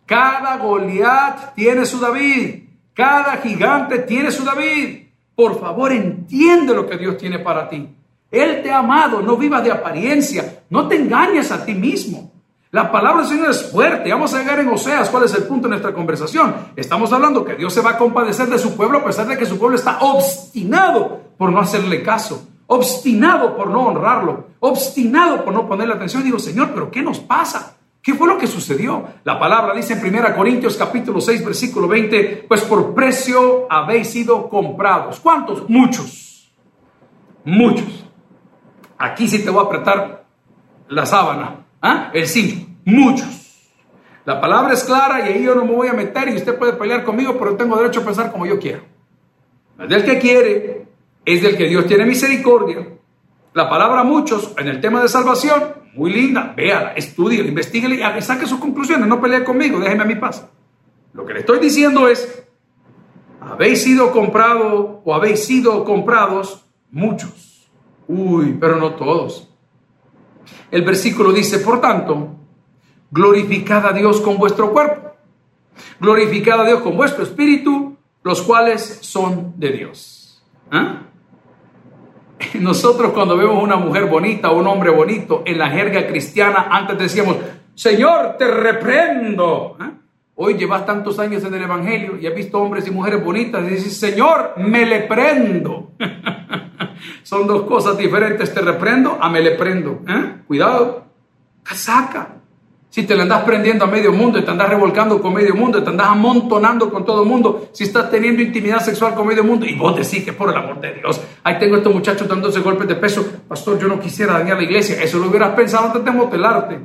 Cada 0.08 0.56
Goliat 0.56 1.54
tiene 1.54 1.84
su 1.84 2.00
David. 2.00 2.64
Cada 2.94 3.36
gigante 3.36 3.98
tiene 3.98 4.30
su 4.30 4.42
David. 4.42 5.02
Por 5.34 5.60
favor, 5.60 5.92
entiende 5.92 6.74
lo 6.74 6.88
que 6.88 6.96
Dios 6.96 7.18
tiene 7.18 7.38
para 7.40 7.68
ti. 7.68 7.86
Él 8.30 8.62
te 8.62 8.70
ha 8.70 8.78
amado, 8.78 9.20
no 9.20 9.36
vivas 9.36 9.62
de 9.62 9.70
apariencia, 9.70 10.62
no 10.70 10.88
te 10.88 10.96
engañes 10.96 11.52
a 11.52 11.62
ti 11.62 11.74
mismo. 11.74 12.32
La 12.70 12.90
palabra 12.90 13.20
del 13.20 13.30
Señor 13.30 13.50
es 13.50 13.70
fuerte. 13.70 14.10
Vamos 14.10 14.32
a 14.32 14.38
llegar 14.38 14.58
en 14.60 14.68
Oseas. 14.68 15.10
¿Cuál 15.10 15.24
es 15.24 15.34
el 15.34 15.42
punto 15.42 15.68
de 15.68 15.72
nuestra 15.72 15.92
conversación? 15.92 16.54
Estamos 16.74 17.12
hablando 17.12 17.44
que 17.44 17.56
Dios 17.56 17.74
se 17.74 17.82
va 17.82 17.90
a 17.90 17.98
compadecer 17.98 18.48
de 18.48 18.58
su 18.58 18.78
pueblo 18.78 18.98
a 18.98 19.04
pesar 19.04 19.26
de 19.26 19.36
que 19.36 19.44
su 19.44 19.58
pueblo 19.58 19.76
está 19.76 19.98
obstinado 20.00 21.20
por 21.36 21.52
no 21.52 21.60
hacerle 21.60 22.02
caso, 22.02 22.48
obstinado 22.66 23.54
por 23.58 23.68
no 23.68 23.82
honrarlo, 23.82 24.46
obstinado 24.60 25.44
por 25.44 25.52
no 25.52 25.68
ponerle 25.68 25.92
atención. 25.92 26.24
digo, 26.24 26.38
Señor, 26.38 26.70
pero 26.72 26.90
¿qué 26.90 27.02
nos 27.02 27.20
pasa? 27.20 27.77
¿Qué 28.08 28.14
fue 28.14 28.26
lo 28.26 28.38
que 28.38 28.46
sucedió? 28.46 29.04
La 29.24 29.38
palabra 29.38 29.74
dice 29.74 29.92
en 29.92 30.02
1 30.02 30.34
Corintios 30.34 30.78
capítulo 30.78 31.20
6 31.20 31.44
versículo 31.44 31.86
20, 31.86 32.46
pues 32.48 32.62
por 32.62 32.94
precio 32.94 33.66
habéis 33.68 34.08
sido 34.08 34.48
comprados. 34.48 35.20
¿Cuántos? 35.20 35.68
Muchos. 35.68 36.50
Muchos. 37.44 38.06
Aquí 38.96 39.28
sí 39.28 39.44
te 39.44 39.50
voy 39.50 39.62
a 39.62 39.66
apretar 39.66 40.24
la 40.88 41.04
sábana, 41.04 41.66
¿ah? 41.82 42.10
el 42.14 42.26
sí, 42.26 42.78
muchos. 42.86 43.68
La 44.24 44.40
palabra 44.40 44.72
es 44.72 44.84
clara 44.84 45.28
y 45.28 45.34
ahí 45.34 45.44
yo 45.44 45.54
no 45.54 45.66
me 45.66 45.74
voy 45.74 45.88
a 45.88 45.92
meter 45.92 46.30
y 46.30 46.36
usted 46.36 46.56
puede 46.56 46.72
pelear 46.72 47.04
conmigo, 47.04 47.36
pero 47.38 47.56
tengo 47.56 47.76
derecho 47.76 48.00
a 48.00 48.04
pensar 48.06 48.32
como 48.32 48.46
yo 48.46 48.58
quiero. 48.58 48.84
Del 49.86 50.02
que 50.06 50.18
quiere, 50.18 50.86
es 51.26 51.42
del 51.42 51.58
que 51.58 51.68
Dios 51.68 51.86
tiene 51.86 52.06
misericordia. 52.06 52.86
La 53.58 53.68
palabra 53.68 54.04
muchos 54.04 54.54
en 54.56 54.68
el 54.68 54.80
tema 54.80 55.02
de 55.02 55.08
salvación 55.08 55.60
muy 55.94 56.12
linda, 56.12 56.54
véala, 56.56 56.92
estudie, 56.92 57.40
investigue 57.40 57.88
y 57.92 58.22
saque 58.22 58.46
sus 58.46 58.60
conclusiones, 58.60 59.08
no 59.08 59.20
pelee 59.20 59.42
conmigo, 59.42 59.80
déjeme 59.80 60.04
a 60.04 60.06
mi 60.06 60.14
paz. 60.14 60.48
Lo 61.12 61.26
que 61.26 61.34
le 61.34 61.40
estoy 61.40 61.58
diciendo 61.58 62.06
es, 62.06 62.46
habéis 63.40 63.82
sido 63.82 64.12
comprado 64.12 65.02
o 65.04 65.12
habéis 65.12 65.44
sido 65.44 65.82
comprados 65.84 66.66
muchos. 66.92 67.68
Uy, 68.06 68.56
pero 68.60 68.76
no 68.76 68.94
todos. 68.94 69.52
El 70.70 70.82
versículo 70.82 71.32
dice, 71.32 71.58
por 71.58 71.80
tanto, 71.80 72.36
glorificad 73.10 73.84
a 73.86 73.92
Dios 73.92 74.20
con 74.20 74.38
vuestro 74.38 74.72
cuerpo, 74.72 75.16
glorificad 75.98 76.60
a 76.60 76.64
Dios 76.64 76.80
con 76.80 76.96
vuestro 76.96 77.24
espíritu, 77.24 77.96
los 78.22 78.40
cuales 78.40 79.00
son 79.02 79.54
de 79.58 79.72
Dios. 79.72 80.44
¿Ah? 80.70 81.07
Nosotros 82.60 83.12
cuando 83.12 83.36
vemos 83.36 83.62
una 83.62 83.76
mujer 83.76 84.06
bonita 84.06 84.50
o 84.50 84.58
un 84.58 84.66
hombre 84.66 84.90
bonito 84.90 85.42
en 85.44 85.58
la 85.58 85.70
jerga 85.70 86.06
cristiana, 86.06 86.68
antes 86.70 86.98
decíamos, 86.98 87.36
Señor, 87.74 88.36
te 88.38 88.46
reprendo. 88.48 89.76
¿eh? 89.80 89.90
Hoy 90.36 90.54
llevas 90.54 90.86
tantos 90.86 91.18
años 91.18 91.44
en 91.44 91.54
el 91.54 91.62
Evangelio 91.62 92.16
y 92.16 92.26
has 92.26 92.34
visto 92.34 92.60
hombres 92.60 92.86
y 92.86 92.90
mujeres 92.90 93.24
bonitas 93.24 93.64
y 93.64 93.70
dices, 93.70 93.96
Señor, 93.96 94.54
me 94.56 94.86
le 94.86 95.00
prendo. 95.00 95.92
Son 97.22 97.46
dos 97.46 97.62
cosas 97.62 97.96
diferentes, 97.96 98.52
te 98.52 98.60
reprendo 98.60 99.18
a 99.20 99.28
me 99.28 99.40
le 99.40 99.52
prendo. 99.52 100.02
¿eh? 100.08 100.42
Cuidado, 100.46 101.04
casaca. 101.62 102.36
Si 102.90 103.06
te 103.06 103.14
le 103.14 103.22
andas 103.22 103.42
prendiendo 103.42 103.84
a 103.84 103.88
medio 103.88 104.12
mundo 104.12 104.42
te 104.42 104.50
andas 104.50 104.68
revolcando 104.68 105.20
con 105.20 105.34
medio 105.34 105.54
mundo 105.54 105.82
te 105.82 105.90
andas 105.90 106.08
amontonando 106.08 106.90
con 106.90 107.04
todo 107.04 107.24
mundo, 107.24 107.68
si 107.72 107.84
estás 107.84 108.10
teniendo 108.10 108.40
intimidad 108.40 108.80
sexual 108.80 109.14
con 109.14 109.26
medio 109.26 109.44
mundo 109.44 109.66
y 109.66 109.74
vos 109.74 109.94
decís 109.94 110.24
que 110.24 110.32
por 110.32 110.50
el 110.50 110.56
amor 110.56 110.80
de 110.80 110.94
Dios, 110.94 111.20
ahí 111.44 111.58
tengo 111.58 111.74
a 111.74 111.78
estos 111.78 111.92
muchachos 111.92 112.26
dándose 112.26 112.60
golpes 112.60 112.88
de 112.88 112.94
peso, 112.94 113.26
pastor, 113.46 113.78
yo 113.78 113.88
no 113.88 114.00
quisiera 114.00 114.38
dañar 114.38 114.56
la 114.56 114.62
iglesia, 114.62 115.02
eso 115.02 115.18
lo 115.18 115.28
hubieras 115.28 115.50
pensado 115.54 115.86
antes 115.86 116.04
de 116.04 116.10
motelarte. 116.10 116.80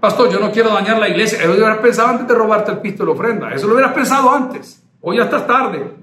Pastor, 0.00 0.30
yo 0.30 0.38
no 0.38 0.52
quiero 0.52 0.70
dañar 0.70 0.98
la 0.98 1.08
iglesia. 1.08 1.38
Eso 1.38 1.48
lo 1.48 1.54
hubieras 1.54 1.78
pensado 1.78 2.08
antes 2.08 2.28
de 2.28 2.34
robarte 2.34 2.70
el 2.70 2.78
pisto 2.78 3.02
de 3.02 3.06
la 3.08 3.12
ofrenda. 3.12 3.52
Eso 3.52 3.66
lo 3.66 3.74
hubieras 3.74 3.92
pensado 3.92 4.30
antes. 4.30 4.82
Hoy 5.00 5.16
ya 5.16 5.24
estás 5.24 5.46
tarde. 5.46 5.94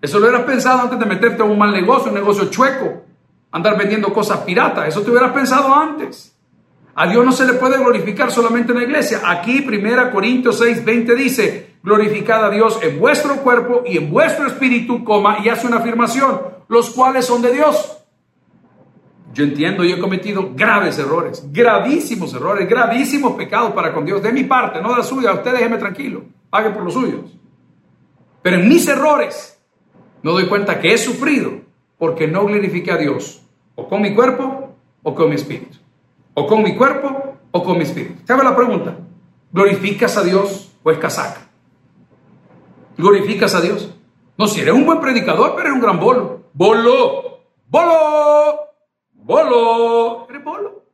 Eso 0.00 0.18
lo 0.18 0.26
hubieras 0.26 0.46
pensado 0.46 0.80
antes 0.80 0.98
de 0.98 1.04
meterte 1.04 1.42
a 1.42 1.44
un 1.44 1.58
mal 1.58 1.72
negocio, 1.72 2.08
un 2.10 2.14
negocio 2.14 2.48
chueco. 2.48 3.02
Andar 3.50 3.76
vendiendo 3.76 4.12
cosas 4.12 4.38
piratas. 4.38 4.88
Eso 4.88 5.02
te 5.02 5.10
hubieras 5.10 5.32
pensado 5.32 5.74
antes. 5.74 6.34
A 6.94 7.06
Dios 7.06 7.24
no 7.24 7.32
se 7.32 7.46
le 7.46 7.54
puede 7.54 7.78
glorificar 7.78 8.30
solamente 8.30 8.72
en 8.72 8.78
la 8.78 8.84
iglesia. 8.84 9.20
Aquí, 9.24 9.64
1 9.66 10.10
Corintios 10.10 10.58
6, 10.58 10.84
20 10.84 11.14
dice, 11.14 11.74
glorificad 11.82 12.44
a 12.44 12.50
Dios 12.50 12.78
en 12.82 12.98
vuestro 12.98 13.36
cuerpo 13.36 13.82
y 13.86 13.96
en 13.96 14.10
vuestro 14.10 14.46
espíritu, 14.46 15.04
coma, 15.04 15.38
y 15.44 15.48
hace 15.48 15.66
una 15.66 15.78
afirmación, 15.78 16.40
los 16.68 16.90
cuales 16.90 17.26
son 17.26 17.42
de 17.42 17.52
Dios. 17.52 17.96
Yo 19.32 19.44
entiendo, 19.44 19.84
yo 19.84 19.96
he 19.96 20.00
cometido 20.00 20.50
graves 20.54 20.98
errores, 20.98 21.44
gravísimos 21.52 22.34
errores, 22.34 22.68
gravísimos 22.68 23.34
pecados 23.34 23.72
para 23.72 23.92
con 23.92 24.04
Dios, 24.04 24.22
de 24.22 24.32
mi 24.32 24.44
parte, 24.44 24.82
no 24.82 24.90
de 24.90 24.98
la 24.98 25.04
suya. 25.04 25.32
Usted 25.34 25.52
déjeme 25.52 25.78
tranquilo, 25.78 26.24
pague 26.50 26.70
por 26.70 26.82
los 26.82 26.94
suyos. 26.94 27.38
Pero 28.42 28.56
en 28.56 28.68
mis 28.68 28.88
errores 28.88 29.60
me 30.22 30.32
doy 30.32 30.46
cuenta 30.46 30.80
que 30.80 30.92
he 30.92 30.98
sufrido 30.98 31.52
porque 31.96 32.26
no 32.26 32.44
glorifiqué 32.44 32.90
a 32.90 32.96
Dios, 32.96 33.42
o 33.76 33.88
con 33.88 34.02
mi 34.02 34.14
cuerpo 34.14 34.74
o 35.02 35.14
con 35.14 35.28
mi 35.28 35.36
espíritu. 35.36 35.78
O 36.34 36.46
con 36.46 36.62
mi 36.62 36.76
cuerpo 36.76 37.36
o 37.50 37.62
con 37.62 37.76
mi 37.76 37.84
espíritu. 37.84 38.26
¿Sabe 38.26 38.44
la 38.44 38.56
pregunta? 38.56 38.96
¿Glorificas 39.52 40.16
a 40.16 40.22
Dios 40.22 40.72
o 40.82 40.90
es 40.90 40.98
casaca? 40.98 41.40
¿Glorificas 42.96 43.54
a 43.54 43.60
Dios? 43.60 43.94
No, 44.36 44.46
si 44.46 44.60
eres 44.60 44.74
un 44.74 44.86
buen 44.86 45.00
predicador, 45.00 45.54
pero 45.54 45.68
eres 45.68 45.74
un 45.74 45.80
gran 45.80 46.00
bolo. 46.00 46.44
Bolo, 46.52 47.40
bolo. 47.66 48.60
Bolo, 49.12 50.26
eres 50.28 50.44
bolo. 50.44 50.84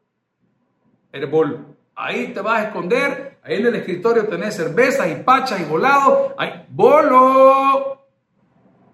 Eres 1.12 1.30
bolo. 1.30 1.58
Ahí 1.94 2.28
te 2.28 2.40
vas 2.40 2.60
a 2.60 2.64
esconder. 2.64 3.38
Ahí 3.42 3.56
en 3.56 3.66
el 3.66 3.76
escritorio 3.76 4.26
tenés 4.26 4.56
cervezas 4.56 5.08
y 5.10 5.22
pachas 5.22 5.60
y 5.60 5.64
volado. 5.64 6.34
Ahí, 6.36 6.66
bolo. 6.68 8.04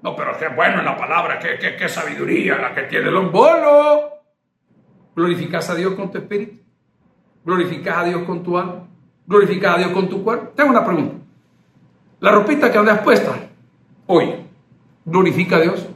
No, 0.02 0.16
pero 0.16 0.36
qué 0.38 0.48
bueno 0.48 0.80
en 0.80 0.84
la 0.84 0.96
palabra, 0.96 1.38
qué, 1.38 1.58
qué, 1.58 1.76
qué 1.76 1.88
sabiduría 1.88 2.56
la 2.58 2.74
que 2.74 2.82
tiene 2.82 3.08
el 3.08 3.18
bolo. 3.28 4.21
¿Glorificas 5.14 5.68
a 5.70 5.74
Dios 5.74 5.94
con 5.94 6.10
tu 6.10 6.18
espíritu? 6.18 6.62
¿Glorificas 7.44 7.98
a 7.98 8.04
Dios 8.04 8.22
con 8.22 8.42
tu 8.42 8.56
alma? 8.56 8.88
¿Glorificas 9.26 9.74
a 9.74 9.78
Dios 9.78 9.90
con 9.90 10.08
tu 10.08 10.22
cuerpo? 10.22 10.52
Tengo 10.56 10.70
una 10.70 10.84
pregunta. 10.84 11.16
La 12.20 12.30
ropita 12.30 12.70
que 12.70 12.78
andas 12.78 13.00
puesta 13.00 13.34
hoy, 14.06 14.34
¿glorifica 15.04 15.56
a 15.56 15.60
Dios? 15.60 15.88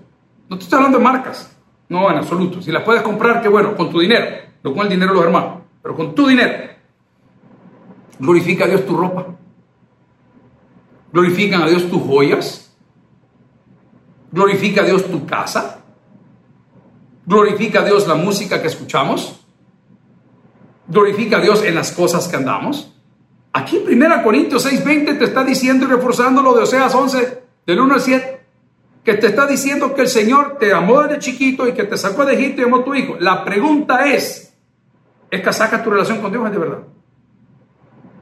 No 0.48 0.58
te 0.58 0.64
estoy 0.64 0.78
hablando 0.78 0.98
de 0.98 1.04
marcas. 1.04 1.56
No, 1.88 2.10
en 2.10 2.16
absoluto. 2.16 2.60
Si 2.60 2.72
las 2.72 2.82
puedes 2.82 3.02
comprar, 3.02 3.40
qué 3.40 3.48
bueno, 3.48 3.76
con 3.76 3.90
tu 3.90 4.00
dinero, 4.00 4.26
no 4.62 4.74
con 4.74 4.82
el 4.82 4.88
dinero 4.88 5.12
de 5.12 5.16
los 5.16 5.26
hermanos, 5.26 5.62
pero 5.82 5.94
con 5.94 6.14
tu 6.14 6.26
dinero. 6.26 6.72
Glorifica 8.18 8.64
a 8.64 8.68
Dios 8.68 8.84
tu 8.86 8.96
ropa. 8.96 9.26
Glorifican 11.12 11.62
a 11.62 11.68
Dios 11.68 11.88
tus 11.88 12.02
joyas. 12.02 12.76
Glorifica 14.32 14.82
a 14.82 14.84
Dios 14.84 15.04
tu 15.06 15.24
casa. 15.26 15.75
Glorifica 17.26 17.80
a 17.80 17.84
Dios 17.84 18.06
la 18.06 18.14
música 18.14 18.62
que 18.62 18.68
escuchamos. 18.68 19.40
Glorifica 20.88 21.38
a 21.38 21.40
Dios 21.40 21.62
en 21.64 21.74
las 21.74 21.92
cosas 21.92 22.28
que 22.28 22.36
andamos. 22.36 22.94
Aquí 23.52 23.76
en 23.76 24.02
1 24.02 24.22
Corintios 24.22 24.64
6:20 24.64 25.18
te 25.18 25.24
está 25.24 25.44
diciendo 25.44 25.84
y 25.84 25.88
reforzando 25.88 26.42
lo 26.42 26.54
de 26.54 26.62
Oseas 26.62 26.94
11, 26.94 27.42
del 27.66 27.80
1 27.80 27.94
al 27.94 28.00
7 28.00 28.36
que 29.06 29.14
te 29.14 29.28
está 29.28 29.46
diciendo 29.46 29.94
que 29.94 30.02
el 30.02 30.08
Señor 30.08 30.56
te 30.58 30.72
amó 30.72 31.00
desde 31.02 31.20
chiquito 31.20 31.68
y 31.68 31.72
que 31.72 31.84
te 31.84 31.96
sacó 31.96 32.26
de 32.26 32.34
Egipto 32.34 32.60
y 32.60 32.64
amó 32.64 32.78
a 32.78 32.84
tu 32.84 32.92
hijo. 32.92 33.16
La 33.20 33.44
pregunta 33.44 34.12
es, 34.12 34.52
¿es 35.30 35.40
que 35.40 35.52
saca 35.52 35.80
tu 35.80 35.90
relación 35.90 36.20
con 36.20 36.32
Dios 36.32 36.50
de 36.50 36.58
verdad? 36.58 36.80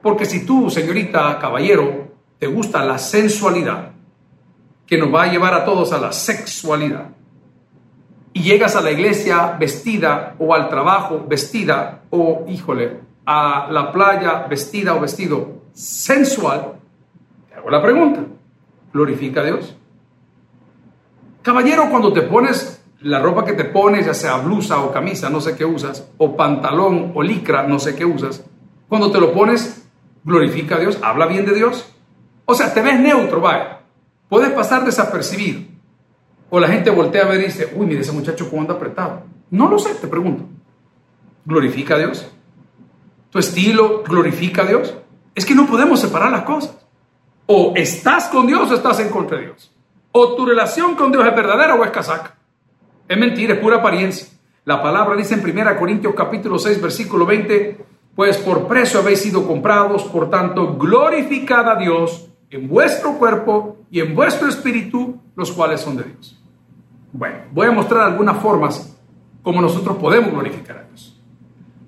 Porque 0.02 0.26
si 0.26 0.44
tú, 0.44 0.68
señorita, 0.68 1.38
caballero, 1.38 2.08
te 2.38 2.46
gusta 2.46 2.84
la 2.84 2.98
sensualidad, 2.98 3.92
que 4.86 4.98
nos 4.98 5.12
va 5.12 5.22
a 5.22 5.32
llevar 5.32 5.54
a 5.54 5.64
todos 5.64 5.90
a 5.94 5.98
la 5.98 6.12
sexualidad, 6.12 7.08
y 8.34 8.42
llegas 8.42 8.74
a 8.76 8.82
la 8.82 8.90
iglesia 8.90 9.56
vestida 9.58 10.34
o 10.38 10.52
al 10.54 10.68
trabajo 10.68 11.24
vestida 11.26 12.02
o, 12.10 12.44
híjole, 12.48 13.00
a 13.24 13.68
la 13.70 13.90
playa 13.92 14.46
vestida 14.48 14.94
o 14.94 15.00
vestido 15.00 15.62
sensual, 15.72 16.74
te 17.48 17.54
hago 17.54 17.70
la 17.70 17.80
pregunta, 17.80 18.20
¿glorifica 18.92 19.40
a 19.40 19.44
Dios? 19.44 19.76
Caballero, 21.42 21.88
cuando 21.90 22.12
te 22.12 22.22
pones 22.22 22.82
la 23.00 23.20
ropa 23.20 23.44
que 23.44 23.52
te 23.52 23.64
pones, 23.64 24.06
ya 24.06 24.14
sea 24.14 24.38
blusa 24.38 24.80
o 24.80 24.90
camisa, 24.90 25.30
no 25.30 25.40
sé 25.40 25.56
qué 25.56 25.64
usas, 25.64 26.10
o 26.18 26.36
pantalón 26.36 27.12
o 27.14 27.22
licra, 27.22 27.62
no 27.62 27.78
sé 27.78 27.94
qué 27.94 28.04
usas, 28.04 28.44
cuando 28.88 29.12
te 29.12 29.20
lo 29.20 29.32
pones, 29.32 29.86
glorifica 30.24 30.76
a 30.76 30.80
Dios, 30.80 30.98
habla 31.02 31.26
bien 31.26 31.46
de 31.46 31.54
Dios. 31.54 31.88
O 32.46 32.54
sea, 32.54 32.74
te 32.74 32.82
ves 32.82 32.98
neutro, 32.98 33.40
vaya. 33.40 33.80
Puedes 34.28 34.50
pasar 34.50 34.84
desapercibido. 34.84 35.73
O 36.54 36.60
la 36.60 36.68
gente 36.68 36.88
voltea 36.88 37.24
a 37.24 37.26
ver 37.26 37.40
y 37.40 37.44
dice, 37.46 37.72
uy, 37.74 37.84
mire 37.84 38.02
ese 38.02 38.12
muchacho 38.12 38.48
cómo 38.48 38.62
anda 38.62 38.74
apretado. 38.74 39.24
No 39.50 39.68
lo 39.68 39.76
sé, 39.76 39.92
te 39.96 40.06
pregunto. 40.06 40.44
¿Glorifica 41.44 41.96
a 41.96 41.98
Dios? 41.98 42.30
¿Tu 43.30 43.40
estilo 43.40 44.04
glorifica 44.04 44.62
a 44.62 44.66
Dios? 44.66 44.94
Es 45.34 45.44
que 45.44 45.56
no 45.56 45.66
podemos 45.66 45.98
separar 45.98 46.30
las 46.30 46.44
cosas. 46.44 46.76
O 47.46 47.72
estás 47.74 48.28
con 48.28 48.46
Dios 48.46 48.70
o 48.70 48.74
estás 48.74 49.00
en 49.00 49.08
contra 49.08 49.36
de 49.36 49.46
Dios. 49.46 49.74
O 50.12 50.36
tu 50.36 50.46
relación 50.46 50.94
con 50.94 51.10
Dios 51.10 51.26
es 51.26 51.34
verdadera 51.34 51.74
o 51.74 51.84
es 51.84 51.90
casaca. 51.90 52.36
Es 53.08 53.18
mentira, 53.18 53.54
es 53.54 53.58
pura 53.58 53.78
apariencia. 53.78 54.28
La 54.64 54.80
palabra 54.80 55.16
dice 55.16 55.34
en 55.34 55.40
1 55.40 55.76
Corintios 55.76 56.14
capítulo 56.14 56.60
6, 56.60 56.80
versículo 56.80 57.26
20, 57.26 57.84
pues 58.14 58.36
por 58.36 58.68
precio 58.68 59.00
habéis 59.00 59.22
sido 59.22 59.44
comprados, 59.44 60.04
por 60.04 60.30
tanto, 60.30 60.76
glorificad 60.76 61.68
a 61.68 61.74
Dios 61.74 62.28
en 62.48 62.68
vuestro 62.68 63.18
cuerpo 63.18 63.78
y 63.90 63.98
en 63.98 64.14
vuestro 64.14 64.48
espíritu, 64.48 65.20
los 65.34 65.50
cuales 65.50 65.80
son 65.80 65.96
de 65.96 66.04
Dios. 66.04 66.33
Bueno, 67.14 67.44
voy 67.53 67.68
a 67.68 67.70
mostrar 67.70 68.11
algunas 68.11 68.37
formas 68.38 68.98
como 69.40 69.61
nosotros 69.61 69.96
podemos 69.98 70.33
glorificar 70.33 70.79
a 70.79 70.83
Dios. 70.83 71.22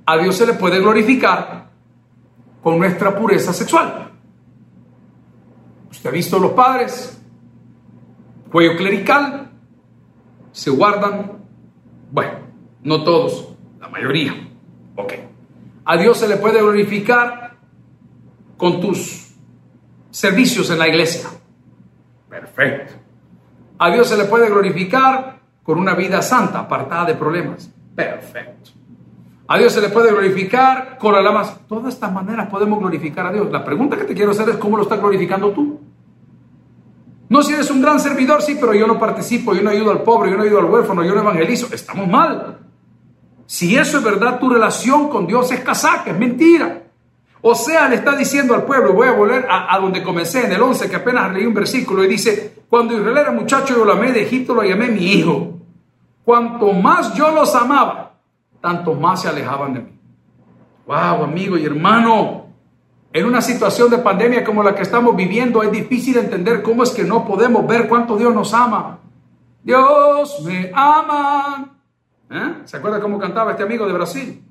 A 0.06 0.16
Dios 0.18 0.36
se 0.36 0.46
le 0.46 0.52
puede 0.52 0.78
glorificar 0.78 1.68
con 2.62 2.78
nuestra 2.78 3.18
pureza 3.18 3.52
sexual. 3.52 4.12
Usted 5.90 6.10
ha 6.10 6.12
visto 6.12 6.38
los 6.38 6.52
padres 6.52 7.20
cuello 8.52 8.76
clerical, 8.76 9.50
se 10.52 10.70
guardan, 10.70 11.44
bueno, 12.12 12.38
no 12.84 13.02
todos, 13.02 13.56
la 13.80 13.88
mayoría. 13.88 14.32
Ok. 14.94 15.12
A 15.84 15.96
Dios 15.96 16.18
se 16.18 16.28
le 16.28 16.36
puede 16.36 16.60
glorificar 16.60 17.56
con 18.56 18.80
tus 18.80 19.34
servicios 20.08 20.70
en 20.70 20.78
la 20.78 20.86
iglesia. 20.86 21.28
Perfecto. 22.30 23.05
A 23.78 23.90
Dios 23.90 24.08
se 24.08 24.16
le 24.16 24.24
puede 24.24 24.48
glorificar 24.48 25.40
con 25.62 25.78
una 25.78 25.94
vida 25.94 26.22
santa, 26.22 26.60
apartada 26.60 27.06
de 27.06 27.14
problemas. 27.14 27.70
Perfecto. 27.94 28.70
A 29.48 29.58
Dios 29.58 29.72
se 29.72 29.80
le 29.80 29.88
puede 29.88 30.10
glorificar 30.10 30.98
con 30.98 31.14
alabanza. 31.14 31.58
Todas 31.68 31.94
estas 31.94 32.12
maneras 32.12 32.48
podemos 32.48 32.78
glorificar 32.78 33.26
a 33.26 33.32
Dios. 33.32 33.50
La 33.50 33.64
pregunta 33.64 33.96
que 33.96 34.04
te 34.04 34.14
quiero 34.14 34.32
hacer 34.32 34.48
es 34.48 34.56
cómo 34.56 34.76
lo 34.76 34.82
estás 34.82 34.98
glorificando 34.98 35.50
tú. 35.50 35.80
No, 37.28 37.42
si 37.42 37.52
eres 37.52 37.70
un 37.70 37.82
gran 37.82 37.98
servidor, 38.00 38.42
sí, 38.42 38.56
pero 38.60 38.74
yo 38.74 38.86
no 38.86 38.98
participo, 38.98 39.54
yo 39.54 39.62
no 39.62 39.70
ayudo 39.70 39.90
al 39.90 40.02
pobre, 40.02 40.30
yo 40.30 40.36
no 40.36 40.44
ayudo 40.44 40.60
al 40.60 40.66
huérfano, 40.66 41.04
yo 41.04 41.14
no 41.14 41.20
evangelizo. 41.20 41.72
Estamos 41.72 42.08
mal. 42.08 42.58
Si 43.46 43.76
eso 43.76 43.98
es 43.98 44.04
verdad, 44.04 44.38
tu 44.38 44.48
relación 44.50 45.08
con 45.08 45.26
Dios 45.26 45.50
es 45.52 45.60
casaca, 45.60 46.10
es 46.10 46.18
mentira. 46.18 46.82
O 47.42 47.54
sea, 47.54 47.88
le 47.88 47.96
está 47.96 48.16
diciendo 48.16 48.54
al 48.54 48.64
pueblo, 48.64 48.92
voy 48.92 49.06
a 49.06 49.12
volver 49.12 49.46
a, 49.48 49.78
donde 49.78 50.02
comencé, 50.02 50.46
en 50.46 50.52
el 50.52 50.60
11, 50.60 50.90
que 50.90 50.96
apenas 50.96 51.32
leí 51.32 51.46
un 51.46 51.54
versículo, 51.54 52.02
y 52.02 52.08
dice, 52.08 52.54
cuando 52.68 52.94
Israel 52.94 53.18
era 53.18 53.32
muchacho, 53.32 53.74
yo 53.74 53.84
lo 53.84 53.92
amé 53.92 54.12
de 54.12 54.22
Egipto, 54.22 54.54
lo 54.54 54.62
llamé 54.62 54.88
mi 54.88 55.04
hijo. 55.04 55.54
Cuanto 56.24 56.72
más 56.72 57.14
yo 57.14 57.30
los 57.30 57.54
amaba, 57.54 58.14
tanto 58.60 58.94
más 58.94 59.22
se 59.22 59.28
alejaban 59.28 59.74
de 59.74 59.80
mí. 59.80 59.90
Wow, 60.86 61.24
amigo 61.24 61.56
y 61.56 61.64
hermano, 61.64 62.46
en 63.12 63.26
una 63.26 63.40
situación 63.40 63.90
de 63.90 63.98
pandemia 63.98 64.44
como 64.44 64.62
la 64.62 64.74
que 64.74 64.82
estamos 64.82 65.16
viviendo 65.16 65.62
es 65.62 65.70
difícil 65.70 66.16
entender 66.16 66.62
cómo 66.62 66.82
es 66.82 66.90
que 66.90 67.04
no 67.04 67.24
podemos 67.24 67.66
ver 67.66 67.88
cuánto 67.88 68.16
Dios 68.16 68.34
nos 68.34 68.52
ama. 68.52 68.98
Dios 69.62 70.42
me 70.44 70.70
ama. 70.74 71.76
¿Eh? 72.30 72.54
¿Se 72.64 72.76
acuerda 72.76 73.00
cómo 73.00 73.18
cantaba 73.18 73.52
este 73.52 73.62
amigo 73.62 73.86
de 73.86 73.92
Brasil? 73.92 74.45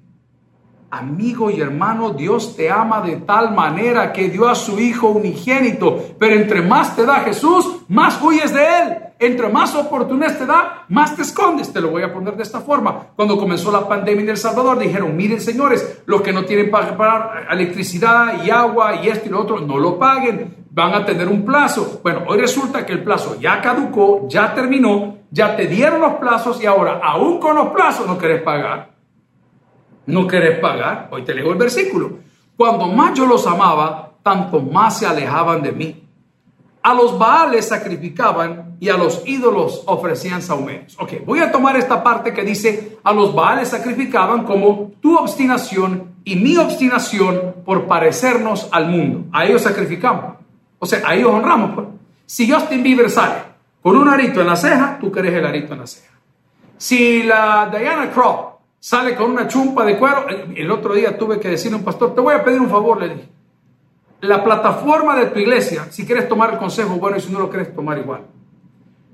Amigo 0.91 1.49
y 1.49 1.59
hermano, 1.59 2.11
Dios 2.11 2.55
te 2.55 2.69
ama 2.69 3.01
de 3.01 3.17
tal 3.17 3.53
manera 3.53 4.13
que 4.13 4.29
dio 4.29 4.47
a 4.47 4.55
su 4.55 4.79
Hijo 4.79 5.09
unigénito. 5.09 6.15
Pero 6.19 6.35
entre 6.35 6.61
más 6.61 6.95
te 6.95 7.05
da 7.05 7.15
Jesús, 7.15 7.77
más 7.89 8.21
huyes 8.21 8.53
de 8.53 8.63
Él. 8.63 8.97
Entre 9.17 9.49
más 9.49 9.73
oportunidades 9.75 10.37
te 10.37 10.45
da, 10.45 10.85
más 10.89 11.15
te 11.15 11.23
escondes. 11.23 11.73
Te 11.73 11.81
lo 11.81 11.89
voy 11.89 12.03
a 12.03 12.13
poner 12.13 12.35
de 12.35 12.43
esta 12.43 12.61
forma. 12.61 13.07
Cuando 13.15 13.37
comenzó 13.37 13.71
la 13.71 13.87
pandemia 13.87 14.23
en 14.23 14.29
El 14.29 14.37
Salvador, 14.37 14.77
dijeron, 14.77 15.15
miren 15.17 15.41
señores, 15.41 16.03
los 16.05 16.21
que 16.21 16.31
no 16.31 16.45
tienen 16.45 16.69
para 16.69 16.95
pagar 16.95 17.47
electricidad 17.49 18.43
y 18.43 18.49
agua 18.49 18.95
y 19.03 19.09
esto 19.09 19.27
y 19.27 19.31
lo 19.31 19.41
otro, 19.41 19.59
no 19.59 19.77
lo 19.77 19.97
paguen. 19.97 20.65
Van 20.69 20.93
a 20.93 21.05
tener 21.05 21.27
un 21.27 21.43
plazo. 21.43 21.99
Bueno, 22.03 22.23
hoy 22.27 22.37
resulta 22.37 22.85
que 22.85 22.93
el 22.93 23.03
plazo 23.03 23.37
ya 23.39 23.61
caducó, 23.61 24.27
ya 24.29 24.53
terminó, 24.53 25.17
ya 25.31 25.55
te 25.55 25.67
dieron 25.67 26.01
los 26.01 26.13
plazos 26.15 26.61
y 26.61 26.65
ahora, 26.65 26.99
aún 27.03 27.39
con 27.39 27.55
los 27.55 27.69
plazos, 27.69 28.05
no 28.05 28.17
querés 28.17 28.41
pagar 28.43 28.94
no 30.07 30.27
querés 30.27 30.59
pagar. 30.59 31.09
Hoy 31.11 31.23
te 31.23 31.33
leo 31.33 31.51
el 31.51 31.57
versículo. 31.57 32.19
Cuando 32.57 32.87
más 32.87 33.17
yo 33.17 33.25
los 33.25 33.45
amaba, 33.47 34.11
tanto 34.23 34.59
más 34.61 34.99
se 34.99 35.05
alejaban 35.05 35.61
de 35.61 35.71
mí. 35.71 36.03
A 36.81 36.93
los 36.93 37.17
Baales 37.17 37.67
sacrificaban 37.67 38.77
y 38.79 38.89
a 38.89 38.97
los 38.97 39.23
ídolos 39.25 39.83
ofrecían 39.87 40.41
saumeos. 40.41 40.95
Ok, 40.99 41.13
voy 41.25 41.39
a 41.39 41.51
tomar 41.51 41.75
esta 41.77 42.03
parte 42.03 42.33
que 42.33 42.43
dice, 42.43 42.99
a 43.03 43.11
los 43.11 43.33
Baales 43.33 43.69
sacrificaban 43.69 44.43
como 44.43 44.91
tu 45.01 45.17
obstinación 45.17 46.15
y 46.23 46.35
mi 46.35 46.57
obstinación 46.57 47.55
por 47.65 47.87
parecernos 47.87 48.69
al 48.71 48.89
mundo. 48.89 49.25
A 49.31 49.45
ellos 49.45 49.63
sacrificamos. 49.63 50.35
O 50.79 50.85
sea, 50.85 51.01
a 51.05 51.15
ellos 51.15 51.31
honramos. 51.31 51.71
Pues. 51.73 51.87
Si 52.25 52.51
Justin 52.51 52.83
Bieber 52.83 53.09
sale 53.09 53.35
con 53.81 53.97
un 53.97 54.07
arito 54.07 54.41
en 54.41 54.47
la 54.47 54.55
ceja, 54.55 54.97
tú 54.99 55.11
querés 55.11 55.33
el 55.33 55.45
arito 55.45 55.73
en 55.73 55.79
la 55.79 55.87
ceja. 55.87 56.13
Si 56.77 57.23
la 57.23 57.69
Diana 57.71 58.11
Crow 58.11 58.54
sale 58.85 59.15
con 59.15 59.31
una 59.31 59.47
chumpa 59.47 59.83
de 59.83 59.97
cuero. 59.97 60.27
El 60.55 60.69
otro 60.69 60.93
día 60.93 61.17
tuve 61.17 61.39
que 61.39 61.49
decirle 61.49 61.75
a 61.75 61.79
un 61.79 61.83
pastor, 61.83 62.13
te 62.13 62.21
voy 62.21 62.35
a 62.35 62.43
pedir 62.43 62.61
un 62.61 62.69
favor, 62.69 63.01
le 63.01 63.15
dije. 63.15 63.29
La 64.21 64.43
plataforma 64.43 65.15
de 65.15 65.25
tu 65.25 65.39
iglesia, 65.39 65.87
si 65.89 66.05
quieres 66.05 66.29
tomar 66.29 66.53
el 66.53 66.59
consejo, 66.59 66.93
bueno, 66.97 67.17
y 67.17 67.21
si 67.21 67.33
no 67.33 67.39
lo 67.39 67.49
quieres 67.49 67.73
tomar 67.73 67.97
igual. 67.97 68.21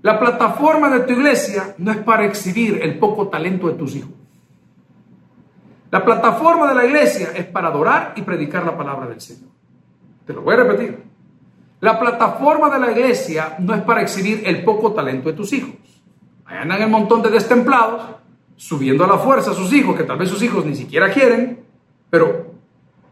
La 0.02 0.20
plataforma 0.20 0.90
de 0.90 1.00
tu 1.02 1.14
iglesia 1.14 1.74
no 1.78 1.90
es 1.92 2.00
para 2.00 2.26
exhibir 2.26 2.82
el 2.84 3.00
poco 3.00 3.30
talento 3.30 3.70
de 3.70 3.76
tus 3.76 3.96
hijos. 3.96 4.12
La 5.90 6.04
plataforma 6.04 6.68
de 6.68 6.76
la 6.76 6.84
iglesia 6.84 7.30
es 7.34 7.46
para 7.46 7.70
adorar 7.70 8.12
y 8.18 8.24
predicar 8.24 8.66
la 8.66 8.76
palabra 8.76 9.08
del 9.08 9.22
Señor. 9.22 9.52
Te 10.26 10.34
lo 10.34 10.42
voy 10.42 10.56
a 10.56 10.58
repetir. 10.58 11.02
La 11.80 11.98
plataforma 11.98 12.70
de 12.70 12.78
la 12.78 12.92
iglesia 12.92 13.56
no 13.60 13.74
es 13.74 13.82
para 13.84 14.02
exhibir 14.02 14.44
el 14.46 14.66
poco 14.66 14.92
talento 14.92 15.30
de 15.30 15.36
tus 15.38 15.54
hijos. 15.54 15.76
Ahí 16.46 16.58
andan 16.58 16.84
un 16.84 16.92
montón 16.92 17.22
de 17.22 17.30
destemplados 17.30 18.21
subiendo 18.62 19.04
a 19.04 19.08
la 19.08 19.18
fuerza 19.18 19.52
a 19.52 19.54
sus 19.56 19.74
hijos, 19.74 19.96
que 19.96 20.04
tal 20.04 20.20
vez 20.20 20.30
sus 20.30 20.42
hijos 20.44 20.64
ni 20.64 20.76
siquiera 20.76 21.12
quieren, 21.12 21.62
pero 22.12 22.52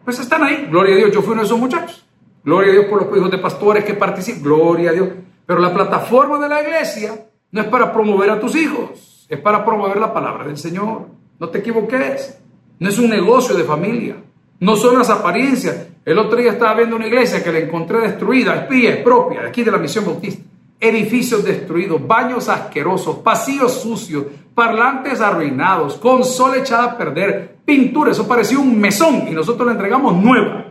pues 0.06 0.20
están 0.20 0.44
ahí. 0.44 0.68
Gloria 0.70 0.94
a 0.94 0.98
Dios, 1.00 1.12
yo 1.12 1.24
fui 1.24 1.32
uno 1.32 1.42
de 1.42 1.48
esos 1.48 1.58
muchachos. 1.58 2.06
Gloria 2.44 2.70
a 2.70 2.74
Dios 2.74 2.86
por 2.86 3.04
los 3.04 3.18
hijos 3.18 3.32
de 3.32 3.40
pastores 3.40 3.84
que 3.84 3.96
participan. 3.96 4.44
Gloria 4.44 4.92
a 4.92 4.94
Dios. 4.94 5.10
Pero 5.48 5.60
la 5.60 5.74
plataforma 5.74 6.38
de 6.38 6.50
la 6.50 6.62
iglesia 6.62 7.26
no 7.52 7.62
es 7.62 7.68
para 7.68 7.92
promover 7.92 8.30
a 8.30 8.40
tus 8.40 8.56
hijos, 8.56 9.26
es 9.28 9.40
para 9.40 9.66
promover 9.66 9.98
la 9.98 10.14
palabra 10.14 10.46
del 10.46 10.58
Señor. 10.58 11.08
No 11.40 11.50
te 11.50 11.58
equivoques. 11.58 12.40
No 12.78 12.88
es 12.88 13.00
un 13.00 13.10
negocio 13.10 13.56
de 13.56 13.64
familia. 13.64 14.18
No 14.60 14.76
son 14.76 15.00
las 15.00 15.10
apariencias. 15.10 15.88
El 16.06 16.20
otro 16.20 16.38
día 16.38 16.52
estaba 16.52 16.76
viendo 16.76 16.96
una 16.96 17.08
iglesia 17.08 17.44
que 17.44 17.52
la 17.52 17.58
encontré 17.58 18.00
destruida, 18.02 18.68
es 18.70 18.98
propia, 18.98 19.42
de 19.42 19.48
aquí 19.48 19.64
de 19.64 19.72
la 19.72 19.80
misión 19.80 20.06
bautista 20.06 20.44
edificios 20.80 21.44
destruidos, 21.44 22.06
baños 22.06 22.48
asquerosos, 22.48 23.18
pasillos 23.18 23.82
sucios, 23.82 24.26
parlantes 24.56 25.20
arruinados, 25.22 25.98
consola 25.98 26.58
echada 26.58 26.86
a 26.86 26.98
perder, 26.98 27.58
pintura, 27.66 28.12
eso 28.12 28.28
parecía 28.28 28.60
un 28.60 28.80
mesón 28.80 29.28
y 29.28 29.32
nosotros 29.32 29.66
la 29.66 29.74
entregamos 29.74 30.16
nueva, 30.16 30.66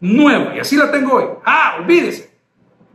nueva, 0.00 0.54
y 0.56 0.60
así 0.60 0.76
la 0.76 0.90
tengo 0.90 1.14
hoy. 1.14 1.24
Ah, 1.44 1.76
olvídese. 1.80 2.36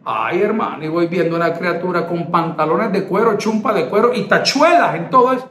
Ay, 0.03 0.41
hermano, 0.41 0.83
y 0.83 0.87
voy 0.87 1.07
viendo 1.07 1.35
una 1.35 1.53
criatura 1.53 2.07
con 2.07 2.31
pantalones 2.31 2.91
de 2.91 3.03
cuero, 3.03 3.37
chumpa 3.37 3.73
de 3.73 3.87
cuero 3.87 4.11
y 4.13 4.23
tachuelas 4.23 4.95
en 4.95 5.09
todo 5.09 5.33
eso, 5.33 5.49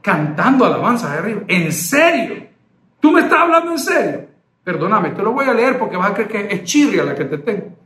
cantando 0.00 0.64
alabanzas 0.64 1.12
de 1.12 1.18
arriba. 1.18 1.40
¿En 1.46 1.72
serio? 1.72 2.46
¿Tú 2.98 3.12
me 3.12 3.20
estás 3.20 3.40
hablando 3.40 3.72
en 3.72 3.78
serio? 3.78 4.26
Perdóname, 4.64 5.10
te 5.10 5.22
lo 5.22 5.32
voy 5.32 5.46
a 5.46 5.54
leer 5.54 5.78
porque 5.78 5.96
vas 5.96 6.10
a 6.10 6.14
creer 6.14 6.28
que 6.28 6.54
es 6.54 6.64
chirria 6.64 7.04
la 7.04 7.14
que 7.14 7.24
te 7.24 7.38
tengo. 7.38 7.81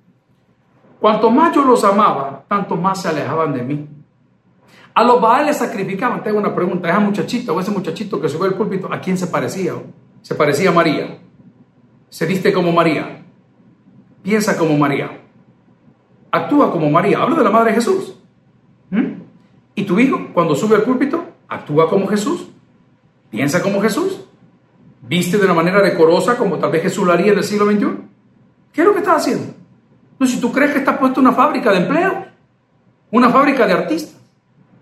Cuanto 1.00 1.30
más 1.30 1.54
yo 1.54 1.62
los 1.62 1.84
amaba, 1.84 2.44
tanto 2.48 2.76
más 2.76 3.02
se 3.02 3.08
alejaban 3.08 3.52
de 3.52 3.62
mí. 3.62 3.88
A 4.94 5.04
los 5.04 5.20
Baales 5.20 5.58
sacrificaban. 5.58 6.22
Tengo 6.22 6.38
una 6.38 6.54
pregunta. 6.54 6.88
Esa 6.88 7.00
muchachita 7.00 7.52
o 7.52 7.60
ese 7.60 7.70
muchachito 7.70 8.18
que 8.18 8.30
subió 8.30 8.46
al 8.46 8.54
púlpito, 8.54 8.90
¿a 8.90 8.98
quién 8.98 9.18
se 9.18 9.26
parecía? 9.26 9.74
Se 10.22 10.34
parecía 10.34 10.70
a 10.70 10.72
María. 10.72 11.18
Se 12.08 12.24
viste 12.24 12.50
como 12.50 12.72
María. 12.72 13.22
Piensa 14.22 14.56
como 14.56 14.76
María. 14.78 15.20
Actúa 16.30 16.72
como 16.72 16.90
María. 16.90 17.20
Hablo 17.20 17.36
de 17.36 17.44
la 17.44 17.50
Madre 17.50 17.70
de 17.70 17.76
Jesús. 17.76 18.16
¿Mm? 18.88 19.20
¿Y 19.74 19.84
tu 19.84 19.98
hijo, 20.00 20.28
cuando 20.32 20.54
sube 20.54 20.76
al 20.76 20.82
púlpito, 20.82 21.22
actúa 21.46 21.90
como 21.90 22.06
Jesús? 22.06 22.48
¿Piensa 23.28 23.62
como 23.62 23.82
Jesús? 23.82 24.24
¿Viste 25.02 25.36
de 25.36 25.44
una 25.44 25.52
manera 25.52 25.82
decorosa 25.82 26.38
como 26.38 26.56
tal 26.56 26.70
vez 26.70 26.82
Jesús 26.82 27.06
lo 27.06 27.12
haría 27.12 27.32
en 27.32 27.38
el 27.38 27.44
siglo 27.44 27.66
XXI? 27.66 27.86
¿Qué 28.72 28.80
es 28.80 28.86
lo 28.86 28.94
que 28.94 29.00
está 29.00 29.16
haciendo? 29.16 29.52
No, 30.18 30.26
si 30.26 30.40
tú 30.40 30.50
crees 30.50 30.72
que 30.72 30.78
está 30.78 30.98
puesto 30.98 31.20
una 31.20 31.32
fábrica 31.32 31.70
de 31.72 31.78
empleo, 31.78 32.26
una 33.10 33.30
fábrica 33.30 33.66
de 33.66 33.72
artistas, 33.72 34.16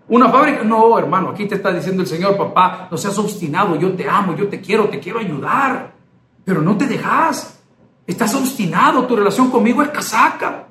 una 0.07 0.29
fábrica. 0.29 0.63
No, 0.63 0.97
hermano, 0.97 1.29
aquí 1.29 1.45
te 1.45 1.55
está 1.55 1.71
diciendo 1.71 2.03
el 2.03 2.07
Señor, 2.07 2.37
papá, 2.37 2.87
no 2.89 2.97
seas 2.97 3.17
obstinado, 3.17 3.75
yo 3.75 3.93
te 3.93 4.07
amo, 4.07 4.35
yo 4.35 4.47
te 4.47 4.61
quiero, 4.61 4.87
te 4.89 4.99
quiero 4.99 5.19
ayudar, 5.19 5.93
pero 6.43 6.61
no 6.61 6.77
te 6.77 6.87
dejas. 6.87 7.59
Estás 8.07 8.35
obstinado, 8.35 9.05
tu 9.05 9.15
relación 9.15 9.49
conmigo 9.49 9.81
es 9.81 9.89
casaca. 9.89 10.67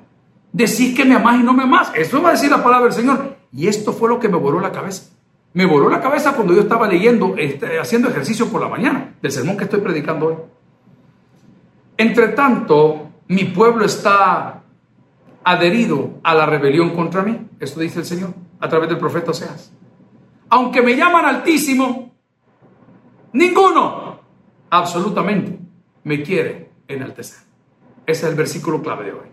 Decís 0.53 0.95
que 0.95 1.03
me 1.03 1.15
amás 1.15 1.39
y 1.39 1.43
no 1.43 1.53
me 1.53 1.63
amás. 1.63 1.91
Eso 1.93 2.21
va 2.21 2.29
a 2.29 2.31
decir 2.31 2.49
la 2.49 2.63
palabra 2.63 2.85
del 2.85 2.93
Señor. 2.93 3.35
Y 3.51 3.67
esto 3.67 3.91
fue 3.91 4.07
lo 4.07 4.19
que 4.19 4.29
me 4.29 4.37
voló 4.37 4.61
la 4.61 4.71
cabeza. 4.71 5.11
Me 5.53 5.65
voló 5.65 5.89
la 5.89 6.01
cabeza 6.01 6.33
cuando 6.33 6.53
yo 6.53 6.61
estaba 6.61 6.87
leyendo, 6.87 7.35
este, 7.37 7.77
haciendo 7.77 8.09
ejercicio 8.09 8.47
por 8.47 8.61
la 8.61 8.69
mañana, 8.69 9.15
del 9.21 9.31
sermón 9.31 9.57
que 9.57 9.65
estoy 9.65 9.81
predicando 9.81 10.27
hoy. 10.27 10.35
Entre 11.97 12.29
tanto, 12.29 13.09
mi 13.27 13.45
pueblo 13.45 13.85
está 13.85 14.54
adherido 15.45 16.19
a 16.23 16.33
la 16.33 16.45
rebelión 16.45 16.89
contra 16.89 17.21
mí. 17.21 17.39
Esto 17.59 17.79
dice 17.79 17.99
el 17.99 18.05
Señor 18.05 18.33
a 18.59 18.67
través 18.67 18.89
del 18.89 18.97
profeta 18.97 19.31
Oseas. 19.31 19.71
Aunque 20.49 20.81
me 20.81 20.97
llaman 20.97 21.23
altísimo, 21.23 22.11
ninguno 23.31 24.19
absolutamente 24.69 25.57
me 26.03 26.21
quiere 26.23 26.71
enaltecer. 26.87 27.39
Ese 28.05 28.25
es 28.25 28.31
el 28.31 28.35
versículo 28.35 28.81
clave 28.81 29.05
de 29.05 29.13
hoy. 29.13 29.27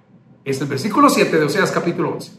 Es 0.45 0.61
el 0.61 0.69
versículo 0.69 1.09
7 1.09 1.39
de 1.39 1.45
Oseas 1.45 1.73
capítulo 1.73 2.11
11. 2.13 2.33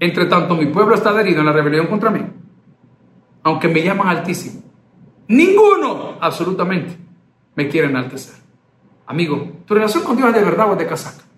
Entre 0.00 0.26
tanto, 0.26 0.56
mi 0.56 0.66
pueblo 0.66 0.94
está 0.94 1.10
adherido 1.10 1.40
en 1.40 1.46
la 1.46 1.52
rebelión 1.52 1.86
contra 1.86 2.10
mí. 2.10 2.24
Aunque 3.44 3.68
me 3.68 3.82
llaman 3.82 4.08
altísimo, 4.08 4.62
ninguno 5.28 6.16
absolutamente 6.20 6.96
me 7.54 7.68
quiere 7.68 7.88
enaltecer. 7.88 8.34
Amigo, 9.06 9.60
tu 9.64 9.74
relación 9.74 10.02
con 10.02 10.16
Dios 10.16 10.30
es 10.30 10.34
de 10.34 10.44
verdad 10.44 10.70
o 10.70 10.72
es 10.72 10.78
de 10.78 10.86
casaca. 10.86 11.29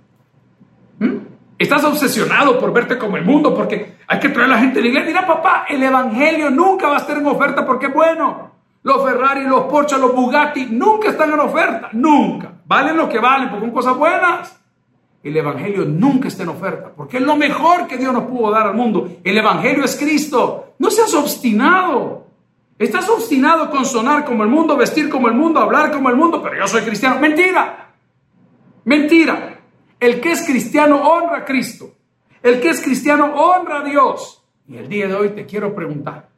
Estás 1.63 1.85
obsesionado 1.85 2.59
por 2.59 2.73
verte 2.73 2.99
como 2.99 3.17
el 3.17 3.25
mundo 3.25 3.55
porque 3.55 3.95
hay 4.09 4.19
que 4.19 4.31
traer 4.31 4.51
a 4.51 4.55
la 4.55 4.59
gente 4.59 4.81
a 4.81 4.83
la 4.83 4.89
iglesia. 4.89 5.07
Mira, 5.07 5.25
papá, 5.25 5.65
el 5.69 5.81
evangelio 5.81 6.51
nunca 6.51 6.89
va 6.89 6.97
a 6.97 6.99
estar 6.99 7.17
en 7.17 7.25
oferta 7.25 7.65
porque 7.65 7.87
es 7.87 7.95
bueno. 7.95 8.51
Los 8.83 9.05
Ferrari, 9.05 9.45
los 9.45 9.67
Porsche, 9.67 9.97
los 9.97 10.13
Bugatti 10.13 10.67
nunca 10.69 11.11
están 11.11 11.33
en 11.33 11.39
oferta. 11.39 11.91
Nunca. 11.93 12.51
Valen 12.67 12.97
lo 12.97 13.09
que 13.09 13.21
valen 13.21 13.49
porque 13.49 13.67
son 13.67 13.75
cosas 13.75 13.97
buenas. 13.97 14.61
El 15.23 15.37
evangelio 15.37 15.85
nunca 15.85 16.27
está 16.27 16.43
en 16.43 16.49
oferta 16.49 16.91
porque 16.97 17.19
es 17.19 17.23
lo 17.23 17.37
mejor 17.37 17.87
que 17.87 17.97
Dios 17.97 18.13
nos 18.13 18.25
pudo 18.25 18.51
dar 18.51 18.67
al 18.67 18.75
mundo. 18.75 19.09
El 19.23 19.39
evangelio 19.39 19.85
es 19.85 19.95
Cristo. 19.95 20.75
No 20.81 20.91
seas 20.91 21.15
obstinado. 21.15 22.27
Estás 22.77 23.09
obstinado 23.09 23.71
con 23.71 23.85
sonar 23.85 24.25
como 24.25 24.43
el 24.43 24.49
mundo, 24.49 24.77
vestir 24.77 25.09
como 25.09 25.29
el 25.29 25.35
mundo, 25.35 25.61
hablar 25.61 25.93
como 25.93 26.09
el 26.09 26.17
mundo, 26.17 26.43
pero 26.43 26.57
yo 26.57 26.67
soy 26.67 26.83
cristiano. 26.83 27.21
Mentira. 27.21 27.93
Mentira. 28.85 29.52
El 30.03 30.21
que 30.21 30.33
es 30.33 30.43
cristiano 30.43 30.97
honra 30.97 31.39
a 31.39 31.45
Cristo. 31.45 31.95
El 32.43 32.61
que 32.61 32.71
es 32.71 32.81
cristiano 32.81 33.37
honra 33.37 33.83
a 33.83 33.85
Dios. 33.85 34.43
Y 34.67 34.77
el 34.77 34.89
día 34.89 35.07
de 35.07 35.15
hoy 35.15 35.29
te 35.29 35.47
quiero 35.47 35.73
preguntar, 35.77 36.29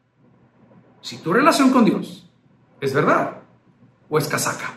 si 1.01 1.17
tu 1.17 1.33
relación 1.33 1.71
con 1.71 1.83
Dios 1.83 2.31
es 2.79 2.93
verdad 2.93 3.39
o 4.11 4.19
es 4.19 4.29
casaca. 4.29 4.75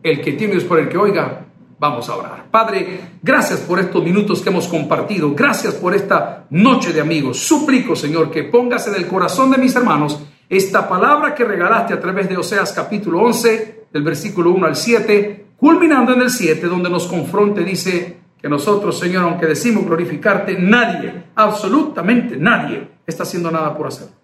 El 0.00 0.20
que 0.20 0.34
tiene 0.34 0.54
es 0.54 0.62
por 0.62 0.78
el 0.78 0.88
que 0.88 0.96
oiga, 0.96 1.44
vamos 1.80 2.08
a 2.08 2.14
orar. 2.14 2.48
Padre, 2.52 3.00
gracias 3.20 3.58
por 3.58 3.80
estos 3.80 4.04
minutos 4.04 4.40
que 4.42 4.50
hemos 4.50 4.68
compartido. 4.68 5.34
Gracias 5.34 5.74
por 5.74 5.92
esta 5.92 6.46
noche 6.50 6.92
de 6.92 7.00
amigos. 7.00 7.40
Suplico, 7.40 7.96
Señor, 7.96 8.30
que 8.30 8.44
pongas 8.44 8.86
en 8.86 8.94
el 8.94 9.08
corazón 9.08 9.50
de 9.50 9.58
mis 9.58 9.74
hermanos 9.74 10.20
esta 10.48 10.88
palabra 10.88 11.34
que 11.34 11.44
regalaste 11.44 11.94
a 11.94 12.00
través 12.00 12.28
de 12.28 12.36
Oseas 12.36 12.72
capítulo 12.72 13.22
11, 13.22 13.86
del 13.92 14.04
versículo 14.04 14.52
1 14.52 14.66
al 14.66 14.76
7, 14.76 15.46
culminando 15.56 16.12
en 16.12 16.22
el 16.22 16.30
7, 16.30 16.68
donde 16.68 16.88
nos 16.88 17.08
confronte, 17.08 17.64
dice 17.64 18.19
que 18.40 18.48
nosotros, 18.48 18.98
Señor, 18.98 19.24
aunque 19.24 19.46
decimos 19.46 19.84
glorificarte, 19.84 20.56
nadie, 20.58 21.24
absolutamente 21.34 22.36
nadie, 22.36 22.88
está 23.06 23.24
haciendo 23.24 23.50
nada 23.50 23.76
por 23.76 23.88
hacerlo. 23.88 24.14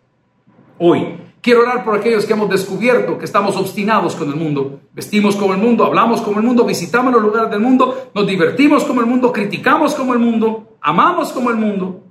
Hoy 0.78 1.18
Quiero 1.46 1.62
orar 1.62 1.84
por 1.84 1.96
aquellos 1.96 2.26
que 2.26 2.32
hemos 2.32 2.50
descubierto 2.50 3.16
que 3.16 3.24
estamos 3.24 3.56
obstinados 3.56 4.16
con 4.16 4.28
el 4.28 4.34
mundo. 4.34 4.80
Vestimos 4.92 5.36
como 5.36 5.54
el 5.54 5.60
mundo, 5.60 5.84
hablamos 5.84 6.20
como 6.20 6.40
el 6.40 6.44
mundo, 6.44 6.64
visitamos 6.64 7.12
los 7.12 7.22
lugares 7.22 7.48
del 7.52 7.60
mundo, 7.60 8.10
nos 8.12 8.26
divertimos 8.26 8.82
como 8.82 9.00
el 9.00 9.06
mundo, 9.06 9.32
criticamos 9.32 9.94
como 9.94 10.12
el 10.12 10.18
mundo, 10.18 10.76
amamos 10.80 11.32
como 11.32 11.50
el 11.50 11.56
mundo. 11.56 12.02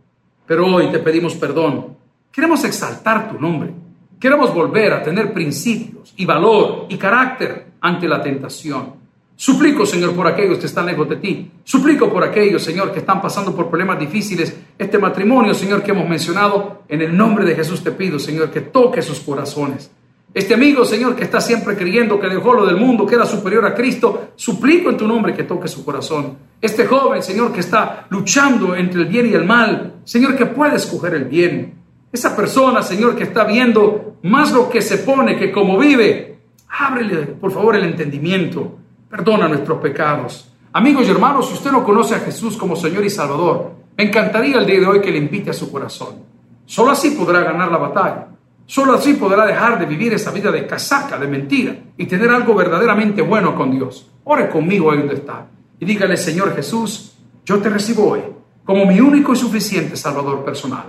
Pero 0.45 0.68
hoy 0.68 0.89
te 0.89 0.99
pedimos 0.99 1.36
perdón. 1.36 1.97
Queremos 2.32 2.64
exaltar 2.64 3.30
tu 3.30 3.38
nombre. 3.38 3.74
Queremos 4.22 4.53
volver 4.53 4.93
a 4.93 5.03
tener 5.03 5.34
principios 5.34 6.14
y 6.16 6.26
valor 6.26 6.86
y 6.88 6.95
carácter 6.95 7.74
ante 7.82 8.08
la 8.08 8.22
tentación. 8.22 8.93
Suplico, 9.38 9.86
Señor, 9.86 10.13
por 10.15 10.27
aquellos 10.27 10.59
que 10.59 10.65
están 10.65 10.86
lejos 10.86 11.09
de 11.09 11.17
ti. 11.17 11.51
Suplico 11.63 12.11
por 12.11 12.23
aquellos, 12.23 12.63
Señor, 12.63 12.93
que 12.93 12.99
están 12.99 13.21
pasando 13.21 13.53
por 13.53 13.67
problemas 13.67 13.99
difíciles. 13.99 14.55
Este 14.77 14.97
matrimonio, 14.97 15.53
Señor, 15.53 15.83
que 15.83 15.91
hemos 15.91 16.07
mencionado, 16.07 16.83
en 16.88 17.01
el 17.01 17.15
nombre 17.15 17.43
de 17.43 17.55
Jesús 17.55 17.83
te 17.83 17.91
pido, 17.91 18.17
Señor, 18.17 18.49
que 18.49 18.61
toque 18.61 19.01
sus 19.01 19.19
corazones. 19.19 19.91
Este 20.33 20.53
amigo, 20.53 20.86
Señor, 20.86 21.15
que 21.15 21.23
está 21.23 21.39
siempre 21.41 21.75
creyendo 21.75 22.19
que 22.19 22.27
dejó 22.27 22.53
lo 22.53 22.65
del 22.65 22.77
mundo, 22.77 23.05
que 23.05 23.15
era 23.15 23.25
superior 23.25 23.65
a 23.65 23.73
Cristo, 23.73 24.31
suplico 24.36 24.89
en 24.89 24.97
tu 24.97 25.07
nombre 25.07 25.33
que 25.33 25.43
toque 25.43 25.67
su 25.67 25.83
corazón. 25.83 26.38
Este 26.61 26.86
joven, 26.86 27.21
Señor, 27.21 27.51
que 27.51 27.61
está 27.61 28.05
luchando 28.09 28.75
entre 28.75 29.01
el 29.01 29.07
bien 29.07 29.29
y 29.29 29.33
el 29.33 29.45
mal, 29.45 29.95
Señor, 30.03 30.36
que 30.36 30.45
puede 30.45 30.75
escoger 30.75 31.13
el 31.13 31.25
bien. 31.25 31.75
Esa 32.11 32.36
persona, 32.36 32.81
Señor, 32.81 33.15
que 33.15 33.23
está 33.23 33.43
viendo 33.43 34.17
más 34.23 34.51
lo 34.51 34.69
que 34.69 34.81
se 34.81 34.99
pone 34.99 35.38
que 35.38 35.51
como 35.51 35.77
vive, 35.77 36.38
ábrele, 36.67 37.27
por 37.27 37.51
favor, 37.51 37.75
el 37.75 37.83
entendimiento. 37.83 38.79
Perdona 39.10 39.47
nuestros 39.47 39.80
pecados. 39.80 40.51
Amigos 40.74 41.08
y 41.08 41.12
hermanos, 41.12 41.47
si 41.47 41.53
usted 41.53 41.72
no 41.72 41.84
conoce 41.84 42.16
a 42.16 42.20
Jesús 42.20 42.58
como 42.58 42.76
Señor 42.76 43.06
y 43.06 43.10
Salvador, 43.10 43.74
me 43.95 44.06
encantaría 44.06 44.58
el 44.58 44.66
día 44.66 44.80
de 44.80 44.88
hoy 44.88 44.99
que 44.99 45.12
le 45.12 45.20
invite 45.20 45.51
a 45.51 45.53
su 45.53 45.72
corazón. 45.72 46.24
Solo 46.66 46.91
así 46.91 47.12
podrá 47.12 47.41
ganar 47.41 47.72
la 47.72 47.78
batalla. 47.78 48.28
Solo 48.66 48.95
así 48.95 49.14
podrá 49.14 49.45
dejar 49.45 49.78
de 49.80 49.86
vivir 49.86 50.14
esa 50.14 50.32
vida 50.32 50.51
de 50.51 50.66
casaca, 50.66 51.20
de 51.20 51.28
mentira, 51.28 51.76
y 51.95 52.08
tener 52.08 52.30
algo 52.32 52.56
verdaderamente 52.56 53.22
bueno 53.22 53.56
con 53.56 53.72
Dios. 53.72 54.10
Ore 54.24 54.49
conmigo 54.49 54.89
ahí 54.89 54.97
donde 54.97 55.14
está. 55.14 55.45
Y 55.80 55.86
dígale, 55.86 56.18
Señor 56.18 56.56
Jesús, 56.56 57.16
yo 57.45 57.60
te 57.60 57.70
recibo 57.70 58.10
hoy 58.10 58.22
como 58.66 58.88
mi 58.88 58.99
único 58.99 59.34
y 59.34 59.36
suficiente 59.36 59.95
Salvador 59.95 60.43
personal. 60.43 60.86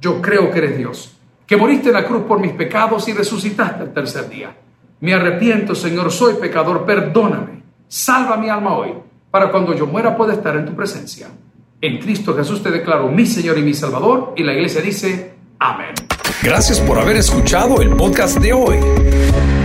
Yo 0.00 0.22
creo 0.22 0.50
que 0.50 0.58
eres 0.58 0.78
Dios, 0.78 1.18
que 1.46 1.58
moriste 1.58 1.88
en 1.88 1.94
la 1.94 2.06
cruz 2.06 2.22
por 2.22 2.40
mis 2.40 2.52
pecados 2.52 3.06
y 3.08 3.12
resucitaste 3.12 3.84
el 3.84 3.92
tercer 3.92 4.30
día. 4.30 4.56
Me 5.00 5.12
arrepiento, 5.12 5.74
Señor, 5.74 6.10
soy 6.10 6.34
pecador, 6.34 6.86
perdóname 6.86 7.57
Salva 7.88 8.36
mi 8.36 8.50
alma 8.50 8.76
hoy, 8.76 8.92
para 9.30 9.50
cuando 9.50 9.74
yo 9.74 9.86
muera 9.86 10.14
pueda 10.14 10.34
estar 10.34 10.54
en 10.56 10.66
tu 10.66 10.76
presencia. 10.76 11.28
En 11.80 11.98
Cristo 11.98 12.34
Jesús 12.36 12.62
te 12.62 12.70
declaro 12.70 13.08
mi 13.08 13.24
Señor 13.24 13.56
y 13.56 13.62
mi 13.62 13.72
Salvador, 13.72 14.34
y 14.36 14.42
la 14.42 14.52
iglesia 14.52 14.82
dice, 14.82 15.32
amén. 15.58 15.94
Gracias 16.42 16.80
por 16.80 16.98
haber 16.98 17.16
escuchado 17.16 17.80
el 17.80 17.96
podcast 17.96 18.38
de 18.40 18.52
hoy. 18.52 18.76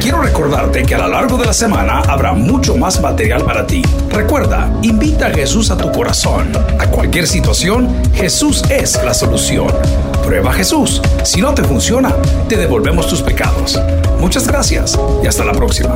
Quiero 0.01 0.21
recordarte 0.21 0.83
que 0.83 0.95
a 0.95 0.99
lo 0.99 1.09
largo 1.09 1.37
de 1.37 1.47
la 1.47 1.53
semana 1.53 1.99
habrá 1.99 2.31
mucho 2.31 2.77
más 2.77 3.01
material 3.01 3.43
para 3.43 3.67
ti. 3.67 3.81
Recuerda, 4.09 4.71
invita 4.81 5.27
a 5.27 5.31
Jesús 5.31 5.69
a 5.69 5.77
tu 5.77 5.91
corazón. 5.91 6.49
A 6.79 6.87
cualquier 6.87 7.27
situación, 7.27 7.89
Jesús 8.13 8.63
es 8.69 9.03
la 9.03 9.13
solución. 9.13 9.67
Prueba 10.25 10.53
Jesús. 10.53 11.01
Si 11.25 11.41
no 11.41 11.53
te 11.53 11.63
funciona, 11.63 12.15
te 12.47 12.55
devolvemos 12.55 13.07
tus 13.07 13.21
pecados. 13.21 13.77
Muchas 14.19 14.47
gracias 14.47 14.97
y 15.21 15.27
hasta 15.27 15.43
la 15.43 15.51
próxima. 15.51 15.95